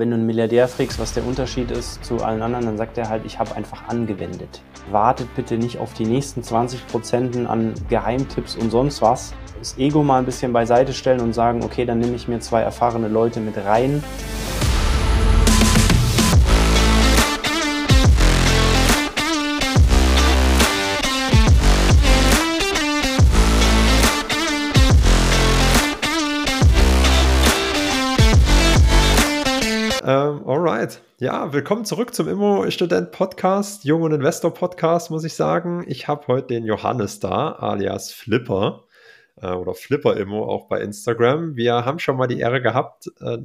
Wenn 0.00 0.10
du 0.10 0.14
einen 0.14 0.26
Milliardär 0.26 0.68
fragst, 0.68 1.00
was 1.00 1.12
der 1.14 1.26
Unterschied 1.26 1.72
ist 1.72 2.04
zu 2.04 2.22
allen 2.22 2.40
anderen, 2.40 2.66
dann 2.66 2.76
sagt 2.76 2.96
er 2.98 3.08
halt, 3.08 3.24
ich 3.26 3.40
habe 3.40 3.56
einfach 3.56 3.88
angewendet. 3.88 4.62
Wartet 4.92 5.34
bitte 5.34 5.58
nicht 5.58 5.78
auf 5.78 5.92
die 5.92 6.06
nächsten 6.06 6.40
20 6.40 6.86
Prozent 6.86 7.36
an 7.48 7.74
Geheimtipps 7.88 8.54
und 8.54 8.70
sonst 8.70 9.02
was. 9.02 9.34
Das 9.58 9.76
Ego 9.76 10.04
mal 10.04 10.20
ein 10.20 10.24
bisschen 10.24 10.52
beiseite 10.52 10.92
stellen 10.92 11.18
und 11.18 11.32
sagen, 11.32 11.64
okay, 11.64 11.84
dann 11.84 11.98
nehme 11.98 12.14
ich 12.14 12.28
mir 12.28 12.38
zwei 12.38 12.60
erfahrene 12.60 13.08
Leute 13.08 13.40
mit 13.40 13.56
rein. 13.56 14.04
Ja, 31.20 31.52
willkommen 31.52 31.84
zurück 31.84 32.14
zum 32.14 32.28
Immo-Student-Podcast, 32.28 33.82
Jung- 33.84 34.02
und 34.02 34.12
Investor-Podcast, 34.12 35.10
muss 35.10 35.24
ich 35.24 35.34
sagen. 35.34 35.84
Ich 35.88 36.06
habe 36.06 36.28
heute 36.28 36.46
den 36.46 36.64
Johannes 36.64 37.18
da, 37.18 37.50
alias 37.50 38.12
Flipper 38.12 38.84
äh, 39.42 39.50
oder 39.50 39.74
Flipper-Immo 39.74 40.44
auch 40.44 40.68
bei 40.68 40.80
Instagram. 40.80 41.56
Wir 41.56 41.84
haben 41.84 41.98
schon 41.98 42.16
mal 42.16 42.28
die 42.28 42.38
Ehre 42.38 42.62
gehabt, 42.62 43.10
äh, 43.20 43.38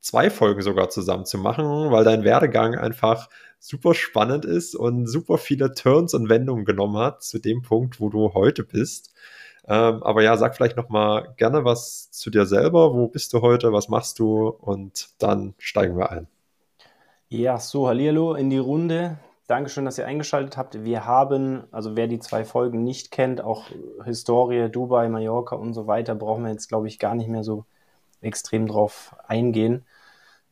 zwei 0.00 0.28
Folgen 0.28 0.60
sogar 0.62 0.90
zusammen 0.90 1.24
zu 1.24 1.38
machen, 1.38 1.92
weil 1.92 2.02
dein 2.02 2.24
Werdegang 2.24 2.74
einfach 2.74 3.28
super 3.60 3.94
spannend 3.94 4.44
ist 4.44 4.74
und 4.74 5.06
super 5.06 5.38
viele 5.38 5.72
Turns 5.72 6.14
und 6.14 6.28
Wendungen 6.28 6.64
genommen 6.64 6.96
hat 6.96 7.22
zu 7.22 7.38
dem 7.38 7.62
Punkt, 7.62 8.00
wo 8.00 8.08
du 8.08 8.34
heute 8.34 8.64
bist. 8.64 9.14
Ähm, 9.68 10.02
aber 10.02 10.24
ja, 10.24 10.36
sag 10.36 10.56
vielleicht 10.56 10.76
noch 10.76 10.88
mal 10.88 11.32
gerne 11.36 11.64
was 11.64 12.10
zu 12.10 12.30
dir 12.30 12.46
selber. 12.46 12.92
Wo 12.92 13.06
bist 13.06 13.32
du 13.34 13.40
heute? 13.40 13.72
Was 13.72 13.88
machst 13.88 14.18
du? 14.18 14.48
Und 14.48 15.10
dann 15.20 15.54
steigen 15.58 15.96
wir 15.96 16.10
ein. 16.10 16.26
Ja, 17.32 17.60
so, 17.60 17.86
Hallihallo 17.86 18.34
in 18.34 18.50
die 18.50 18.58
Runde. 18.58 19.16
Dankeschön, 19.46 19.84
dass 19.84 19.98
ihr 19.98 20.06
eingeschaltet 20.06 20.56
habt. 20.56 20.82
Wir 20.82 21.04
haben, 21.04 21.62
also 21.70 21.94
wer 21.94 22.08
die 22.08 22.18
zwei 22.18 22.44
Folgen 22.44 22.82
nicht 22.82 23.12
kennt, 23.12 23.40
auch 23.40 23.66
Historie, 24.04 24.68
Dubai, 24.68 25.08
Mallorca 25.08 25.54
und 25.54 25.72
so 25.72 25.86
weiter, 25.86 26.16
brauchen 26.16 26.42
wir 26.42 26.50
jetzt, 26.50 26.66
glaube 26.68 26.88
ich, 26.88 26.98
gar 26.98 27.14
nicht 27.14 27.28
mehr 27.28 27.44
so 27.44 27.66
extrem 28.20 28.66
drauf 28.66 29.14
eingehen. 29.28 29.86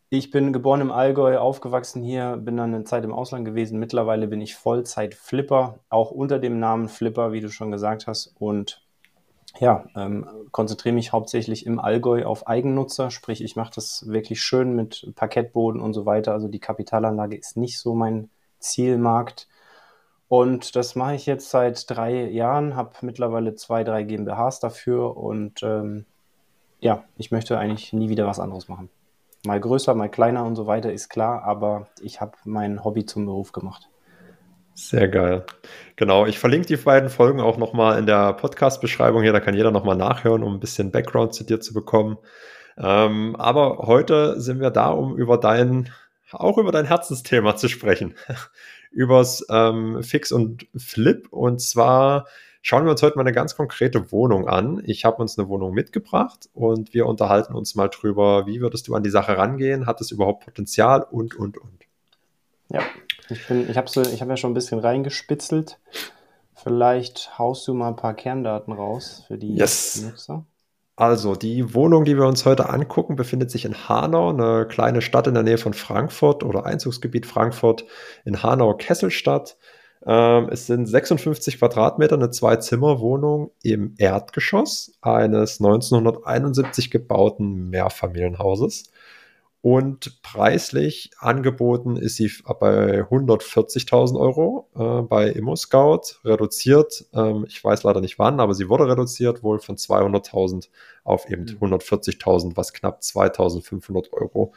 Ich 0.09 0.31
bin 0.31 0.53
geboren 0.53 0.81
im 0.81 0.93
Allgäu, 0.93 1.39
aufgewachsen 1.39 2.03
hier, 2.03 2.37
bin 2.37 2.57
dann 2.57 2.73
eine 2.73 2.85
Zeit 2.85 3.05
im 3.05 3.13
Ausland 3.13 3.45
gewesen. 3.45 3.81
Mittlerweile 3.81 4.29
bin 4.29 4.41
ich 4.41 4.55
Vollzeit-Flipper, 4.55 5.81
auch 5.89 6.13
unter 6.13 6.39
dem 6.39 6.61
Namen 6.61 6.89
Flipper, 6.89 7.33
wie 7.33 7.41
du 7.41 7.51
schon 7.51 7.73
gesagt 7.73 8.07
hast. 8.07 8.35
Und 8.39 8.88
ja, 9.59 9.87
ähm, 9.97 10.27
konzentriere 10.53 10.95
mich 10.95 11.13
hauptsächlich 11.13 11.67
im 11.67 11.79
Allgäu 11.79 12.25
auf 12.25 12.47
Eigennutzer, 12.47 13.11
sprich 13.11 13.43
ich 13.43 13.57
mache 13.57 13.73
das 13.75 14.07
wirklich 14.07 14.43
schön 14.43 14.75
mit 14.75 15.13
Parkettboden 15.17 15.81
und 15.81 15.95
so 15.95 16.07
weiter. 16.07 16.33
Also 16.33 16.49
die 16.49 16.61
Kapitalanlage 16.61 17.37
ist 17.37 17.57
nicht 17.57 17.79
so 17.79 17.95
mein 17.95 18.31
Zielmarkt. 18.59 19.49
Und 20.29 20.77
das 20.77 20.95
mache 20.95 21.15
ich 21.15 21.25
jetzt 21.25 21.51
seit 21.51 21.89
drei 21.89 22.29
Jahren, 22.29 22.77
habe 22.77 22.91
mittlerweile 23.01 23.55
zwei, 23.55 23.83
drei 23.83 24.03
GmbHs 24.03 24.61
dafür 24.61 25.17
und 25.17 25.63
ähm, 25.63 26.05
ja, 26.81 27.05
ich 27.17 27.31
möchte 27.31 27.59
eigentlich 27.59 27.93
nie 27.95 28.11
wieder 28.11 28.27
was 28.27 28.39
anderes 28.39 28.69
machen. 28.69 28.91
Mal 29.47 29.59
größer, 29.59 29.95
mal 29.95 30.11
kleiner 30.11 30.45
und 30.45 30.57
so 30.57 30.67
weiter 30.67 30.93
ist 30.93 31.09
klar, 31.09 31.45
aber 31.45 31.89
ich 32.03 32.21
habe 32.21 32.33
mein 32.45 32.85
Hobby 32.85 33.07
zum 33.07 33.25
Beruf 33.25 33.53
gemacht. 33.53 33.89
Sehr 34.79 35.09
geil. 35.09 35.45
Genau, 35.97 36.25
ich 36.25 36.39
verlinke 36.39 36.69
die 36.69 36.77
beiden 36.77 37.11
Folgen 37.11 37.41
auch 37.41 37.59
nochmal 37.59 37.98
in 37.98 38.07
der 38.07 38.33
Podcast-Beschreibung 38.34 39.23
hier, 39.23 39.33
da 39.33 39.41
kann 39.41 39.55
jeder 39.57 39.73
nochmal 39.73 39.97
nachhören, 39.97 40.45
um 40.45 40.55
ein 40.55 40.61
bisschen 40.61 40.93
Background 40.93 41.35
zu 41.35 41.43
dir 41.43 41.59
zu 41.61 41.75
bekommen. 41.75 42.17
Ähm, 42.77 43.35
aber 43.35 43.79
heute 43.89 44.41
sind 44.41 44.61
wir 44.61 44.70
da, 44.70 44.91
um 44.91 45.17
über 45.17 45.37
dein, 45.37 45.91
auch 46.31 46.59
über 46.59 46.70
dein 46.70 46.85
Herzensthema 46.85 47.57
zu 47.57 47.69
sprechen. 47.69 48.15
Übers 48.93 49.45
ähm, 49.51 50.01
Fix 50.05 50.31
und 50.31 50.69
Flip. 50.77 51.27
Und 51.33 51.61
zwar 51.61 52.29
schauen 52.63 52.85
wir 52.85 52.92
uns 52.92 53.03
heute 53.03 53.17
mal 53.17 53.23
eine 53.23 53.33
ganz 53.33 53.57
konkrete 53.57 54.13
Wohnung 54.13 54.47
an. 54.47 54.81
Ich 54.86 55.05
habe 55.05 55.20
uns 55.20 55.36
eine 55.36 55.48
Wohnung 55.48 55.75
mitgebracht 55.75 56.48
und 56.52 56.95
wir 56.95 57.07
unterhalten 57.07 57.55
uns 57.55 57.75
mal 57.75 57.89
drüber, 57.89 58.47
wie 58.47 58.61
würdest 58.61 58.86
du 58.86 58.95
an 58.95 59.02
die 59.02 59.11
Sache 59.11 59.36
rangehen? 59.36 59.86
Hat 59.86 60.01
es 60.01 60.13
überhaupt 60.13 60.45
Potenzial 60.45 61.02
und, 61.02 61.35
und, 61.35 61.58
und. 61.58 61.81
Ja, 62.70 62.83
ich, 63.30 63.50
ich 63.50 63.77
habe 63.77 63.89
so, 63.89 64.02
hab 64.02 64.28
ja 64.28 64.36
schon 64.36 64.50
ein 64.50 64.55
bisschen 64.55 64.78
reingespitzelt. 64.78 65.78
Vielleicht 66.55 67.39
haust 67.39 67.66
du 67.68 67.74
mal 67.74 67.89
ein 67.89 67.96
paar 67.96 68.14
Kerndaten 68.14 68.72
raus 68.72 69.24
für 69.27 69.39
die 69.39 69.55
yes. 69.55 70.02
Nutzer. 70.02 70.44
Also, 70.96 71.36
die 71.36 71.74
Wohnung, 71.74 72.05
die 72.05 72.16
wir 72.16 72.27
uns 72.27 72.44
heute 72.44 72.70
angucken, 72.70 73.14
befindet 73.14 73.52
sich 73.52 73.64
in 73.64 73.89
Hanau, 73.89 74.30
eine 74.30 74.66
kleine 74.66 75.00
Stadt 75.00 75.28
in 75.28 75.34
der 75.34 75.44
Nähe 75.44 75.58
von 75.58 75.72
Frankfurt 75.72 76.42
oder 76.42 76.66
Einzugsgebiet 76.66 77.24
Frankfurt 77.24 77.84
in 78.24 78.42
Hanau-Kesselstadt. 78.42 79.56
Ähm, 80.05 80.48
es 80.50 80.66
sind 80.66 80.86
56 80.86 81.58
Quadratmeter, 81.58 82.16
eine 82.16 82.30
Zwei-Zimmer-Wohnung 82.30 83.52
im 83.62 83.95
Erdgeschoss 83.96 84.98
eines 85.00 85.60
1971 85.60 86.90
gebauten 86.90 87.70
Mehrfamilienhauses. 87.70 88.90
Und 89.61 90.23
preislich 90.23 91.11
angeboten 91.19 91.96
ist 91.96 92.17
sie 92.17 92.30
bei 92.61 93.02
140.000 93.02 94.19
Euro 94.19 94.69
äh, 94.77 95.02
bei 95.02 95.29
ImmoScout, 95.30 96.20
reduziert. 96.24 97.07
Ähm, 97.13 97.45
ich 97.48 97.63
weiß 97.63 97.83
leider 97.83 98.01
nicht 98.01 98.20
wann, 98.20 98.39
aber 98.39 98.55
sie 98.55 98.69
wurde 98.69 98.86
reduziert 98.89 99.42
wohl 99.42 99.58
von 99.58 99.77
200.000 99.77 100.69
auf 101.02 101.29
eben 101.29 101.45
140.000, 101.46 102.46
mhm. 102.46 102.57
was 102.57 102.73
knapp 102.73 103.01
2.500 103.01 104.13
Euro 104.13 104.52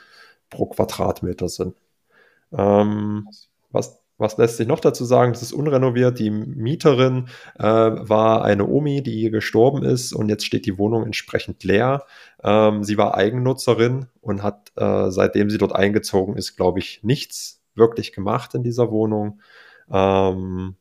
pro 0.51 0.67
Quadratmeter 0.67 1.49
sind. 1.49 1.75
Ähm, 2.53 3.27
was 3.71 4.00
was 4.21 4.37
lässt 4.37 4.57
sich 4.57 4.67
noch 4.67 4.79
dazu 4.79 5.03
sagen? 5.03 5.33
Das 5.33 5.41
ist 5.41 5.51
unrenoviert. 5.51 6.19
Die 6.19 6.29
Mieterin 6.29 7.27
äh, 7.59 7.63
war 7.63 8.45
eine 8.45 8.67
Omi, 8.67 9.01
die 9.01 9.31
gestorben 9.31 9.83
ist 9.83 10.13
und 10.13 10.29
jetzt 10.29 10.45
steht 10.45 10.65
die 10.65 10.77
Wohnung 10.77 11.03
entsprechend 11.03 11.63
leer. 11.63 12.05
Ähm, 12.43 12.83
sie 12.83 12.97
war 12.97 13.15
Eigennutzerin 13.15 14.05
und 14.21 14.43
hat, 14.43 14.71
äh, 14.77 15.09
seitdem 15.09 15.49
sie 15.49 15.57
dort 15.57 15.75
eingezogen 15.75 16.37
ist, 16.37 16.55
glaube 16.55 16.79
ich, 16.79 17.03
nichts 17.03 17.61
wirklich 17.75 18.13
gemacht 18.13 18.53
in 18.53 18.63
dieser 18.63 18.91
Wohnung. 18.91 19.41
Ähm, 19.91 20.75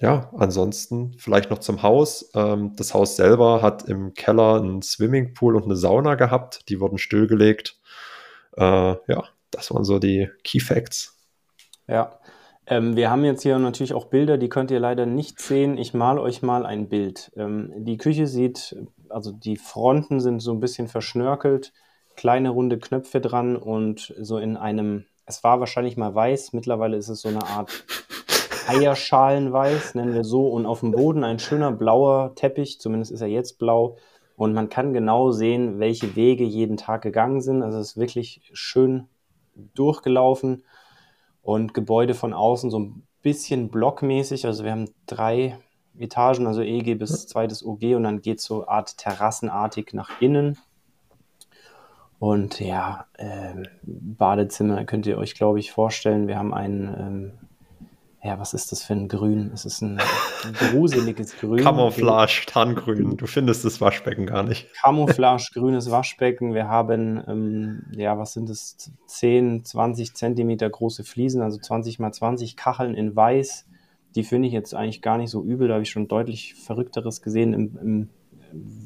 ja, 0.00 0.30
ansonsten 0.36 1.14
vielleicht 1.18 1.50
noch 1.50 1.58
zum 1.58 1.82
Haus. 1.82 2.30
Ähm, 2.34 2.74
das 2.74 2.94
Haus 2.94 3.16
selber 3.16 3.62
hat 3.62 3.88
im 3.88 4.14
Keller 4.14 4.56
einen 4.56 4.82
Swimmingpool 4.82 5.54
und 5.54 5.64
eine 5.64 5.76
Sauna 5.76 6.16
gehabt. 6.16 6.68
Die 6.68 6.80
wurden 6.80 6.98
stillgelegt. 6.98 7.78
Äh, 8.56 8.62
ja, 8.62 9.24
das 9.50 9.72
waren 9.72 9.84
so 9.84 9.98
die 9.98 10.28
Key 10.42 10.60
Facts. 10.60 11.19
Ja. 11.90 12.12
Ähm, 12.66 12.94
wir 12.94 13.10
haben 13.10 13.24
jetzt 13.24 13.42
hier 13.42 13.58
natürlich 13.58 13.94
auch 13.94 14.04
Bilder, 14.04 14.38
die 14.38 14.48
könnt 14.48 14.70
ihr 14.70 14.78
leider 14.78 15.04
nicht 15.04 15.40
sehen. 15.40 15.76
Ich 15.76 15.92
male 15.92 16.20
euch 16.20 16.40
mal 16.40 16.64
ein 16.64 16.88
Bild. 16.88 17.32
Ähm, 17.36 17.72
die 17.76 17.96
Küche 17.96 18.28
sieht, 18.28 18.76
also 19.08 19.32
die 19.32 19.56
Fronten 19.56 20.20
sind 20.20 20.38
so 20.38 20.52
ein 20.52 20.60
bisschen 20.60 20.86
verschnörkelt, 20.86 21.72
kleine 22.14 22.50
runde 22.50 22.78
Knöpfe 22.78 23.20
dran 23.20 23.56
und 23.56 24.14
so 24.20 24.38
in 24.38 24.56
einem, 24.56 25.04
es 25.26 25.42
war 25.42 25.58
wahrscheinlich 25.58 25.96
mal 25.96 26.14
weiß, 26.14 26.52
mittlerweile 26.52 26.96
ist 26.96 27.08
es 27.08 27.22
so 27.22 27.28
eine 27.28 27.44
Art 27.44 27.84
Eierschalenweiß, 28.68 29.96
nennen 29.96 30.14
wir 30.14 30.22
so, 30.22 30.46
und 30.46 30.64
auf 30.64 30.80
dem 30.80 30.92
Boden 30.92 31.24
ein 31.24 31.40
schöner 31.40 31.72
blauer 31.72 32.36
Teppich, 32.36 32.80
zumindest 32.80 33.10
ist 33.10 33.20
er 33.20 33.26
jetzt 33.26 33.58
blau. 33.58 33.96
Und 34.36 34.52
man 34.54 34.68
kann 34.68 34.92
genau 34.92 35.32
sehen, 35.32 35.80
welche 35.80 36.14
Wege 36.14 36.44
jeden 36.44 36.76
Tag 36.76 37.02
gegangen 37.02 37.40
sind. 37.40 37.62
Also 37.62 37.78
es 37.78 37.92
ist 37.92 37.96
wirklich 37.96 38.48
schön 38.52 39.08
durchgelaufen 39.74 40.62
und 41.42 41.74
Gebäude 41.74 42.14
von 42.14 42.32
außen 42.32 42.70
so 42.70 42.78
ein 42.78 43.02
bisschen 43.22 43.68
blockmäßig. 43.68 44.46
Also 44.46 44.64
wir 44.64 44.72
haben 44.72 44.90
drei 45.06 45.58
Etagen, 45.98 46.46
also 46.46 46.62
EG 46.62 46.94
bis 46.94 47.26
zweites 47.26 47.64
OG 47.64 47.96
und 47.96 48.04
dann 48.04 48.22
geht 48.22 48.38
es 48.38 48.44
so 48.44 48.66
Art 48.66 48.96
terrassenartig 48.98 49.92
nach 49.92 50.20
innen. 50.20 50.58
Und 52.18 52.60
ja, 52.60 53.06
äh, 53.14 53.54
Badezimmer 53.82 54.84
könnt 54.84 55.06
ihr 55.06 55.16
euch, 55.16 55.34
glaube 55.34 55.58
ich, 55.58 55.72
vorstellen. 55.72 56.28
Wir 56.28 56.38
haben 56.38 56.52
einen 56.52 56.94
ähm, 56.98 57.32
ja, 58.22 58.38
was 58.38 58.52
ist 58.52 58.70
das 58.70 58.82
für 58.82 58.92
ein 58.92 59.08
Grün? 59.08 59.50
Es 59.54 59.64
ist 59.64 59.80
ein, 59.80 59.98
ein 59.98 60.52
gruseliges 60.52 61.36
Grün. 61.40 61.62
Camouflage, 61.62 62.44
Tannengrün. 62.46 63.16
Du 63.16 63.26
findest 63.26 63.64
das 63.64 63.80
Waschbecken 63.80 64.26
gar 64.26 64.42
nicht. 64.42 64.68
Camouflage, 64.82 65.48
grünes 65.54 65.90
Waschbecken. 65.90 66.52
Wir 66.52 66.68
haben, 66.68 67.22
ähm, 67.26 67.82
ja, 67.92 68.18
was 68.18 68.34
sind 68.34 68.50
das? 68.50 68.92
10, 69.06 69.64
20 69.64 70.14
Zentimeter 70.14 70.68
große 70.68 71.02
Fliesen, 71.02 71.40
also 71.40 71.58
20 71.58 71.98
mal 71.98 72.12
20 72.12 72.56
Kacheln 72.56 72.94
in 72.94 73.16
weiß. 73.16 73.66
Die 74.14 74.24
finde 74.24 74.48
ich 74.48 74.54
jetzt 74.54 74.74
eigentlich 74.74 75.00
gar 75.00 75.16
nicht 75.16 75.30
so 75.30 75.42
übel. 75.42 75.68
Da 75.68 75.74
habe 75.74 75.82
ich 75.82 75.90
schon 75.90 76.08
deutlich 76.08 76.54
Verrückteres 76.54 77.22
gesehen. 77.22 77.54
Im, 77.54 77.78
im, 77.78 78.08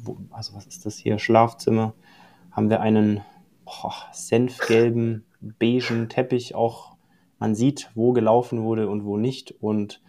wo, 0.05 0.17
also, 0.31 0.55
was 0.55 0.67
ist 0.67 0.87
das 0.87 0.97
hier? 0.97 1.19
Schlafzimmer. 1.19 1.95
Haben 2.53 2.71
wir 2.71 2.81
einen 2.81 3.23
boah, 3.65 3.95
senfgelben, 4.13 5.25
beigen 5.41 6.09
Teppich, 6.09 6.55
auch 6.55 6.94
man 7.44 7.55
sieht, 7.55 7.91
wo 7.94 8.12
gelaufen 8.12 8.62
wurde 8.62 8.88
und 8.88 9.05
wo 9.05 9.19
nicht. 9.19 9.55
Und 9.61 10.00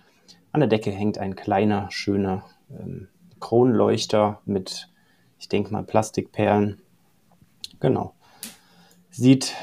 an 0.53 0.61
der 0.61 0.69
Decke 0.69 0.89
hängt 0.89 1.17
ein 1.17 1.35
kleiner, 1.35 1.87
schöner 1.91 2.45
ähm, 2.69 3.09
Kronleuchter 3.41 4.39
mit, 4.45 4.89
ich 5.37 5.49
denke 5.49 5.73
mal, 5.73 5.83
Plastikperlen. 5.83 6.81
Genau. 7.81 8.13
Sieht 9.09 9.53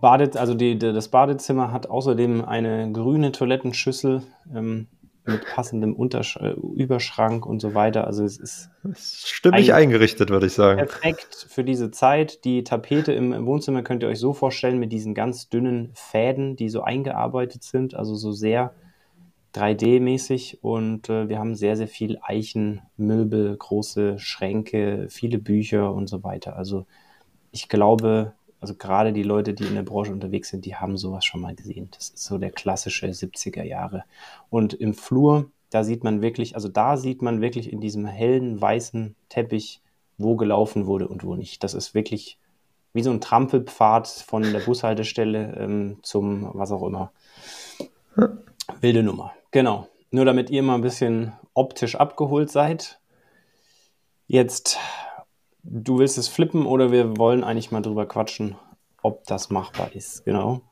Badet, 0.00 0.36
also 0.36 0.54
die, 0.54 0.78
das 0.78 1.08
Badezimmer 1.08 1.72
hat 1.72 1.90
außerdem 1.90 2.44
eine 2.44 2.92
grüne 2.92 3.32
Toilettenschüssel 3.32 4.22
ähm, 4.54 4.86
mit 5.26 5.44
passendem 5.46 5.94
Untersch 5.94 6.36
äh, 6.36 6.54
Überschrank 6.74 7.46
und 7.46 7.60
so 7.60 7.74
weiter. 7.74 8.06
Also 8.06 8.24
es 8.24 8.38
ist 8.38 8.70
stimmig 8.94 9.74
eingerichtet, 9.74 10.30
würde 10.30 10.46
ich 10.46 10.52
sagen. 10.52 10.78
Perfekt 10.78 11.46
für 11.48 11.64
diese 11.64 11.90
Zeit. 11.90 12.44
Die 12.44 12.64
Tapete 12.64 13.12
im 13.12 13.46
Wohnzimmer 13.46 13.82
könnt 13.82 14.02
ihr 14.02 14.08
euch 14.08 14.20
so 14.20 14.32
vorstellen 14.32 14.78
mit 14.78 14.92
diesen 14.92 15.14
ganz 15.14 15.48
dünnen 15.48 15.90
Fäden, 15.94 16.56
die 16.56 16.68
so 16.68 16.82
eingearbeitet 16.82 17.62
sind, 17.62 17.94
also 17.94 18.14
so 18.14 18.32
sehr 18.32 18.74
3D-mäßig. 19.54 20.58
Und 20.60 21.08
äh, 21.08 21.28
wir 21.28 21.38
haben 21.38 21.54
sehr, 21.56 21.76
sehr 21.76 21.88
viel 21.88 22.18
Eichenmöbel, 22.22 23.56
große 23.56 24.18
Schränke, 24.18 25.08
viele 25.10 25.38
Bücher 25.38 25.92
und 25.92 26.08
so 26.08 26.22
weiter. 26.22 26.56
Also 26.56 26.86
ich 27.50 27.68
glaube, 27.68 28.34
also 28.60 28.74
gerade 28.74 29.12
die 29.12 29.22
Leute, 29.22 29.54
die 29.54 29.64
in 29.64 29.74
der 29.74 29.82
Branche 29.82 30.12
unterwegs 30.12 30.48
sind, 30.48 30.64
die 30.64 30.76
haben 30.76 30.96
sowas 30.96 31.24
schon 31.24 31.40
mal 31.40 31.54
gesehen. 31.54 31.88
Das 31.92 32.10
ist 32.10 32.24
so 32.24 32.38
der 32.38 32.50
klassische 32.50 33.06
70er 33.06 33.62
Jahre. 33.62 34.04
Und 34.50 34.74
im 34.74 34.94
Flur, 34.94 35.50
da 35.70 35.84
sieht 35.84 36.04
man 36.04 36.22
wirklich, 36.22 36.54
also 36.54 36.68
da 36.68 36.96
sieht 36.96 37.22
man 37.22 37.40
wirklich 37.40 37.72
in 37.72 37.80
diesem 37.80 38.06
hellen 38.06 38.60
weißen 38.60 39.14
Teppich, 39.28 39.80
wo 40.18 40.36
gelaufen 40.36 40.86
wurde 40.86 41.08
und 41.08 41.24
wo 41.24 41.36
nicht. 41.36 41.62
Das 41.62 41.74
ist 41.74 41.94
wirklich 41.94 42.38
wie 42.92 43.02
so 43.02 43.10
ein 43.10 43.20
Trampelpfad 43.20 44.08
von 44.08 44.42
der 44.42 44.60
Bushaltestelle 44.60 45.54
ähm, 45.58 45.98
zum 46.02 46.50
was 46.54 46.72
auch 46.72 46.82
immer. 46.82 47.12
Wilde 48.80 49.02
Nummer. 49.02 49.32
Genau. 49.50 49.88
Nur 50.10 50.24
damit 50.24 50.48
ihr 50.48 50.62
mal 50.62 50.76
ein 50.76 50.80
bisschen 50.80 51.34
optisch 51.52 51.96
abgeholt 51.96 52.50
seid. 52.50 53.00
Jetzt 54.26 54.78
Du 55.68 55.98
willst 55.98 56.16
es 56.16 56.28
flippen 56.28 56.64
oder 56.64 56.92
wir 56.92 57.16
wollen 57.16 57.42
eigentlich 57.42 57.72
mal 57.72 57.82
drüber 57.82 58.06
quatschen, 58.06 58.54
ob 59.02 59.24
das 59.24 59.50
machbar 59.50 59.90
ist, 59.94 60.24
genau. 60.24 60.62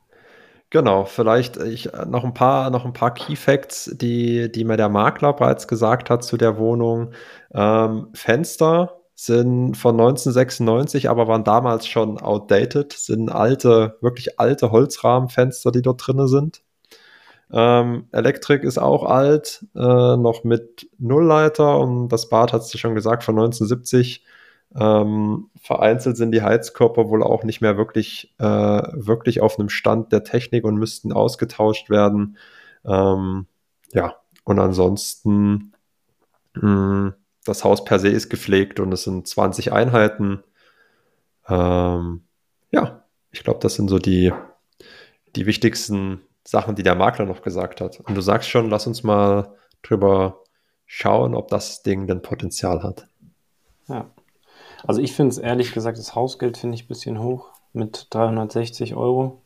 Genau, 0.70 1.04
vielleicht 1.04 1.56
ich, 1.56 1.90
noch 2.06 2.24
ein 2.24 2.34
paar, 2.34 2.70
noch 2.70 2.84
ein 2.84 2.92
paar 2.92 3.14
Key 3.14 3.36
Facts, 3.36 3.90
die, 3.94 4.50
die 4.50 4.64
mir 4.64 4.76
der 4.76 4.88
Makler 4.88 5.32
bereits 5.32 5.68
gesagt 5.68 6.10
hat 6.10 6.24
zu 6.24 6.36
der 6.36 6.58
Wohnung. 6.58 7.12
Ähm, 7.52 8.08
Fenster 8.14 9.00
sind 9.14 9.76
von 9.76 9.94
1996, 9.94 11.08
aber 11.08 11.28
waren 11.28 11.44
damals 11.44 11.86
schon 11.86 12.18
outdated, 12.18 12.92
sind 12.92 13.30
alte, 13.30 13.98
wirklich 14.00 14.40
alte 14.40 14.70
Holzrahmenfenster, 14.72 15.70
die 15.70 15.82
dort 15.82 16.06
drin 16.06 16.26
sind. 16.26 16.62
Ähm, 17.52 18.08
Elektrik 18.10 18.64
ist 18.64 18.78
auch 18.78 19.04
alt, 19.04 19.64
äh, 19.76 20.16
noch 20.16 20.42
mit 20.42 20.88
Nullleiter 20.98 21.78
und 21.78 22.08
das 22.08 22.28
Bad 22.28 22.52
hat 22.52 22.62
es 22.62 22.78
schon 22.78 22.94
gesagt, 22.94 23.22
von 23.22 23.36
1970 23.36 24.24
ähm, 24.76 25.50
vereinzelt 25.60 26.16
sind 26.16 26.32
die 26.32 26.42
Heizkörper 26.42 27.08
wohl 27.08 27.22
auch 27.22 27.44
nicht 27.44 27.60
mehr 27.60 27.76
wirklich, 27.76 28.34
äh, 28.38 28.44
wirklich 28.44 29.40
auf 29.40 29.58
einem 29.58 29.68
Stand 29.68 30.12
der 30.12 30.24
Technik 30.24 30.64
und 30.64 30.76
müssten 30.76 31.12
ausgetauscht 31.12 31.90
werden. 31.90 32.36
Ähm, 32.84 33.46
ja, 33.92 34.16
und 34.44 34.58
ansonsten, 34.58 35.72
mh, 36.54 37.14
das 37.44 37.64
Haus 37.64 37.84
per 37.84 37.98
se 37.98 38.08
ist 38.08 38.30
gepflegt 38.30 38.80
und 38.80 38.92
es 38.92 39.04
sind 39.04 39.28
20 39.28 39.72
Einheiten. 39.72 40.42
Ähm, 41.48 42.22
ja, 42.70 43.04
ich 43.30 43.44
glaube, 43.44 43.60
das 43.60 43.74
sind 43.74 43.88
so 43.88 43.98
die, 43.98 44.32
die 45.36 45.46
wichtigsten 45.46 46.20
Sachen, 46.42 46.74
die 46.74 46.82
der 46.82 46.94
Makler 46.94 47.26
noch 47.26 47.42
gesagt 47.42 47.80
hat. 47.80 48.00
Und 48.00 48.14
du 48.14 48.20
sagst 48.20 48.48
schon, 48.48 48.70
lass 48.70 48.86
uns 48.86 49.02
mal 49.02 49.54
drüber 49.82 50.40
schauen, 50.86 51.34
ob 51.34 51.48
das 51.48 51.82
Ding 51.82 52.06
denn 52.06 52.22
Potenzial 52.22 52.82
hat. 52.82 53.06
Ja. 53.88 54.10
Also 54.86 55.00
ich 55.00 55.12
finde 55.12 55.30
es 55.30 55.38
ehrlich 55.38 55.72
gesagt, 55.72 55.98
das 55.98 56.14
Hausgeld 56.14 56.58
finde 56.58 56.74
ich 56.74 56.84
ein 56.84 56.88
bisschen 56.88 57.22
hoch 57.22 57.50
mit 57.72 58.08
360 58.10 58.94
Euro. 58.94 59.42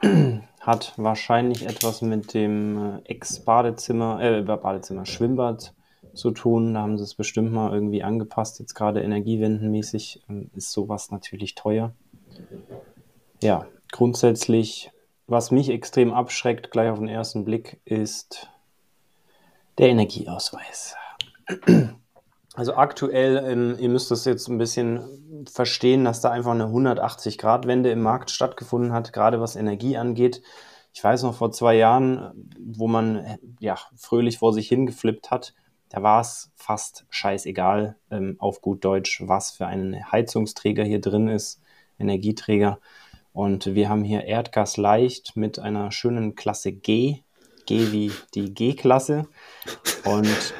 Hat 0.60 0.94
wahrscheinlich 0.96 1.66
etwas 1.66 2.02
mit 2.02 2.34
dem 2.34 2.78
äh, 2.78 2.98
Ex-Badezimmer, 3.04 4.22
äh, 4.22 4.42
Badezimmer, 4.42 5.04
Schwimmbad 5.06 5.74
zu 6.14 6.30
tun. 6.30 6.74
Da 6.74 6.80
haben 6.80 6.96
sie 6.96 7.04
es 7.04 7.14
bestimmt 7.14 7.52
mal 7.52 7.72
irgendwie 7.72 8.02
angepasst. 8.02 8.60
Jetzt 8.60 8.74
gerade 8.74 9.02
energiewendenmäßig 9.02 10.22
ähm, 10.28 10.50
ist 10.54 10.72
sowas 10.72 11.10
natürlich 11.10 11.54
teuer. 11.54 11.92
Ja, 13.42 13.66
grundsätzlich, 13.92 14.90
was 15.26 15.50
mich 15.50 15.70
extrem 15.70 16.12
abschreckt, 16.12 16.70
gleich 16.70 16.90
auf 16.90 16.98
den 16.98 17.08
ersten 17.08 17.44
Blick, 17.44 17.80
ist 17.84 18.48
der 19.78 19.88
Energieausweis. 19.88 20.96
Also 22.54 22.74
aktuell, 22.74 23.44
ähm, 23.46 23.76
ihr 23.78 23.88
müsst 23.88 24.10
das 24.10 24.24
jetzt 24.24 24.48
ein 24.48 24.58
bisschen 24.58 25.44
verstehen, 25.52 26.04
dass 26.04 26.20
da 26.20 26.30
einfach 26.30 26.52
eine 26.52 26.66
180-Grad-Wende 26.66 27.90
im 27.90 28.00
Markt 28.00 28.30
stattgefunden 28.30 28.92
hat, 28.92 29.12
gerade 29.12 29.40
was 29.40 29.56
Energie 29.56 29.96
angeht. 29.96 30.40
Ich 30.92 31.02
weiß 31.02 31.24
noch 31.24 31.34
vor 31.34 31.50
zwei 31.50 31.74
Jahren, 31.74 32.48
wo 32.58 32.86
man 32.86 33.38
ja 33.58 33.76
fröhlich 33.96 34.38
vor 34.38 34.52
sich 34.52 34.68
hingeflippt 34.68 35.32
hat, 35.32 35.52
da 35.94 36.02
war 36.02 36.20
es 36.20 36.50
fast 36.56 37.06
scheißegal, 37.08 37.96
ähm, 38.10 38.34
auf 38.40 38.60
gut 38.60 38.84
Deutsch, 38.84 39.22
was 39.26 39.52
für 39.52 39.66
ein 39.66 40.10
Heizungsträger 40.10 40.82
hier 40.82 41.00
drin 41.00 41.28
ist, 41.28 41.60
Energieträger. 42.00 42.80
Und 43.32 43.74
wir 43.76 43.88
haben 43.88 44.02
hier 44.02 44.24
Erdgas 44.24 44.76
leicht 44.76 45.36
mit 45.36 45.60
einer 45.60 45.92
schönen 45.92 46.34
Klasse 46.34 46.72
G, 46.72 47.20
G 47.66 47.92
wie 47.92 48.10
die 48.34 48.52
G-Klasse. 48.52 49.28
Und 50.04 50.54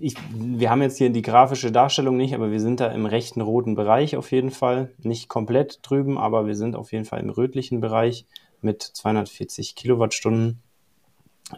ich, 0.00 0.14
wir 0.32 0.70
haben 0.70 0.82
jetzt 0.82 0.98
hier 0.98 1.10
die 1.10 1.22
grafische 1.22 1.72
Darstellung 1.72 2.16
nicht, 2.16 2.34
aber 2.34 2.50
wir 2.50 2.60
sind 2.60 2.80
da 2.80 2.88
im 2.88 3.06
rechten 3.06 3.40
roten 3.40 3.74
Bereich 3.74 4.16
auf 4.16 4.30
jeden 4.32 4.50
Fall. 4.50 4.92
Nicht 5.02 5.28
komplett 5.28 5.78
drüben, 5.82 6.18
aber 6.18 6.46
wir 6.46 6.54
sind 6.54 6.76
auf 6.76 6.92
jeden 6.92 7.04
Fall 7.04 7.20
im 7.20 7.30
rötlichen 7.30 7.80
Bereich 7.80 8.26
mit 8.60 8.82
240 8.82 9.74
Kilowattstunden. 9.74 10.62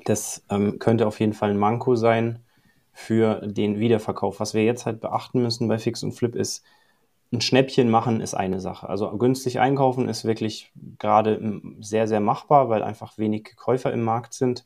Das 0.05 0.45
ähm, 0.51 0.79
könnte 0.79 1.07
auf 1.07 1.21
jeden 1.21 1.33
Fall 1.33 1.51
ein 1.51 1.59
Manko 1.59 1.97
sein 1.97 2.39
für 2.93 3.47
den 3.47 3.81
Wiederverkauf. 3.81 4.41
Was 4.41 4.55
wir 4.55 4.65
jetzt 4.65 4.87
halt 4.87 5.01
beachten 5.01 5.43
müssen 5.43 5.69
bei 5.69 5.79
Fix 5.79 6.03
und 6.03 6.13
Flip 6.13 6.35
ist, 6.35 6.65
ein 7.33 7.41
Schnäppchen 7.41 7.91
machen 7.91 8.21
ist 8.21 8.35
eine 8.35 8.61
Sache. 8.61 8.89
Also 8.89 9.11
günstig 9.17 9.59
einkaufen 9.59 10.09
ist 10.09 10.25
wirklich 10.25 10.71
gerade 10.99 11.61
sehr, 11.81 12.07
sehr 12.07 12.21
machbar, 12.21 12.69
weil 12.69 12.83
einfach 12.83 13.17
wenig 13.19 13.57
Käufer 13.57 13.93
im 13.93 14.03
Markt 14.03 14.35
sind. 14.35 14.65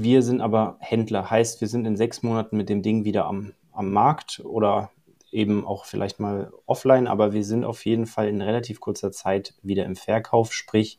Wir 0.00 0.22
sind 0.22 0.40
aber 0.40 0.76
Händler, 0.78 1.28
heißt, 1.28 1.60
wir 1.60 1.66
sind 1.66 1.84
in 1.84 1.96
sechs 1.96 2.22
Monaten 2.22 2.56
mit 2.56 2.68
dem 2.68 2.82
Ding 2.82 3.04
wieder 3.04 3.24
am, 3.24 3.54
am 3.72 3.90
Markt 3.90 4.40
oder 4.44 4.92
eben 5.32 5.66
auch 5.66 5.86
vielleicht 5.86 6.20
mal 6.20 6.52
offline, 6.66 7.08
aber 7.08 7.32
wir 7.32 7.42
sind 7.42 7.64
auf 7.64 7.84
jeden 7.84 8.06
Fall 8.06 8.28
in 8.28 8.40
relativ 8.40 8.78
kurzer 8.78 9.10
Zeit 9.10 9.54
wieder 9.60 9.84
im 9.86 9.96
Verkauf. 9.96 10.52
Sprich, 10.52 10.98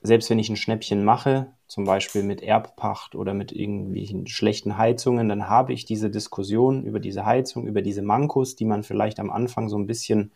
selbst 0.00 0.30
wenn 0.30 0.38
ich 0.38 0.48
ein 0.48 0.56
Schnäppchen 0.56 1.04
mache, 1.04 1.52
zum 1.66 1.84
Beispiel 1.84 2.22
mit 2.22 2.40
Erbpacht 2.40 3.14
oder 3.14 3.34
mit 3.34 3.52
irgendwelchen 3.52 4.26
schlechten 4.26 4.78
Heizungen, 4.78 5.28
dann 5.28 5.50
habe 5.50 5.74
ich 5.74 5.84
diese 5.84 6.08
Diskussion 6.08 6.84
über 6.84 7.00
diese 7.00 7.26
Heizung, 7.26 7.66
über 7.66 7.82
diese 7.82 8.00
Mankos, 8.00 8.56
die 8.56 8.64
man 8.64 8.82
vielleicht 8.82 9.20
am 9.20 9.28
Anfang 9.28 9.68
so 9.68 9.76
ein 9.76 9.86
bisschen 9.86 10.32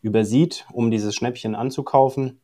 übersieht, 0.00 0.64
um 0.72 0.90
dieses 0.90 1.14
Schnäppchen 1.14 1.56
anzukaufen 1.56 2.40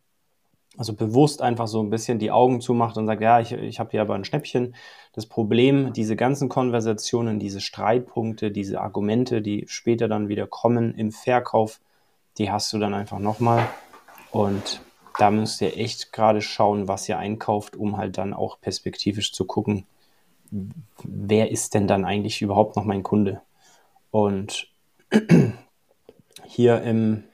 also 0.78 0.94
bewusst 0.94 1.42
einfach 1.42 1.66
so 1.66 1.82
ein 1.82 1.90
bisschen 1.90 2.18
die 2.18 2.30
Augen 2.30 2.60
zumacht 2.60 2.96
und 2.96 3.06
sagt, 3.06 3.20
ja, 3.20 3.40
ich, 3.40 3.52
ich 3.52 3.78
habe 3.78 3.90
hier 3.90 4.00
aber 4.00 4.14
ein 4.14 4.24
Schnäppchen. 4.24 4.74
Das 5.12 5.26
Problem, 5.26 5.92
diese 5.92 6.16
ganzen 6.16 6.48
Konversationen, 6.48 7.38
diese 7.38 7.60
Streitpunkte, 7.60 8.50
diese 8.50 8.80
Argumente, 8.80 9.42
die 9.42 9.66
später 9.68 10.08
dann 10.08 10.28
wieder 10.28 10.46
kommen 10.46 10.94
im 10.94 11.12
Verkauf, 11.12 11.80
die 12.38 12.50
hast 12.50 12.72
du 12.72 12.78
dann 12.78 12.94
einfach 12.94 13.18
nochmal. 13.18 13.68
Und 14.30 14.80
da 15.18 15.30
müsst 15.30 15.60
ihr 15.60 15.76
echt 15.76 16.12
gerade 16.12 16.40
schauen, 16.40 16.88
was 16.88 17.06
ihr 17.08 17.18
einkauft, 17.18 17.76
um 17.76 17.98
halt 17.98 18.16
dann 18.16 18.32
auch 18.32 18.58
perspektivisch 18.60 19.32
zu 19.32 19.44
gucken, 19.44 19.84
wer 21.04 21.50
ist 21.50 21.74
denn 21.74 21.86
dann 21.86 22.04
eigentlich 22.04 22.40
überhaupt 22.40 22.76
noch 22.76 22.84
mein 22.84 23.02
Kunde? 23.02 23.42
Und 24.10 24.68
hier 26.46 26.82
im 26.82 27.24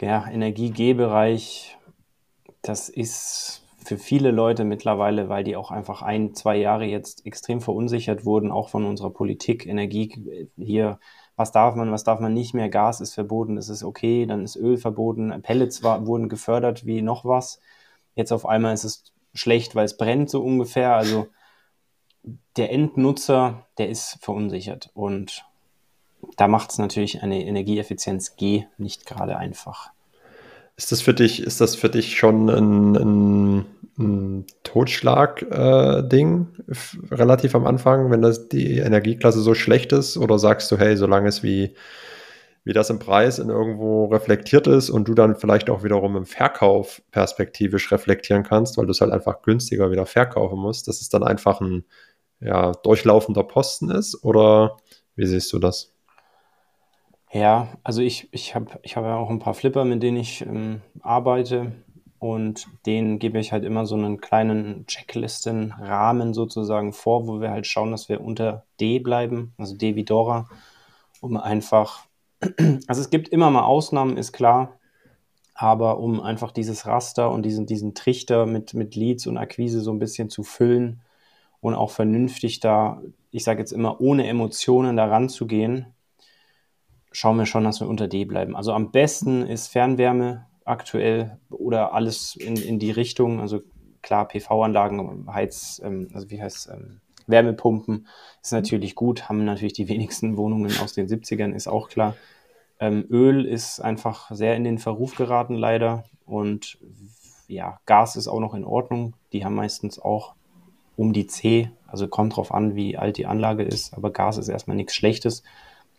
ja, 0.00 0.26
Energie-G-Bereich 0.28 1.76
das 2.62 2.88
ist 2.88 3.62
für 3.84 3.98
viele 3.98 4.30
Leute 4.30 4.64
mittlerweile, 4.64 5.28
weil 5.28 5.44
die 5.44 5.56
auch 5.56 5.70
einfach 5.70 6.02
ein, 6.02 6.34
zwei 6.34 6.56
Jahre 6.56 6.84
jetzt 6.84 7.26
extrem 7.26 7.60
verunsichert 7.60 8.24
wurden, 8.24 8.52
auch 8.52 8.68
von 8.68 8.84
unserer 8.84 9.10
Politik, 9.10 9.66
Energie 9.66 10.48
hier, 10.56 10.98
was 11.36 11.50
darf 11.50 11.74
man, 11.74 11.90
was 11.90 12.04
darf 12.04 12.20
man 12.20 12.32
nicht 12.32 12.54
mehr, 12.54 12.68
Gas 12.68 13.00
ist 13.00 13.14
verboten, 13.14 13.56
das 13.56 13.68
ist 13.68 13.82
okay, 13.82 14.26
dann 14.26 14.44
ist 14.44 14.56
Öl 14.56 14.76
verboten, 14.76 15.42
Pellets 15.42 15.82
war, 15.82 16.06
wurden 16.06 16.28
gefördert 16.28 16.86
wie 16.86 17.02
noch 17.02 17.24
was. 17.24 17.60
Jetzt 18.14 18.32
auf 18.32 18.46
einmal 18.46 18.74
ist 18.74 18.84
es 18.84 19.12
schlecht, 19.34 19.74
weil 19.74 19.84
es 19.84 19.96
brennt 19.96 20.30
so 20.30 20.42
ungefähr. 20.42 20.94
Also 20.94 21.26
der 22.56 22.70
Endnutzer, 22.70 23.66
der 23.78 23.88
ist 23.88 24.18
verunsichert 24.20 24.90
und 24.94 25.44
da 26.36 26.46
macht 26.46 26.70
es 26.70 26.78
natürlich 26.78 27.22
eine 27.22 27.44
Energieeffizienz 27.44 28.36
G 28.36 28.66
nicht 28.78 29.06
gerade 29.06 29.36
einfach. 29.36 29.91
Ist 30.82 30.90
das 30.90 31.00
für 31.00 31.14
dich, 31.14 31.40
ist 31.40 31.60
das 31.60 31.76
für 31.76 31.88
dich 31.88 32.16
schon 32.16 32.50
ein, 32.50 32.96
ein, 32.96 33.66
ein 34.00 34.46
Totschlag-Ding 34.64 36.46
äh, 36.66 37.14
relativ 37.14 37.54
am 37.54 37.68
Anfang, 37.68 38.10
wenn 38.10 38.20
das 38.20 38.48
die 38.48 38.78
Energieklasse 38.78 39.40
so 39.42 39.54
schlecht 39.54 39.92
ist? 39.92 40.16
Oder 40.16 40.40
sagst 40.40 40.72
du, 40.72 40.78
hey, 40.78 40.96
solange 40.96 41.28
es 41.28 41.44
wie 41.44 41.76
wie 42.64 42.72
das 42.72 42.90
im 42.90 42.98
Preis 42.98 43.38
in 43.38 43.48
irgendwo 43.48 44.06
reflektiert 44.06 44.66
ist 44.66 44.90
und 44.90 45.06
du 45.06 45.14
dann 45.14 45.36
vielleicht 45.36 45.70
auch 45.70 45.84
wiederum 45.84 46.16
im 46.16 46.26
Verkauf 46.26 47.00
perspektivisch 47.12 47.92
reflektieren 47.92 48.42
kannst, 48.42 48.76
weil 48.76 48.86
du 48.86 48.90
es 48.92 49.00
halt 49.00 49.12
einfach 49.12 49.42
günstiger 49.42 49.90
wieder 49.92 50.06
verkaufen 50.06 50.58
musst, 50.58 50.88
dass 50.88 51.00
es 51.00 51.08
dann 51.08 51.22
einfach 51.22 51.60
ein 51.60 51.84
ja, 52.40 52.72
durchlaufender 52.72 53.44
Posten 53.44 53.90
ist 53.90 54.24
oder 54.24 54.76
wie 55.16 55.26
siehst 55.26 55.52
du 55.52 55.58
das? 55.60 55.91
Ja, 57.32 57.68
also 57.82 58.02
ich, 58.02 58.28
ich 58.32 58.54
habe 58.54 58.78
ich 58.82 58.96
hab 58.96 59.04
ja 59.04 59.16
auch 59.16 59.30
ein 59.30 59.38
paar 59.38 59.54
Flipper, 59.54 59.84
mit 59.86 60.02
denen 60.02 60.18
ich 60.18 60.42
ähm, 60.42 60.82
arbeite. 61.00 61.72
Und 62.18 62.68
denen 62.86 63.18
gebe 63.18 63.40
ich 63.40 63.50
halt 63.50 63.64
immer 63.64 63.84
so 63.84 63.96
einen 63.96 64.20
kleinen 64.20 64.86
Checklistenrahmen 64.86 66.34
sozusagen 66.34 66.92
vor, 66.92 67.26
wo 67.26 67.40
wir 67.40 67.50
halt 67.50 67.66
schauen, 67.66 67.90
dass 67.90 68.08
wir 68.08 68.20
unter 68.20 68.64
D 68.80 69.00
bleiben, 69.00 69.54
also 69.58 69.76
D 69.76 69.96
wie 69.96 70.04
Dora, 70.04 70.48
um 71.20 71.36
einfach, 71.36 72.04
also 72.86 73.00
es 73.00 73.10
gibt 73.10 73.30
immer 73.30 73.50
mal 73.50 73.64
Ausnahmen, 73.64 74.16
ist 74.18 74.32
klar, 74.32 74.78
aber 75.54 75.98
um 75.98 76.20
einfach 76.20 76.52
dieses 76.52 76.86
Raster 76.86 77.30
und 77.32 77.42
diesen, 77.44 77.66
diesen 77.66 77.94
Trichter 77.94 78.46
mit, 78.46 78.74
mit 78.74 78.94
Leads 78.94 79.26
und 79.26 79.36
Akquise 79.36 79.80
so 79.80 79.90
ein 79.92 79.98
bisschen 79.98 80.30
zu 80.30 80.44
füllen 80.44 81.00
und 81.60 81.74
auch 81.74 81.90
vernünftig 81.90 82.60
da, 82.60 83.02
ich 83.32 83.42
sage 83.42 83.58
jetzt 83.58 83.72
immer, 83.72 84.00
ohne 84.00 84.28
Emotionen 84.28 84.96
da 84.96 85.06
ranzugehen, 85.06 85.91
schauen 87.12 87.38
wir 87.38 87.46
schon, 87.46 87.64
dass 87.64 87.80
wir 87.80 87.88
unter 87.88 88.08
D 88.08 88.24
bleiben. 88.24 88.56
Also 88.56 88.72
am 88.72 88.90
besten 88.90 89.46
ist 89.46 89.68
Fernwärme 89.68 90.46
aktuell 90.64 91.38
oder 91.50 91.92
alles 91.92 92.36
in, 92.36 92.56
in 92.56 92.78
die 92.78 92.90
Richtung, 92.90 93.40
also 93.40 93.60
klar, 94.00 94.28
PV-Anlagen, 94.28 95.26
Heiz, 95.32 95.80
ähm, 95.84 96.08
also 96.12 96.30
wie 96.30 96.42
heißt 96.42 96.70
ähm, 96.72 97.00
Wärmepumpen 97.26 98.08
ist 98.42 98.52
natürlich 98.52 98.94
gut, 98.94 99.28
haben 99.28 99.44
natürlich 99.44 99.72
die 99.74 99.88
wenigsten 99.88 100.36
Wohnungen 100.36 100.72
aus 100.82 100.92
den 100.92 101.06
70ern, 101.06 101.52
ist 101.52 101.68
auch 101.68 101.88
klar. 101.88 102.16
Ähm, 102.80 103.06
Öl 103.10 103.44
ist 103.44 103.80
einfach 103.80 104.30
sehr 104.32 104.56
in 104.56 104.64
den 104.64 104.78
Verruf 104.78 105.14
geraten, 105.14 105.54
leider. 105.54 106.04
Und 106.26 106.78
ja, 107.46 107.78
Gas 107.86 108.16
ist 108.16 108.26
auch 108.26 108.40
noch 108.40 108.54
in 108.54 108.64
Ordnung. 108.64 109.14
Die 109.32 109.44
haben 109.44 109.54
meistens 109.54 110.00
auch 110.00 110.34
um 110.96 111.12
die 111.12 111.26
C, 111.26 111.70
also 111.86 112.08
kommt 112.08 112.36
drauf 112.36 112.52
an, 112.52 112.74
wie 112.74 112.96
alt 112.96 113.18
die 113.18 113.26
Anlage 113.26 113.62
ist, 113.62 113.94
aber 113.94 114.10
Gas 114.10 114.36
ist 114.36 114.48
erstmal 114.48 114.76
nichts 114.76 114.94
Schlechtes 114.94 115.42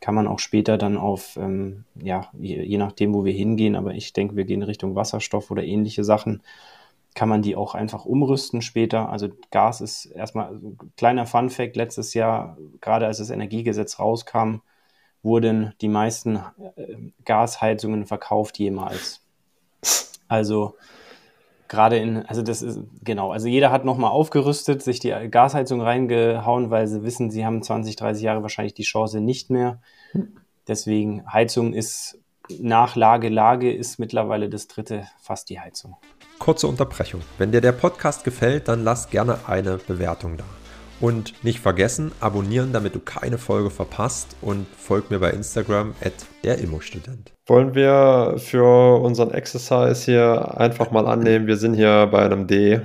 kann 0.04 0.16
man 0.16 0.28
auch 0.28 0.40
später 0.40 0.78
dann 0.78 0.98
auf, 0.98 1.38
ähm, 1.38 1.86
ja, 1.96 2.28
je, 2.38 2.62
je, 2.62 2.78
nachdem, 2.78 3.14
wo 3.14 3.24
wir 3.24 3.32
hingehen, 3.32 3.78
aber 3.78 3.94
ich 3.94 4.12
denke, 4.12 4.36
wir 4.36 4.44
gehen 4.44 4.62
Richtung 4.62 4.96
Wasserstoff 4.98 5.50
oder 5.50 5.64
ähnliche 5.64 6.04
Sachen, 6.04 6.44
kann 7.16 7.30
man 7.30 7.42
die 7.42 7.56
auch 7.56 7.74
einfach 7.74 8.04
umrüsten 8.04 8.62
später. 8.62 9.08
Also 9.08 9.30
Gas 9.50 9.80
ist 9.80 10.08
erstmal 10.08 10.48
also 10.48 10.76
kleiner 10.98 11.26
Fun 11.26 11.50
Fact, 11.50 11.78
letztes 11.78 12.14
Jahr, 12.16 12.58
gerade 12.82 13.06
als 13.06 13.20
das 13.20 13.30
Energiegesetz 13.30 13.98
rauskam, 13.98 14.58
wurden 15.22 15.74
die 15.80 15.88
meisten 15.88 16.36
äh, 16.76 16.98
Gasheizungen 17.24 18.06
verkauft 18.06 18.60
jemals. 18.60 19.22
Also 20.28 20.76
gerade 21.74 21.98
in, 21.98 22.24
also 22.28 22.44
das 22.44 22.62
ist, 22.62 22.80
genau, 23.04 23.32
also 23.32 23.48
jeder 23.48 23.72
hat 23.72 23.84
nochmal 23.84 24.12
aufgerüstet, 24.12 24.84
sich 24.84 25.00
die 25.00 25.10
Gasheizung 25.32 25.82
reingehauen, 25.82 26.70
weil 26.70 26.88
sie 26.88 27.02
wissen, 27.02 27.32
sie 27.32 27.46
haben 27.46 27.64
20, 27.64 27.96
30 27.96 28.24
Jahre 28.24 28.44
wahrscheinlich 28.44 28.76
die 28.76 28.84
Chance 28.84 29.20
nicht 29.20 29.50
mehr. 29.50 29.82
Deswegen, 30.68 31.24
Heizung 31.32 31.74
ist 31.74 32.20
nach 32.60 32.96
Lage, 32.96 33.30
Lage 33.30 33.74
ist 33.74 33.98
mittlerweile 33.98 34.50
das 34.50 34.68
dritte 34.68 35.08
fast 35.20 35.50
die 35.50 35.60
Heizung. 35.60 35.98
Kurze 36.38 36.68
Unterbrechung. 36.68 37.22
Wenn 37.40 37.52
dir 37.52 37.62
der 37.62 37.72
Podcast 37.72 38.24
gefällt, 38.24 38.68
dann 38.68 38.84
lass 38.84 39.10
gerne 39.10 39.40
eine 39.48 39.78
Bewertung 39.78 40.38
da. 40.38 40.44
Und 41.04 41.44
nicht 41.44 41.60
vergessen, 41.60 42.14
abonnieren, 42.22 42.72
damit 42.72 42.96
du 42.96 43.02
keine 43.02 43.38
Folge 43.38 43.70
verpasst 43.70 44.38
und 44.40 44.66
folg 44.78 45.12
mir 45.12 45.20
bei 45.20 45.32
Instagram 45.32 45.94
at 46.02 46.14
der 46.46 46.60
Immostudent. 46.60 47.34
Wollen 47.46 47.76
wir 47.76 48.36
für 48.38 49.02
unseren 49.02 49.32
Exercise 49.32 50.06
hier 50.06 50.58
einfach 50.58 50.92
mal 50.92 51.06
annehmen, 51.06 51.46
wir 51.46 51.58
sind 51.58 51.74
hier 51.74 52.08
bei 52.10 52.24
einem 52.24 52.48
D. 52.48 52.80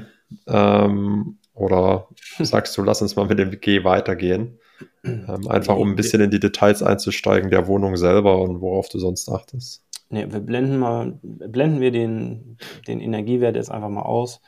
Ähm, 0.48 1.38
oder 1.54 2.08
sagst 2.40 2.76
du, 2.76 2.82
lass 2.82 3.02
uns 3.02 3.14
mal 3.14 3.28
mit 3.28 3.38
dem 3.38 3.52
G 3.52 3.84
weitergehen? 3.84 4.58
Ähm, 5.04 5.46
einfach 5.46 5.76
um 5.76 5.90
ein 5.90 5.94
bisschen 5.94 6.20
in 6.20 6.32
die 6.32 6.40
Details 6.40 6.82
einzusteigen 6.82 7.52
der 7.52 7.68
Wohnung 7.68 7.96
selber 7.96 8.42
und 8.42 8.60
worauf 8.60 8.88
du 8.88 8.98
sonst 8.98 9.28
achtest. 9.28 9.84
Nee, 10.10 10.26
wir 10.28 10.40
blenden 10.40 10.78
mal, 10.78 11.20
blenden 11.22 11.80
wir 11.80 11.92
den, 11.92 12.58
den 12.88 13.00
Energiewert 13.00 13.54
jetzt 13.54 13.70
einfach 13.70 13.90
mal 13.90 14.02
aus. 14.02 14.40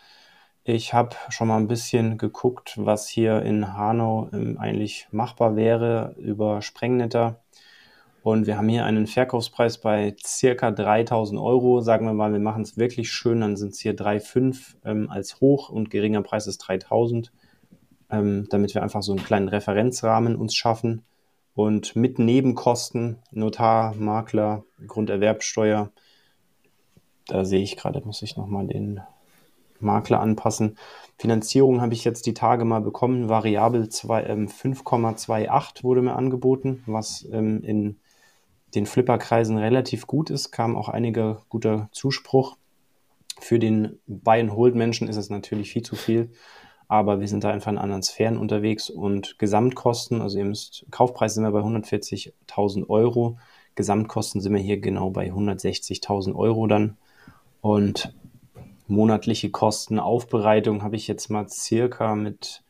Ich 0.65 0.93
habe 0.93 1.17
schon 1.31 1.49
mal 1.49 1.57
ein 1.57 1.69
bisschen 1.69 2.19
geguckt, 2.19 2.75
was 2.77 3.09
hier 3.09 3.41
in 3.41 3.75
Hanau 3.75 4.29
ähm, 4.35 4.59
eigentlich 4.59 5.09
machbar 5.11 5.57
wäre 5.57 6.15
über 6.19 6.61
Sprengnetter. 6.61 7.41
Und 8.23 8.47
wir 8.47 8.59
haben 8.59 8.69
hier 8.69 8.85
einen 8.85 9.07
Verkaufspreis 9.07 9.79
bei 9.79 10.15
circa 10.23 10.71
3000 10.71 11.41
Euro. 11.41 11.81
Sagen 11.81 12.05
wir 12.05 12.13
mal, 12.13 12.33
wir 12.33 12.41
machen 12.41 12.63
es 12.63 12.77
wirklich 12.77 13.11
schön, 13.11 13.41
dann 13.41 13.57
sind 13.57 13.73
es 13.73 13.81
hier 13.81 13.97
3,5 13.97 14.75
ähm, 14.85 15.11
als 15.11 15.41
hoch 15.41 15.71
und 15.71 15.91
geringer 15.91 16.21
Preis 16.21 16.47
ist 16.47 16.59
3000, 16.59 17.33
ähm, 18.11 18.47
damit 18.51 18.75
wir 18.75 18.83
einfach 18.83 19.03
so 19.03 19.13
einen 19.13 19.25
kleinen 19.25 19.49
Referenzrahmen 19.49 20.37
uns 20.37 20.55
schaffen. 20.55 21.07
Und 21.55 21.97
mit 21.97 22.19
Nebenkosten, 22.19 23.17
Notar, 23.31 23.95
Makler, 23.95 24.65
Grunderwerbsteuer, 24.87 25.91
da 27.29 27.45
sehe 27.47 27.63
ich 27.63 27.79
gerade, 27.79 28.03
muss 28.05 28.21
ich 28.21 28.37
nochmal 28.37 28.67
den 28.67 29.01
Makler 29.81 30.21
anpassen. 30.21 30.77
Finanzierung 31.17 31.81
habe 31.81 31.95
ich 31.95 32.05
jetzt 32.05 32.27
die 32.27 32.35
Tage 32.35 32.65
mal 32.65 32.81
bekommen. 32.81 33.29
Variabel 33.29 33.83
5,28 33.85 35.47
ähm, 35.47 35.85
wurde 35.85 36.03
mir 36.03 36.17
angeboten, 36.17 36.83
was 36.87 37.29
ähm, 37.33 37.63
in 37.63 37.97
den 38.75 38.87
Flipperkreisen 38.87 39.59
relativ 39.59 40.07
gut 40.07 40.31
ist. 40.31 40.51
Kam 40.53 40.77
auch 40.77 40.89
einiger 40.89 41.43
guter 41.49 41.89
Zuspruch. 41.93 42.57
Für 43.39 43.59
den 43.59 43.99
Buy-and-Hold-Menschen 44.07 45.09
ist 45.09 45.17
es 45.17 45.31
natürlich 45.31 45.73
viel 45.73 45.83
zu 45.83 45.97
viel, 45.97 46.31
aber 46.89 47.21
wir 47.21 47.29
sind 47.29 47.43
da 47.43 47.51
einfach 47.51 47.73
in 47.73 47.79
anderen 47.79 48.03
Sphären 48.03 48.37
unterwegs 48.37 48.91
und 48.91 49.39
Gesamtkosten, 49.39 50.21
also 50.21 50.39
ihr 50.39 50.45
müsst, 50.45 50.85
Kaufpreis 50.91 51.35
sind 51.35 51.45
wir 51.45 51.53
bei 51.53 51.61
140.000 51.61 52.89
Euro, 52.91 53.39
Gesamtkosten 53.77 54.43
sind 54.43 54.53
wir 54.53 54.61
hier 54.61 54.79
genau 54.79 55.11
bei 55.11 55.31
160.000 55.33 56.35
Euro 56.35 56.67
dann 56.67 56.99
und 57.63 58.15
monatliche 58.91 59.51
Kosten. 59.51 59.99
Aufbereitung 59.99 60.83
habe 60.83 60.97
ich 60.97 61.09
jetzt 61.09 61.31
mal 61.31 61.49
circa 61.49 62.15
mit 62.15 62.63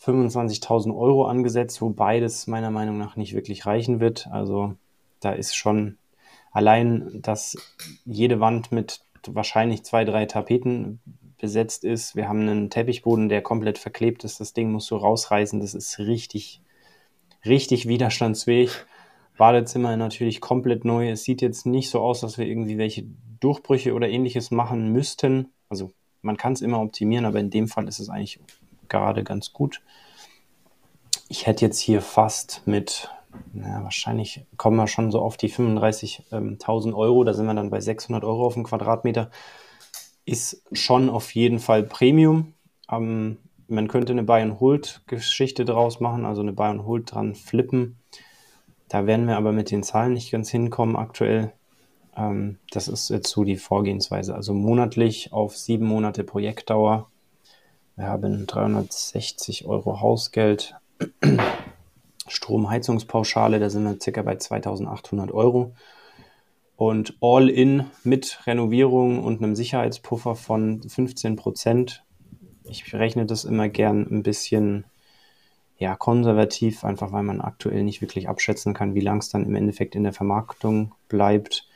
25.000 0.00 0.96
Euro 0.96 1.26
angesetzt, 1.26 1.80
wobei 1.80 2.20
das 2.20 2.46
meiner 2.46 2.70
Meinung 2.70 2.98
nach 2.98 3.16
nicht 3.16 3.34
wirklich 3.34 3.66
reichen 3.66 4.00
wird. 4.00 4.26
Also 4.30 4.74
da 5.20 5.32
ist 5.32 5.54
schon 5.54 5.98
allein, 6.50 7.20
dass 7.22 7.56
jede 8.04 8.40
Wand 8.40 8.72
mit 8.72 9.00
wahrscheinlich 9.26 9.84
zwei, 9.84 10.04
drei 10.04 10.26
Tapeten 10.26 11.00
besetzt 11.38 11.84
ist. 11.84 12.16
Wir 12.16 12.28
haben 12.28 12.40
einen 12.40 12.70
Teppichboden, 12.70 13.28
der 13.28 13.42
komplett 13.42 13.78
verklebt 13.78 14.24
ist. 14.24 14.40
Das 14.40 14.52
Ding 14.52 14.70
musst 14.70 14.90
du 14.90 14.96
rausreißen. 14.96 15.60
Das 15.60 15.74
ist 15.74 15.98
richtig, 15.98 16.60
richtig 17.44 17.88
widerstandsfähig. 17.88 18.70
Badezimmer 19.36 19.96
natürlich 19.96 20.40
komplett 20.40 20.84
neu. 20.84 21.10
Es 21.10 21.24
sieht 21.24 21.42
jetzt 21.42 21.66
nicht 21.66 21.90
so 21.90 22.00
aus, 22.00 22.20
dass 22.20 22.38
wir 22.38 22.46
irgendwie 22.46 22.78
welche 22.78 23.04
Durchbrüche 23.40 23.94
oder 23.94 24.08
ähnliches 24.08 24.50
machen 24.50 24.92
müssten. 24.92 25.52
Also 25.68 25.90
man 26.20 26.36
kann 26.36 26.52
es 26.52 26.60
immer 26.60 26.80
optimieren, 26.80 27.24
aber 27.24 27.40
in 27.40 27.50
dem 27.50 27.68
Fall 27.68 27.88
ist 27.88 27.98
es 27.98 28.08
eigentlich 28.08 28.40
gerade 28.88 29.24
ganz 29.24 29.52
gut. 29.52 29.80
Ich 31.28 31.46
hätte 31.46 31.64
jetzt 31.64 31.78
hier 31.78 32.02
fast 32.02 32.62
mit, 32.66 33.10
na, 33.52 33.82
wahrscheinlich 33.82 34.44
kommen 34.56 34.76
wir 34.76 34.86
schon 34.86 35.10
so 35.10 35.20
auf 35.20 35.36
die 35.36 35.50
35.000 35.50 36.86
ähm, 36.86 36.94
Euro. 36.94 37.24
Da 37.24 37.32
sind 37.32 37.46
wir 37.46 37.54
dann 37.54 37.70
bei 37.70 37.80
600 37.80 38.22
Euro 38.22 38.46
auf 38.46 38.54
den 38.54 38.64
Quadratmeter. 38.64 39.30
Ist 40.24 40.62
schon 40.72 41.08
auf 41.08 41.34
jeden 41.34 41.58
Fall 41.58 41.82
Premium. 41.82 42.54
Ähm, 42.90 43.38
man 43.66 43.88
könnte 43.88 44.12
eine 44.12 44.22
Buy-and-Hold-Geschichte 44.22 45.64
draus 45.64 45.98
machen, 45.98 46.26
also 46.26 46.42
eine 46.42 46.52
Buy-and-Hold 46.52 47.12
dran 47.12 47.34
flippen. 47.34 47.98
Da 48.92 49.06
werden 49.06 49.26
wir 49.26 49.38
aber 49.38 49.52
mit 49.52 49.70
den 49.70 49.82
Zahlen 49.82 50.12
nicht 50.12 50.30
ganz 50.30 50.50
hinkommen 50.50 50.96
aktuell. 50.96 51.54
Ähm, 52.14 52.58
das 52.72 52.88
ist 52.88 53.08
jetzt 53.08 53.30
so 53.30 53.42
die 53.42 53.56
Vorgehensweise. 53.56 54.34
Also 54.34 54.52
monatlich 54.52 55.32
auf 55.32 55.56
sieben 55.56 55.86
Monate 55.86 56.24
Projektdauer. 56.24 57.08
Wir 57.96 58.04
haben 58.04 58.46
360 58.46 59.64
Euro 59.64 60.02
Hausgeld. 60.02 60.74
Stromheizungspauschale, 62.28 63.60
da 63.60 63.70
sind 63.70 63.84
wir 63.84 63.98
circa 63.98 64.20
bei 64.20 64.36
2800 64.36 65.32
Euro. 65.32 65.72
Und 66.76 67.16
All-in 67.22 67.86
mit 68.04 68.40
Renovierung 68.46 69.24
und 69.24 69.42
einem 69.42 69.56
Sicherheitspuffer 69.56 70.34
von 70.34 70.82
15 70.82 71.36
Prozent. 71.36 72.04
Ich 72.64 72.92
rechne 72.92 73.24
das 73.24 73.46
immer 73.46 73.70
gern 73.70 74.06
ein 74.10 74.22
bisschen 74.22 74.84
ja, 75.82 75.96
konservativ, 75.96 76.84
einfach 76.84 77.10
weil 77.10 77.24
man 77.24 77.40
aktuell 77.40 77.82
nicht 77.82 78.00
wirklich 78.02 78.28
abschätzen 78.28 78.72
kann, 78.72 78.94
wie 78.94 79.00
lang 79.00 79.18
es 79.18 79.30
dann 79.30 79.44
im 79.44 79.56
Endeffekt 79.56 79.96
in 79.96 80.04
der 80.04 80.12
Vermarktung 80.12 80.94
bleibt. 81.08 81.68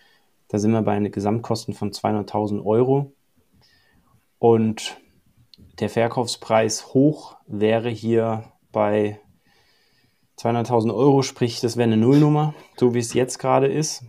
Da 0.47 0.61
sind 0.61 0.71
wir 0.71 0.83
bei 0.83 0.93
einer 0.93 1.11
Gesamtkosten 1.11 1.75
von 1.75 1.91
200.000 1.91 2.65
Euro. 2.65 3.13
Und 4.39 4.97
der 5.81 5.91
Verkaufspreis 5.91 6.95
hoch 6.95 7.37
wäre 7.49 7.89
hier 7.91 8.45
bei 8.71 9.19
200.000 10.39 10.95
Euro, 10.95 11.23
sprich, 11.23 11.61
das 11.61 11.77
wäre 11.77 11.89
eine 11.89 11.97
Nullnummer, 11.97 12.55
so 12.77 12.95
wie 12.95 13.01
es 13.01 13.13
jetzt 13.13 13.39
gerade 13.41 13.67
ist. 13.67 14.05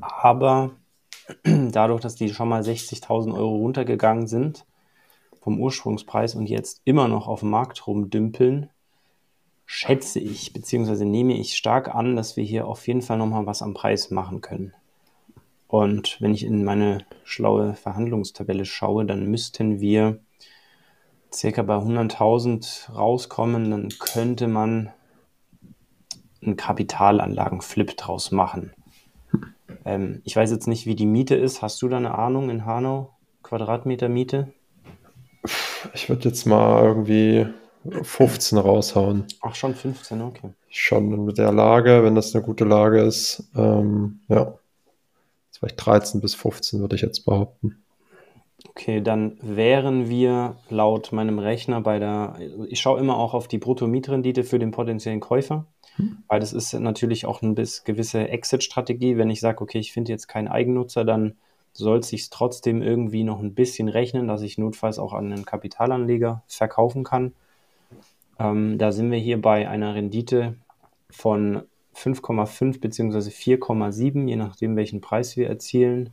Aber 0.00 0.70
dadurch, 1.44 2.00
dass 2.00 2.14
die 2.14 2.32
schon 2.32 2.48
mal 2.48 2.62
60.000 2.62 3.34
Euro 3.34 3.56
runtergegangen 3.56 4.28
sind 4.28 4.64
vom 5.44 5.60
Ursprungspreis 5.60 6.34
und 6.36 6.46
jetzt 6.46 6.80
immer 6.86 7.06
noch 7.06 7.28
auf 7.28 7.40
dem 7.40 7.50
Markt 7.50 7.86
rumdümpeln, 7.86 8.70
schätze 9.66 10.18
ich, 10.18 10.54
beziehungsweise 10.54 11.04
nehme 11.04 11.34
ich 11.34 11.54
stark 11.54 11.94
an, 11.94 12.16
dass 12.16 12.38
wir 12.38 12.44
hier 12.44 12.66
auf 12.66 12.88
jeden 12.88 13.02
Fall 13.02 13.18
nochmal 13.18 13.44
was 13.44 13.60
am 13.60 13.74
Preis 13.74 14.10
machen 14.10 14.40
können. 14.40 14.72
Und 15.68 16.16
wenn 16.20 16.32
ich 16.32 16.44
in 16.44 16.64
meine 16.64 17.04
schlaue 17.24 17.74
Verhandlungstabelle 17.74 18.64
schaue, 18.64 19.04
dann 19.04 19.26
müssten 19.30 19.80
wir 19.80 20.18
circa 21.30 21.62
bei 21.62 21.76
100.000 21.76 22.92
rauskommen, 22.92 23.70
dann 23.70 23.90
könnte 23.98 24.48
man 24.48 24.94
einen 26.40 26.56
Kapitalanlagen-Flip 26.56 27.94
draus 27.98 28.30
machen. 28.30 28.72
Ähm, 29.84 30.22
ich 30.24 30.36
weiß 30.36 30.50
jetzt 30.50 30.68
nicht, 30.68 30.86
wie 30.86 30.94
die 30.94 31.06
Miete 31.06 31.34
ist. 31.34 31.60
Hast 31.60 31.82
du 31.82 31.88
da 31.88 31.98
eine 31.98 32.16
Ahnung 32.16 32.48
in 32.48 32.64
Hanau? 32.64 33.10
Quadratmeter 33.42 34.08
Miete? 34.08 34.54
Ich 35.92 36.08
würde 36.08 36.28
jetzt 36.28 36.46
mal 36.46 36.84
irgendwie 36.84 37.46
15 38.02 38.58
raushauen. 38.58 39.24
Ach, 39.42 39.54
schon 39.54 39.74
15, 39.74 40.22
okay. 40.22 40.50
Schon 40.70 41.24
mit 41.24 41.38
der 41.38 41.52
Lage, 41.52 42.02
wenn 42.02 42.14
das 42.14 42.34
eine 42.34 42.44
gute 42.44 42.64
Lage 42.64 43.02
ist. 43.02 43.48
Ähm, 43.54 44.20
ja. 44.28 44.54
Vielleicht 45.52 45.84
13 45.84 46.20
bis 46.20 46.34
15 46.34 46.80
würde 46.80 46.96
ich 46.96 47.02
jetzt 47.02 47.24
behaupten. 47.24 47.82
Okay, 48.68 49.00
dann 49.00 49.38
wären 49.40 50.08
wir 50.08 50.56
laut 50.68 51.12
meinem 51.12 51.38
Rechner 51.38 51.80
bei 51.80 51.98
der, 51.98 52.36
ich 52.68 52.80
schaue 52.80 52.98
immer 52.98 53.16
auch 53.16 53.34
auf 53.34 53.46
die 53.46 53.58
Brutto-Mietrendite 53.58 54.42
für 54.42 54.58
den 54.58 54.72
potenziellen 54.72 55.20
Käufer, 55.20 55.66
hm. 55.96 56.18
weil 56.28 56.40
das 56.40 56.52
ist 56.52 56.72
natürlich 56.72 57.26
auch 57.26 57.42
eine 57.42 57.54
gewisse 57.54 58.28
Exit-Strategie. 58.28 59.16
Wenn 59.16 59.30
ich 59.30 59.40
sage, 59.40 59.60
okay, 59.60 59.78
ich 59.78 59.92
finde 59.92 60.12
jetzt 60.12 60.26
keinen 60.26 60.48
Eigennutzer, 60.48 61.04
dann 61.04 61.36
soll 61.74 61.98
es 61.98 62.08
sich 62.08 62.30
trotzdem 62.30 62.82
irgendwie 62.82 63.24
noch 63.24 63.40
ein 63.40 63.54
bisschen 63.54 63.88
rechnen, 63.88 64.28
dass 64.28 64.42
ich 64.42 64.58
notfalls 64.58 64.98
auch 64.98 65.12
an 65.12 65.32
einen 65.32 65.44
Kapitalanleger 65.44 66.42
verkaufen 66.46 67.04
kann. 67.04 67.34
Ähm, 68.38 68.78
da 68.78 68.92
sind 68.92 69.10
wir 69.10 69.18
hier 69.18 69.40
bei 69.40 69.68
einer 69.68 69.94
Rendite 69.94 70.56
von 71.10 71.62
5,5 71.94 72.80
bzw. 72.80 73.18
4,7, 73.30 74.28
je 74.28 74.36
nachdem, 74.36 74.76
welchen 74.76 75.00
Preis 75.00 75.36
wir 75.36 75.48
erzielen 75.48 76.10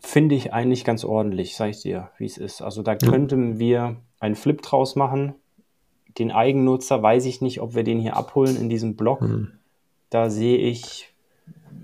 finde 0.00 0.34
ich 0.34 0.52
eigentlich 0.52 0.84
ganz 0.84 1.04
ordentlich, 1.04 1.54
sag 1.54 1.70
ich 1.70 1.82
dir, 1.82 2.10
wie 2.18 2.24
es 2.24 2.38
ist. 2.38 2.62
Also 2.62 2.82
da 2.82 2.96
könnten 2.96 3.58
wir 3.58 3.96
einen 4.18 4.34
Flip 4.34 4.60
draus 4.60 4.96
machen. 4.96 5.34
Den 6.18 6.32
Eigennutzer 6.32 7.02
weiß 7.02 7.26
ich 7.26 7.40
nicht, 7.40 7.60
ob 7.60 7.74
wir 7.74 7.84
den 7.84 8.00
hier 8.00 8.16
abholen 8.16 8.56
in 8.56 8.68
diesem 8.68 8.96
Block. 8.96 9.20
Mhm. 9.20 9.52
Da 10.08 10.30
sehe 10.30 10.56
ich 10.56 11.09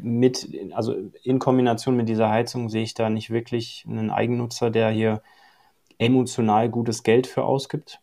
mit, 0.00 0.48
also 0.72 0.94
in 1.22 1.38
Kombination 1.38 1.96
mit 1.96 2.08
dieser 2.08 2.30
Heizung 2.30 2.68
sehe 2.68 2.82
ich 2.82 2.94
da 2.94 3.10
nicht 3.10 3.30
wirklich 3.30 3.84
einen 3.88 4.10
Eigennutzer, 4.10 4.70
der 4.70 4.90
hier 4.90 5.22
emotional 5.98 6.68
gutes 6.68 7.02
Geld 7.02 7.26
für 7.26 7.44
ausgibt. 7.44 8.00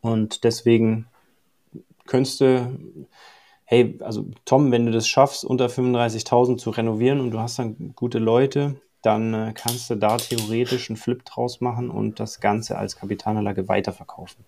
Und 0.00 0.44
deswegen 0.44 1.06
könntest 2.06 2.40
du, 2.40 3.06
hey, 3.64 3.98
also 4.00 4.26
Tom, 4.44 4.72
wenn 4.72 4.86
du 4.86 4.92
das 4.92 5.08
schaffst, 5.08 5.44
unter 5.44 5.66
35.000 5.66 6.58
zu 6.58 6.70
renovieren 6.70 7.20
und 7.20 7.30
du 7.30 7.38
hast 7.38 7.58
dann 7.58 7.92
gute 7.94 8.18
Leute, 8.18 8.80
dann 9.02 9.34
äh, 9.34 9.52
kannst 9.54 9.90
du 9.90 9.96
da 9.96 10.16
theoretisch 10.16 10.90
einen 10.90 10.96
Flip 10.96 11.24
draus 11.24 11.60
machen 11.60 11.90
und 11.90 12.20
das 12.20 12.40
Ganze 12.40 12.78
als 12.78 12.96
Kapitalanlage 12.96 13.68
weiterverkaufen. 13.68 14.44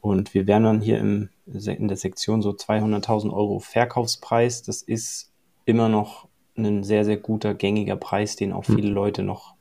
Und 0.00 0.34
wir 0.34 0.46
wären 0.46 0.64
dann 0.64 0.80
hier 0.80 0.98
im, 0.98 1.28
in 1.46 1.88
der 1.88 1.96
Sektion 1.96 2.42
so 2.42 2.50
200.000 2.50 3.32
Euro 3.32 3.58
Verkaufspreis. 3.58 4.62
Das 4.62 4.82
ist 4.82 5.32
immer 5.64 5.88
noch 5.88 6.28
ein 6.56 6.82
sehr, 6.82 7.04
sehr 7.04 7.16
guter, 7.16 7.54
gängiger 7.54 7.96
Preis, 7.96 8.36
den 8.36 8.52
auch 8.52 8.66
hm. 8.66 8.76
viele 8.76 8.90
Leute 8.90 9.22
noch 9.22 9.54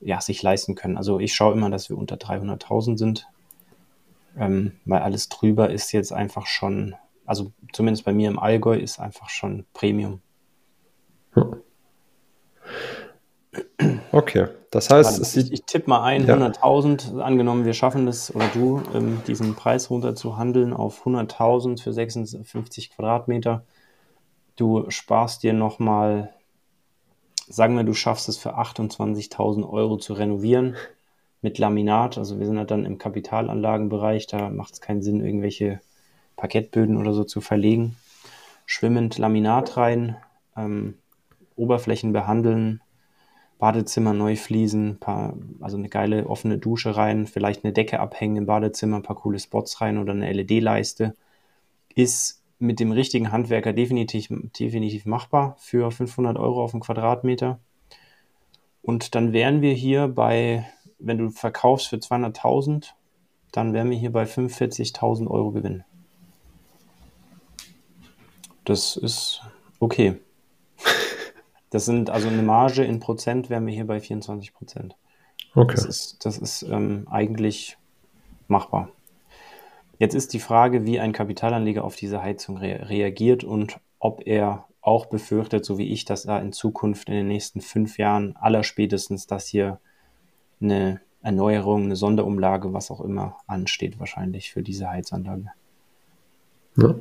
ja, 0.00 0.20
sich 0.20 0.42
leisten 0.42 0.74
können. 0.74 0.96
Also 0.96 1.20
ich 1.20 1.34
schaue 1.34 1.54
immer, 1.54 1.70
dass 1.70 1.88
wir 1.88 1.96
unter 1.96 2.16
300.000 2.16 2.98
sind, 2.98 3.26
ähm, 4.38 4.72
weil 4.84 5.00
alles 5.00 5.28
drüber 5.28 5.70
ist 5.70 5.92
jetzt 5.92 6.12
einfach 6.12 6.46
schon, 6.46 6.94
also 7.24 7.52
zumindest 7.72 8.04
bei 8.04 8.12
mir 8.12 8.28
im 8.28 8.38
Allgäu 8.38 8.76
ist 8.76 9.00
einfach 9.00 9.28
schon 9.28 9.64
Premium. 9.72 10.20
Hm. 11.32 11.62
Okay, 14.16 14.46
das 14.70 14.88
heißt, 14.88 15.20
es 15.20 15.36
ich, 15.36 15.52
ich 15.52 15.64
tippe 15.64 15.90
mal 15.90 16.02
ein, 16.02 16.26
ja. 16.26 16.36
100.000, 16.36 17.20
angenommen 17.20 17.66
wir 17.66 17.74
schaffen 17.74 18.08
es, 18.08 18.34
oder 18.34 18.48
du, 18.54 18.82
ähm, 18.94 19.20
diesen 19.26 19.54
Preis 19.54 19.90
runter 19.90 20.14
zu 20.14 20.38
handeln 20.38 20.72
auf 20.72 21.04
100.000 21.04 21.82
für 21.82 21.92
56 21.92 22.90
Quadratmeter. 22.90 23.64
Du 24.56 24.88
sparst 24.88 25.42
dir 25.42 25.52
nochmal, 25.52 26.32
sagen 27.46 27.76
wir, 27.76 27.84
du 27.84 27.92
schaffst 27.92 28.30
es 28.30 28.38
für 28.38 28.58
28.000 28.58 29.68
Euro 29.68 29.98
zu 29.98 30.14
renovieren 30.14 30.76
mit 31.42 31.58
Laminat. 31.58 32.16
Also 32.16 32.38
wir 32.38 32.46
sind 32.46 32.56
halt 32.56 32.70
dann 32.70 32.86
im 32.86 32.96
Kapitalanlagenbereich, 32.96 34.26
da 34.28 34.48
macht 34.48 34.72
es 34.72 34.80
keinen 34.80 35.02
Sinn, 35.02 35.22
irgendwelche 35.22 35.80
Parkettböden 36.36 36.96
oder 36.96 37.12
so 37.12 37.24
zu 37.24 37.42
verlegen. 37.42 37.96
Schwimmend 38.64 39.18
Laminat 39.18 39.76
rein, 39.76 40.16
ähm, 40.56 40.94
Oberflächen 41.54 42.14
behandeln, 42.14 42.80
Badezimmer 43.58 44.12
neu 44.12 44.36
fließen, 44.36 44.98
paar, 44.98 45.34
also 45.60 45.76
eine 45.76 45.88
geile 45.88 46.26
offene 46.26 46.58
Dusche 46.58 46.96
rein, 46.96 47.26
vielleicht 47.26 47.64
eine 47.64 47.72
Decke 47.72 48.00
abhängen 48.00 48.36
im 48.36 48.46
Badezimmer, 48.46 48.96
ein 48.96 49.02
paar 49.02 49.16
coole 49.16 49.38
Spots 49.38 49.80
rein 49.80 49.98
oder 49.98 50.12
eine 50.12 50.30
LED-Leiste, 50.30 51.16
ist 51.94 52.42
mit 52.58 52.80
dem 52.80 52.92
richtigen 52.92 53.32
Handwerker 53.32 53.72
definitiv, 53.72 54.28
definitiv 54.58 55.06
machbar 55.06 55.56
für 55.58 55.90
500 55.90 56.38
Euro 56.38 56.62
auf 56.62 56.72
den 56.72 56.80
Quadratmeter. 56.80 57.58
Und 58.82 59.14
dann 59.14 59.32
wären 59.32 59.62
wir 59.62 59.72
hier 59.72 60.08
bei, 60.08 60.66
wenn 60.98 61.18
du 61.18 61.30
verkaufst 61.30 61.88
für 61.88 61.96
200.000, 61.96 62.90
dann 63.52 63.72
wären 63.72 63.90
wir 63.90 63.96
hier 63.96 64.12
bei 64.12 64.24
45.000 64.24 65.28
Euro 65.28 65.52
Gewinn. 65.52 65.84
Das 68.64 68.96
ist 68.96 69.42
okay. 69.78 70.16
Das 71.76 71.84
sind 71.84 72.08
also 72.08 72.28
eine 72.28 72.40
Marge 72.40 72.84
in 72.84 73.00
Prozent, 73.00 73.50
wären 73.50 73.66
wir 73.66 73.74
hier 73.74 73.86
bei 73.86 74.00
24 74.00 74.54
Prozent. 74.54 74.96
Okay. 75.54 75.74
Das 75.74 75.84
ist, 75.84 76.24
das 76.24 76.38
ist 76.38 76.62
ähm, 76.62 77.06
eigentlich 77.10 77.76
machbar. 78.48 78.88
Jetzt 79.98 80.14
ist 80.14 80.32
die 80.32 80.40
Frage, 80.40 80.86
wie 80.86 81.00
ein 81.00 81.12
Kapitalanleger 81.12 81.84
auf 81.84 81.94
diese 81.94 82.22
Heizung 82.22 82.56
re 82.56 82.88
reagiert 82.88 83.44
und 83.44 83.78
ob 83.98 84.26
er 84.26 84.64
auch 84.80 85.04
befürchtet, 85.04 85.66
so 85.66 85.76
wie 85.76 85.92
ich, 85.92 86.06
dass 86.06 86.22
da 86.22 86.38
in 86.38 86.54
Zukunft 86.54 87.10
in 87.10 87.14
den 87.14 87.28
nächsten 87.28 87.60
fünf 87.60 87.98
Jahren 87.98 88.34
allerspätestens 88.36 89.26
das 89.26 89.46
hier 89.46 89.78
eine 90.62 91.02
Erneuerung, 91.20 91.84
eine 91.84 91.96
Sonderumlage, 91.96 92.72
was 92.72 92.90
auch 92.90 93.02
immer 93.02 93.36
ansteht, 93.46 94.00
wahrscheinlich 94.00 94.50
für 94.50 94.62
diese 94.62 94.88
Heizanlage. 94.88 95.52
Ja. 96.78 96.94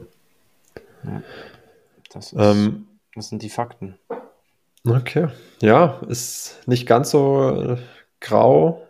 ja. 1.05 1.23
Das, 2.11 2.33
ist, 2.33 2.37
ähm, 2.37 2.87
das 3.13 3.29
sind 3.29 3.41
die 3.41 3.49
Fakten. 3.49 3.97
Okay. 4.87 5.27
Ja, 5.61 5.99
ist 6.07 6.61
nicht 6.67 6.85
ganz 6.87 7.11
so 7.11 7.49
äh, 7.49 7.77
grau, 8.19 8.85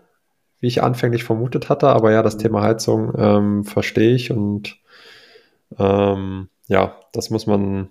wie 0.59 0.67
ich 0.67 0.83
anfänglich 0.83 1.23
vermutet 1.23 1.69
hatte, 1.69 1.87
aber 1.87 2.11
ja, 2.11 2.21
das 2.21 2.35
mhm. 2.35 2.39
Thema 2.39 2.61
Heizung 2.63 3.13
ähm, 3.17 3.63
verstehe 3.63 4.13
ich 4.13 4.31
und 4.31 4.77
ähm, 5.77 6.49
ja, 6.67 6.95
das 7.13 7.29
muss 7.29 7.47
man, 7.47 7.89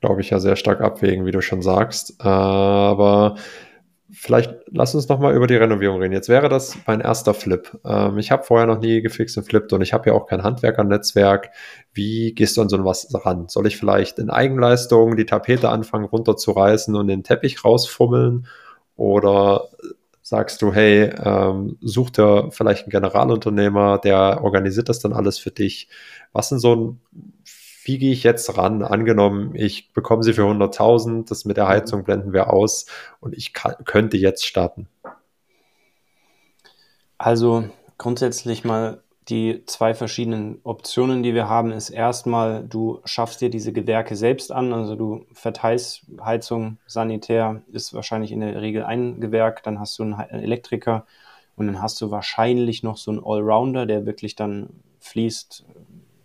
glaube 0.00 0.20
ich, 0.20 0.30
ja 0.30 0.40
sehr 0.40 0.56
stark 0.56 0.80
abwägen, 0.80 1.26
wie 1.26 1.30
du 1.30 1.40
schon 1.40 1.62
sagst. 1.62 2.20
Aber 2.20 3.36
vielleicht 4.12 4.54
lass 4.70 4.94
uns 4.94 5.08
noch 5.08 5.18
mal 5.18 5.34
über 5.34 5.46
die 5.46 5.56
Renovierung 5.56 6.00
reden. 6.00 6.12
Jetzt 6.12 6.28
wäre 6.28 6.48
das 6.48 6.76
mein 6.86 7.00
erster 7.00 7.34
Flip. 7.34 7.78
Ähm, 7.84 8.18
ich 8.18 8.30
habe 8.30 8.44
vorher 8.44 8.66
noch 8.66 8.80
nie 8.80 9.00
gefixt 9.02 9.36
und 9.38 9.44
flippt 9.44 9.72
und 9.72 9.82
ich 9.82 9.92
habe 9.92 10.10
ja 10.10 10.16
auch 10.16 10.26
kein 10.26 10.42
Handwerkernetzwerk. 10.42 11.50
Wie 11.92 12.34
gehst 12.34 12.56
du 12.56 12.62
an 12.62 12.68
so 12.68 12.84
was 12.84 13.08
ran? 13.24 13.48
Soll 13.48 13.66
ich 13.66 13.76
vielleicht 13.76 14.18
in 14.18 14.30
Eigenleistung 14.30 15.16
die 15.16 15.26
Tapete 15.26 15.68
anfangen 15.68 16.04
runterzureißen 16.04 16.94
und 16.94 17.08
den 17.08 17.22
Teppich 17.22 17.64
rausfummeln? 17.64 18.46
Oder 18.96 19.68
sagst 20.22 20.62
du, 20.62 20.72
hey, 20.72 21.10
ähm, 21.24 21.78
such 21.80 22.10
dir 22.10 22.48
vielleicht 22.50 22.84
einen 22.84 22.90
Generalunternehmer, 22.90 23.98
der 23.98 24.40
organisiert 24.42 24.88
das 24.88 25.00
dann 25.00 25.12
alles 25.12 25.38
für 25.38 25.50
dich? 25.50 25.88
Was 26.32 26.50
sind 26.50 26.60
so 26.60 26.76
ein 26.76 27.00
wie 27.84 27.98
gehe 27.98 28.12
ich 28.12 28.22
jetzt 28.22 28.56
ran? 28.56 28.82
Angenommen, 28.82 29.54
ich 29.54 29.92
bekomme 29.92 30.22
sie 30.22 30.32
für 30.32 30.42
100.000, 30.42 31.28
das 31.28 31.44
mit 31.44 31.56
der 31.56 31.64
mhm. 31.64 31.68
Heizung 31.68 32.04
blenden 32.04 32.32
wir 32.32 32.52
aus 32.52 32.86
und 33.20 33.34
ich 33.34 33.52
kann, 33.52 33.74
könnte 33.84 34.16
jetzt 34.16 34.44
starten. 34.44 34.88
Also 37.18 37.64
grundsätzlich 37.98 38.64
mal 38.64 39.02
die 39.28 39.62
zwei 39.66 39.94
verschiedenen 39.94 40.58
Optionen, 40.64 41.22
die 41.22 41.34
wir 41.34 41.48
haben, 41.48 41.70
ist 41.70 41.90
erstmal, 41.90 42.64
du 42.64 43.00
schaffst 43.04 43.40
dir 43.40 43.50
diese 43.50 43.72
Gewerke 43.72 44.16
selbst 44.16 44.50
an, 44.50 44.72
also 44.72 44.96
du 44.96 45.26
verteilst 45.32 46.06
Heizung, 46.22 46.78
Sanitär 46.86 47.62
ist 47.70 47.94
wahrscheinlich 47.94 48.32
in 48.32 48.40
der 48.40 48.60
Regel 48.60 48.84
ein 48.84 49.20
Gewerk, 49.20 49.62
dann 49.62 49.78
hast 49.78 49.98
du 49.98 50.02
einen 50.02 50.18
Elektriker 50.18 51.06
und 51.56 51.66
dann 51.66 51.80
hast 51.80 52.00
du 52.00 52.10
wahrscheinlich 52.10 52.82
noch 52.82 52.96
so 52.96 53.10
einen 53.10 53.22
Allrounder, 53.22 53.86
der 53.86 54.06
wirklich 54.06 54.34
dann 54.34 54.70
fließt, 54.98 55.64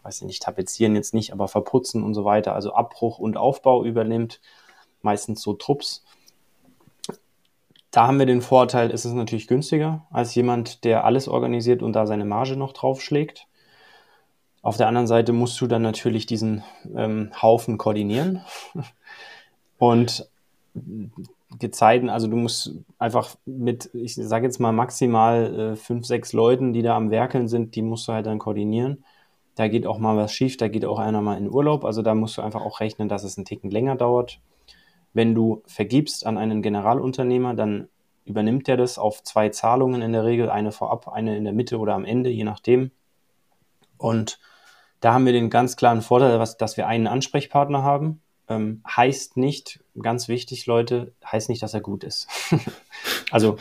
weiß 0.06 0.22
ich 0.22 0.28
nicht, 0.28 0.44
tapezieren 0.44 0.96
jetzt 0.96 1.16
nicht, 1.16 1.34
aber 1.34 1.48
verputzen 1.48 2.04
und 2.04 2.14
so 2.14 2.26
weiter, 2.26 2.54
also 2.54 2.74
Abbruch 2.74 3.18
und 3.18 3.38
Aufbau 3.38 3.84
übernimmt. 3.84 4.40
meistens 5.02 5.42
so 5.42 5.54
Trupps. 5.54 6.04
Da 7.92 8.08
haben 8.08 8.20
wir 8.20 8.26
den 8.26 8.42
Vorteil, 8.42 8.92
es 8.92 9.06
ist 9.06 9.14
natürlich 9.14 9.48
günstiger 9.48 10.06
als 10.12 10.36
jemand, 10.36 10.84
der 10.84 11.06
alles 11.06 11.28
organisiert 11.28 11.82
und 11.84 11.94
da 11.94 12.08
seine 12.08 12.26
Marge 12.26 12.56
noch 12.56 12.74
draufschlägt. 12.74 13.48
Auf 14.62 14.78
der 14.78 14.88
anderen 14.88 15.08
Seite 15.08 15.32
musst 15.32 15.62
du 15.62 15.68
dann 15.68 15.84
natürlich 15.84 16.26
diesen 16.26 16.64
ähm, 16.96 17.32
Haufen 17.40 17.78
koordinieren. 17.78 18.42
Und 19.78 20.28
Gezeiten, 21.60 22.10
also 22.10 22.28
du 22.28 22.36
musst 22.36 22.74
einfach 22.98 23.36
mit, 23.46 23.90
ich 23.94 24.16
sage 24.16 24.46
jetzt 24.46 24.60
mal 24.60 24.72
maximal 24.72 25.60
äh, 25.60 25.76
fünf, 25.76 26.06
sechs 26.06 26.34
Leuten, 26.34 26.74
die 26.74 26.82
da 26.82 26.96
am 26.96 27.12
Werkeln 27.12 27.48
sind, 27.48 27.76
die 27.76 27.82
musst 27.82 28.08
du 28.08 28.14
halt 28.14 28.26
dann 28.26 28.40
koordinieren. 28.40 29.06
Da 29.56 29.68
geht 29.68 29.88
auch 29.88 29.98
mal 29.98 30.18
was 30.18 30.34
schief, 30.34 30.58
da 30.58 30.68
geht 30.68 30.86
auch 30.86 31.00
einer 31.00 31.22
mal 31.22 31.38
in 31.38 31.50
Urlaub. 31.50 31.86
Also 31.86 32.02
da 32.02 32.14
musst 32.14 32.38
du 32.38 32.42
einfach 32.42 32.62
auch 32.62 32.82
rechnen, 32.82 33.10
dass 33.10 33.24
es 33.24 33.38
einen 33.38 33.46
Ticken 33.46 33.72
länger 33.72 33.96
dauert. 33.96 34.40
Wenn 35.14 35.34
du 35.34 35.64
vergibst 35.66 36.26
an 36.26 36.38
einen 36.38 36.62
Generalunternehmer, 36.62 37.54
dann 37.54 37.88
übernimmt 38.26 38.68
er 38.68 38.76
das 38.76 38.98
auf 38.98 39.24
zwei 39.24 39.50
Zahlungen 39.50 40.02
in 40.02 40.12
der 40.12 40.26
Regel, 40.26 40.50
eine 40.50 40.72
vorab, 40.72 41.08
eine 41.08 41.38
in 41.38 41.46
der 41.46 41.54
Mitte 41.54 41.78
oder 41.78 41.94
am 41.94 42.04
Ende, 42.06 42.30
je 42.30 42.44
nachdem. 42.44 42.92
Und 43.98 44.40
da 45.00 45.14
haben 45.14 45.26
wir 45.26 45.34
den 45.34 45.50
ganz 45.50 45.78
klaren 45.78 46.02
Vorteil, 46.02 46.38
dass 46.58 46.78
wir 46.78 46.88
einen 46.88 47.08
Ansprechpartner 47.08 47.84
haben. 47.84 48.22
Ähm, 48.48 48.84
heißt 48.88 49.38
nicht, 49.38 49.84
ganz 50.00 50.28
wichtig, 50.28 50.66
Leute, 50.66 51.14
heißt 51.26 51.50
nicht, 51.50 51.64
dass 51.64 51.74
er 51.74 51.82
gut 51.82 52.04
ist. 52.04 52.28
also 53.32 53.58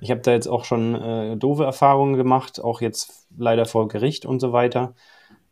ich 0.00 0.10
habe 0.10 0.20
da 0.20 0.32
jetzt 0.32 0.48
auch 0.48 0.64
schon 0.64 0.94
äh, 0.94 1.36
doofe 1.36 1.64
Erfahrungen 1.64 2.16
gemacht, 2.16 2.60
auch 2.60 2.80
jetzt 2.80 3.26
leider 3.36 3.66
vor 3.66 3.88
Gericht 3.88 4.26
und 4.26 4.40
so 4.40 4.52
weiter. 4.52 4.94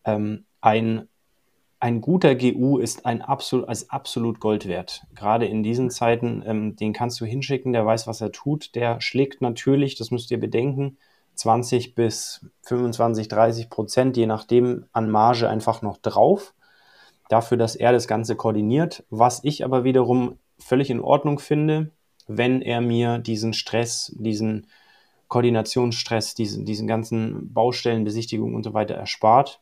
Ähm, 0.05 0.45
ein 0.61 1.09
ein 1.81 2.03
guter 2.03 2.35
GU 2.35 2.77
ist 2.79 3.07
ein 3.07 3.23
absolut, 3.23 3.67
als 3.67 3.89
absolut 3.89 4.39
Gold 4.39 4.69
wert. 4.69 5.03
Gerade 5.15 5.47
in 5.47 5.63
diesen 5.63 5.89
Zeiten, 5.89 6.43
ähm, 6.45 6.77
den 6.77 6.93
kannst 6.93 7.19
du 7.23 7.25
hinschicken, 7.25 7.73
der 7.73 7.87
weiß, 7.87 8.07
was 8.07 8.21
er 8.21 8.33
tut. 8.33 8.75
Der 8.75 9.01
schlägt 9.01 9.41
natürlich, 9.41 9.97
das 9.97 10.11
müsst 10.11 10.31
ihr 10.31 10.39
bedenken, 10.39 10.99
20 11.37 11.95
bis 11.95 12.45
25, 12.65 13.29
30 13.29 13.71
Prozent, 13.71 14.19
je 14.19 14.27
nachdem, 14.27 14.85
an 14.93 15.11
Marge 15.11 15.49
einfach 15.49 15.81
noch 15.81 15.97
drauf. 15.97 16.53
Dafür, 17.31 17.57
dass 17.57 17.77
er 17.77 17.93
das 17.93 18.07
Ganze 18.07 18.37
koordiniert. 18.37 19.05
Was 19.09 19.43
ich 19.43 19.65
aber 19.65 19.83
wiederum 19.83 20.37
völlig 20.59 20.91
in 20.91 21.01
Ordnung 21.01 21.39
finde, 21.39 21.93
wenn 22.27 22.61
er 22.61 22.83
mir 22.83 23.17
diesen 23.17 23.55
Stress, 23.55 24.15
diesen 24.19 24.67
Koordinationsstress, 25.29 26.35
diesen, 26.35 26.67
diesen 26.67 26.87
ganzen 26.87 27.55
Baustellenbesichtigungen 27.55 28.55
und 28.55 28.65
so 28.65 28.75
weiter 28.75 28.97
erspart 28.97 29.61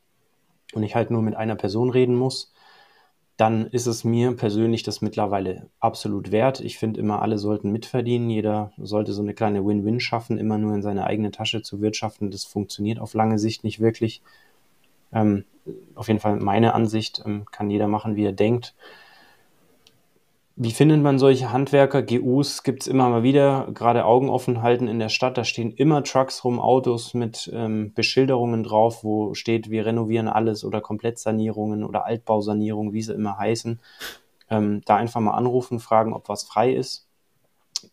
und 0.74 0.82
ich 0.82 0.94
halt 0.94 1.10
nur 1.10 1.22
mit 1.22 1.36
einer 1.36 1.56
Person 1.56 1.90
reden 1.90 2.14
muss, 2.14 2.52
dann 3.36 3.68
ist 3.68 3.86
es 3.86 4.02
mir 4.02 4.36
persönlich 4.36 4.82
das 4.82 5.00
mittlerweile 5.00 5.70
absolut 5.78 6.32
wert. 6.32 6.60
Ich 6.60 6.76
finde 6.76 6.98
immer, 7.00 7.22
alle 7.22 7.38
sollten 7.38 7.70
mitverdienen. 7.70 8.28
Jeder 8.30 8.72
sollte 8.78 9.12
so 9.12 9.22
eine 9.22 9.32
kleine 9.32 9.64
Win-Win 9.64 10.00
schaffen, 10.00 10.38
immer 10.38 10.58
nur 10.58 10.74
in 10.74 10.82
seine 10.82 11.04
eigene 11.04 11.30
Tasche 11.30 11.62
zu 11.62 11.80
wirtschaften. 11.80 12.32
Das 12.32 12.44
funktioniert 12.44 12.98
auf 12.98 13.14
lange 13.14 13.38
Sicht 13.38 13.62
nicht 13.62 13.78
wirklich. 13.78 14.22
Ähm, 15.12 15.44
auf 15.94 16.08
jeden 16.08 16.20
Fall 16.20 16.36
meine 16.36 16.74
Ansicht, 16.74 17.22
ähm, 17.24 17.44
kann 17.52 17.70
jeder 17.70 17.86
machen, 17.86 18.16
wie 18.16 18.24
er 18.24 18.32
denkt. 18.32 18.74
Wie 20.60 20.72
findet 20.72 21.00
man 21.00 21.20
solche 21.20 21.52
Handwerker? 21.52 22.02
GUs 22.02 22.64
gibt 22.64 22.82
es 22.82 22.88
immer 22.88 23.08
mal 23.08 23.22
wieder, 23.22 23.68
gerade 23.72 24.04
Augen 24.04 24.28
offen 24.28 24.60
halten 24.60 24.88
in 24.88 24.98
der 24.98 25.08
Stadt. 25.08 25.38
Da 25.38 25.44
stehen 25.44 25.70
immer 25.70 26.02
Trucks 26.02 26.42
rum, 26.42 26.58
Autos 26.58 27.14
mit 27.14 27.48
ähm, 27.54 27.92
Beschilderungen 27.94 28.64
drauf, 28.64 29.04
wo 29.04 29.34
steht, 29.34 29.70
wir 29.70 29.86
renovieren 29.86 30.26
alles 30.26 30.64
oder 30.64 30.80
Komplettsanierungen 30.80 31.84
oder 31.84 32.06
Altbausanierungen, 32.06 32.92
wie 32.92 33.02
sie 33.02 33.14
immer 33.14 33.38
heißen. 33.38 33.78
Ähm, 34.50 34.82
da 34.84 34.96
einfach 34.96 35.20
mal 35.20 35.34
anrufen, 35.34 35.78
fragen, 35.78 36.12
ob 36.12 36.28
was 36.28 36.42
frei 36.42 36.72
ist. 36.72 37.06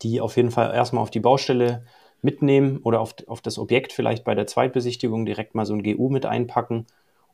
Die 0.02 0.20
auf 0.20 0.36
jeden 0.36 0.50
Fall 0.50 0.74
erstmal 0.74 1.04
auf 1.04 1.12
die 1.12 1.20
Baustelle 1.20 1.86
mitnehmen 2.24 2.80
oder 2.82 3.00
auf, 3.00 3.14
auf 3.28 3.42
das 3.42 3.60
Objekt 3.60 3.94
vielleicht 3.94 4.24
bei 4.24 4.34
der 4.34 4.48
Zweitbesichtigung 4.48 5.28
direkt 5.28 5.54
mal 5.54 5.68
so 5.68 5.76
ein 5.76 5.84
GU 5.84 6.10
mit 6.10 6.26
einpacken 6.26 6.88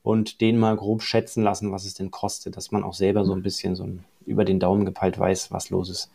und 0.04 0.41
den 0.41 0.60
mal 0.60 0.76
grob 0.76 1.02
schätzen 1.02 1.41
lassen, 1.41 1.72
was 1.72 1.86
es 1.86 1.94
denn 1.94 2.12
kostet, 2.12 2.58
dass 2.58 2.74
man 2.74 2.84
auch 2.84 2.96
selber 2.96 3.24
so 3.24 3.32
ein 3.32 3.44
bisschen 3.44 3.78
so 3.78 3.86
ein, 3.86 4.04
über 4.26 4.46
den 4.46 4.60
Daumen 4.60 4.86
gepeilt 4.86 5.18
weiß, 5.18 5.52
was 5.52 5.70
los 5.70 5.90
ist. 5.90 6.12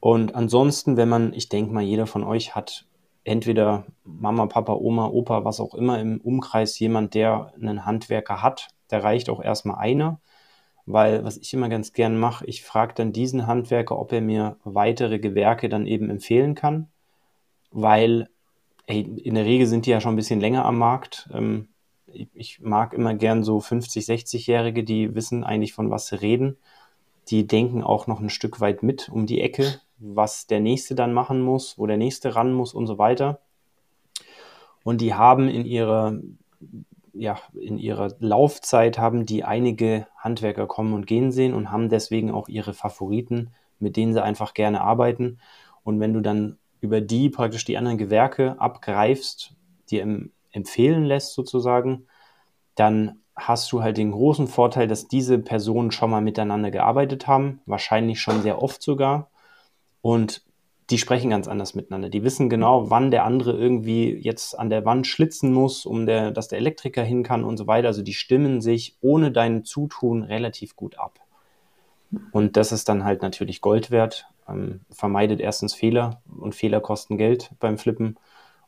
Und 0.00 0.34
ansonsten, 0.34 0.96
wenn 0.96 1.08
man, 1.08 1.32
ich 1.32 1.48
denke 1.48 1.72
mal, 1.72 1.82
jeder 1.82 2.06
von 2.06 2.24
euch 2.24 2.54
hat 2.54 2.86
entweder 3.24 3.86
Mama, 4.04 4.46
Papa, 4.46 4.74
Oma, 4.74 5.06
Opa, 5.06 5.44
was 5.44 5.60
auch 5.60 5.74
immer 5.74 5.98
im 5.98 6.20
Umkreis 6.20 6.78
jemand, 6.78 7.14
der 7.14 7.52
einen 7.54 7.86
Handwerker 7.86 8.42
hat, 8.42 8.68
da 8.88 8.98
reicht 8.98 9.30
auch 9.30 9.42
erstmal 9.42 9.78
einer, 9.78 10.20
weil 10.86 11.24
was 11.24 11.38
ich 11.38 11.52
immer 11.54 11.70
ganz 11.70 11.94
gern 11.94 12.18
mache, 12.18 12.44
ich 12.46 12.62
frage 12.62 12.94
dann 12.94 13.12
diesen 13.12 13.46
Handwerker, 13.46 13.98
ob 13.98 14.12
er 14.12 14.20
mir 14.20 14.58
weitere 14.64 15.18
Gewerke 15.18 15.68
dann 15.68 15.86
eben 15.86 16.10
empfehlen 16.10 16.54
kann, 16.54 16.88
weil 17.70 18.28
ey, 18.86 19.00
in 19.00 19.34
der 19.34 19.46
Regel 19.46 19.66
sind 19.66 19.86
die 19.86 19.90
ja 19.90 20.00
schon 20.00 20.12
ein 20.12 20.16
bisschen 20.16 20.40
länger 20.40 20.64
am 20.64 20.78
Markt. 20.78 21.28
Ähm, 21.32 21.68
ich 22.06 22.60
mag 22.60 22.92
immer 22.92 23.14
gern 23.14 23.42
so 23.42 23.60
50, 23.60 24.04
60-Jährige, 24.04 24.84
die 24.84 25.14
wissen 25.14 25.44
eigentlich, 25.44 25.72
von 25.72 25.90
was 25.90 26.06
sie 26.06 26.20
reden. 26.20 26.58
Die 27.28 27.46
denken 27.46 27.82
auch 27.82 28.06
noch 28.06 28.20
ein 28.20 28.30
Stück 28.30 28.60
weit 28.60 28.82
mit 28.82 29.08
um 29.08 29.26
die 29.26 29.40
Ecke, 29.40 29.80
was 29.98 30.46
der 30.46 30.60
Nächste 30.60 30.94
dann 30.94 31.12
machen 31.12 31.40
muss, 31.40 31.78
wo 31.78 31.86
der 31.86 31.96
Nächste 31.96 32.34
ran 32.34 32.52
muss 32.52 32.74
und 32.74 32.86
so 32.86 32.98
weiter. 32.98 33.40
Und 34.82 35.00
die 35.00 35.14
haben 35.14 35.48
in 35.48 35.64
ihrer, 35.64 36.18
ja, 37.14 37.38
in 37.58 37.78
ihrer 37.78 38.14
Laufzeit 38.18 38.98
haben 38.98 39.24
die 39.24 39.44
einige 39.44 40.06
Handwerker 40.16 40.66
kommen 40.66 40.92
und 40.92 41.06
gehen 41.06 41.32
sehen 41.32 41.54
und 41.54 41.70
haben 41.70 41.88
deswegen 41.88 42.30
auch 42.30 42.48
ihre 42.48 42.74
Favoriten, 42.74 43.54
mit 43.78 43.96
denen 43.96 44.12
sie 44.12 44.22
einfach 44.22 44.52
gerne 44.52 44.82
arbeiten. 44.82 45.38
Und 45.82 46.00
wenn 46.00 46.12
du 46.12 46.20
dann 46.20 46.58
über 46.80 47.00
die 47.00 47.30
praktisch 47.30 47.64
die 47.64 47.78
anderen 47.78 47.98
Gewerke 47.98 48.60
abgreifst, 48.60 49.54
im 49.90 50.32
empfehlen 50.54 51.04
lässt 51.04 51.34
sozusagen, 51.34 52.06
dann 52.74 53.20
hast 53.36 53.70
du 53.72 53.82
halt 53.82 53.96
den 53.96 54.12
großen 54.12 54.46
Vorteil, 54.46 54.86
dass 54.86 55.08
diese 55.08 55.38
Personen 55.38 55.90
schon 55.90 56.10
mal 56.10 56.20
miteinander 56.20 56.70
gearbeitet 56.70 57.26
haben, 57.26 57.60
wahrscheinlich 57.66 58.20
schon 58.20 58.42
sehr 58.42 58.62
oft 58.62 58.82
sogar. 58.82 59.30
Und 60.02 60.44
die 60.90 60.98
sprechen 60.98 61.30
ganz 61.30 61.48
anders 61.48 61.74
miteinander. 61.74 62.10
Die 62.10 62.24
wissen 62.24 62.50
genau, 62.50 62.90
wann 62.90 63.10
der 63.10 63.24
andere 63.24 63.56
irgendwie 63.56 64.12
jetzt 64.12 64.58
an 64.58 64.68
der 64.68 64.84
Wand 64.84 65.06
schlitzen 65.06 65.52
muss, 65.52 65.86
um 65.86 66.04
der, 66.04 66.30
dass 66.30 66.48
der 66.48 66.58
Elektriker 66.58 67.02
hin 67.02 67.22
kann 67.22 67.42
und 67.42 67.56
so 67.56 67.66
weiter. 67.66 67.88
Also 67.88 68.02
die 68.02 68.12
stimmen 68.12 68.60
sich 68.60 68.96
ohne 69.00 69.32
dein 69.32 69.64
Zutun 69.64 70.22
relativ 70.22 70.76
gut 70.76 70.98
ab. 70.98 71.20
Und 72.32 72.56
das 72.56 72.70
ist 72.70 72.88
dann 72.88 73.04
halt 73.04 73.22
natürlich 73.22 73.60
Gold 73.60 73.90
wert. 73.90 74.26
Ähm, 74.46 74.80
vermeidet 74.90 75.40
erstens 75.40 75.74
Fehler 75.74 76.20
und 76.38 76.54
Fehler 76.54 76.80
kosten 76.80 77.16
Geld 77.16 77.50
beim 77.60 77.78
Flippen 77.78 78.16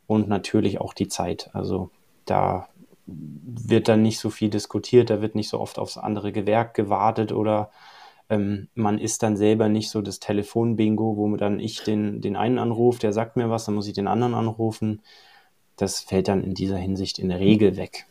und 0.07 0.27
natürlich 0.27 0.81
auch 0.81 0.93
die 0.93 1.07
Zeit. 1.07 1.51
Also 1.53 1.91
da 2.25 2.67
wird 3.07 3.87
dann 3.87 4.01
nicht 4.01 4.19
so 4.19 4.29
viel 4.29 4.49
diskutiert, 4.49 5.09
da 5.09 5.21
wird 5.21 5.35
nicht 5.35 5.49
so 5.49 5.59
oft 5.59 5.79
aufs 5.79 5.97
andere 5.97 6.31
Gewerk 6.31 6.73
gewartet 6.73 7.31
oder 7.31 7.71
ähm, 8.29 8.67
man 8.75 8.99
ist 8.99 9.23
dann 9.23 9.37
selber 9.37 9.69
nicht 9.69 9.89
so 9.89 10.01
das 10.01 10.19
Telefonbingo, 10.19 11.15
wo 11.15 11.35
dann 11.37 11.59
ich 11.59 11.83
den, 11.83 12.21
den 12.21 12.35
einen 12.35 12.59
anrufe, 12.59 12.99
der 12.99 13.13
sagt 13.13 13.37
mir 13.37 13.49
was, 13.49 13.65
dann 13.65 13.75
muss 13.75 13.87
ich 13.87 13.93
den 13.93 14.07
anderen 14.07 14.33
anrufen. 14.33 15.01
Das 15.77 16.01
fällt 16.01 16.27
dann 16.27 16.43
in 16.43 16.53
dieser 16.53 16.77
Hinsicht 16.77 17.19
in 17.19 17.29
der 17.29 17.39
Regel 17.39 17.77
weg. 17.77 18.05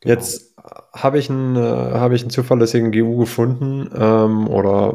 Genau. 0.00 0.14
Jetzt 0.14 0.54
habe 0.92 1.18
ich, 1.18 1.28
einen, 1.28 1.56
äh, 1.56 1.60
hab 1.60 2.12
ich 2.12 2.22
einen 2.22 2.30
zuverlässigen 2.30 2.92
GU 2.92 3.16
gefunden 3.18 3.90
ähm, 3.94 4.48
oder 4.48 4.94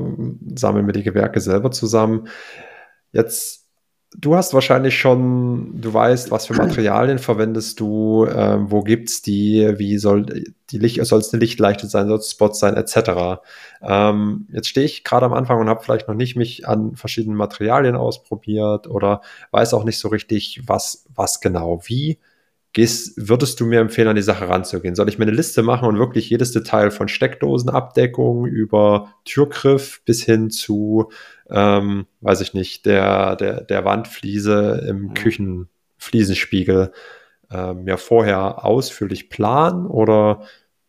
sammeln 0.56 0.86
mir 0.86 0.94
die 0.94 1.04
Gewerke 1.04 1.40
selber 1.40 1.72
zusammen. 1.72 2.28
Jetzt 3.12 3.69
Du 4.18 4.36
hast 4.36 4.56
wahrscheinlich 4.56 4.98
schon, 4.98 5.80
du 5.80 5.94
weißt, 5.94 6.32
was 6.32 6.48
für 6.48 6.56
Materialien 6.56 7.20
verwendest 7.20 7.80
du, 7.80 8.26
ähm, 8.26 8.72
wo 8.72 8.82
gibt's 8.82 9.22
die, 9.22 9.76
wie 9.78 10.00
soll 10.00 10.26
die 10.72 10.80
Licht, 10.80 11.06
soll 11.06 11.20
es 11.20 11.32
eine 11.32 11.40
Lichtleichte 11.40 11.86
sein, 11.86 12.08
soll 12.08 12.18
es 12.18 12.32
Spots 12.32 12.60
sein, 12.60 12.76
etc. 12.76 13.42
Ähm, 13.84 14.48
jetzt 14.52 14.68
stehe 14.68 14.86
ich 14.88 15.04
gerade 15.04 15.28
am 15.28 15.34
Anfang 15.34 15.60
und 15.60 15.70
habe 15.70 15.84
vielleicht 15.84 16.08
noch 16.08 16.16
nicht 16.16 16.36
mich 16.36 16.68
an 16.68 16.96
verschiedenen 16.96 17.38
Materialien 17.38 17.96
ausprobiert 17.96 18.88
oder 18.88 19.22
weiß 19.52 19.76
auch 19.76 19.84
nicht 19.84 20.00
so 20.00 20.08
richtig, 20.08 20.64
was, 20.66 21.06
was 21.14 21.40
genau. 21.40 21.82
Wie 21.86 22.18
gehst, 22.74 23.14
würdest 23.16 23.60
du 23.60 23.66
mir 23.66 23.80
empfehlen, 23.80 24.08
an 24.08 24.16
die 24.16 24.22
Sache 24.22 24.48
ranzugehen? 24.48 24.96
Soll 24.96 25.10
ich 25.10 25.20
mir 25.20 25.26
eine 25.26 25.36
Liste 25.36 25.64
machen 25.64 25.88
und 25.88 26.00
wirklich 26.00 26.30
jedes 26.30 26.52
Detail 26.52 26.92
von 26.92 27.08
Steckdosenabdeckung 27.08 28.46
über 28.46 29.14
Türgriff 29.26 30.02
bis 30.06 30.24
hin 30.24 30.50
zu 30.50 31.12
ähm, 31.50 32.06
weiß 32.22 32.42
ich 32.42 32.54
nicht, 32.54 32.86
der, 32.86 33.36
der, 33.36 33.62
der 33.62 33.86
Wandfliese 33.86 34.86
im. 34.88 35.14
Küchenfliesenspiegel 35.14 36.92
ähm, 37.52 37.88
ja 37.88 37.98
vorher 37.98 38.64
ausführlich 38.66 39.30
planen 39.30 39.88
oder 39.88 40.42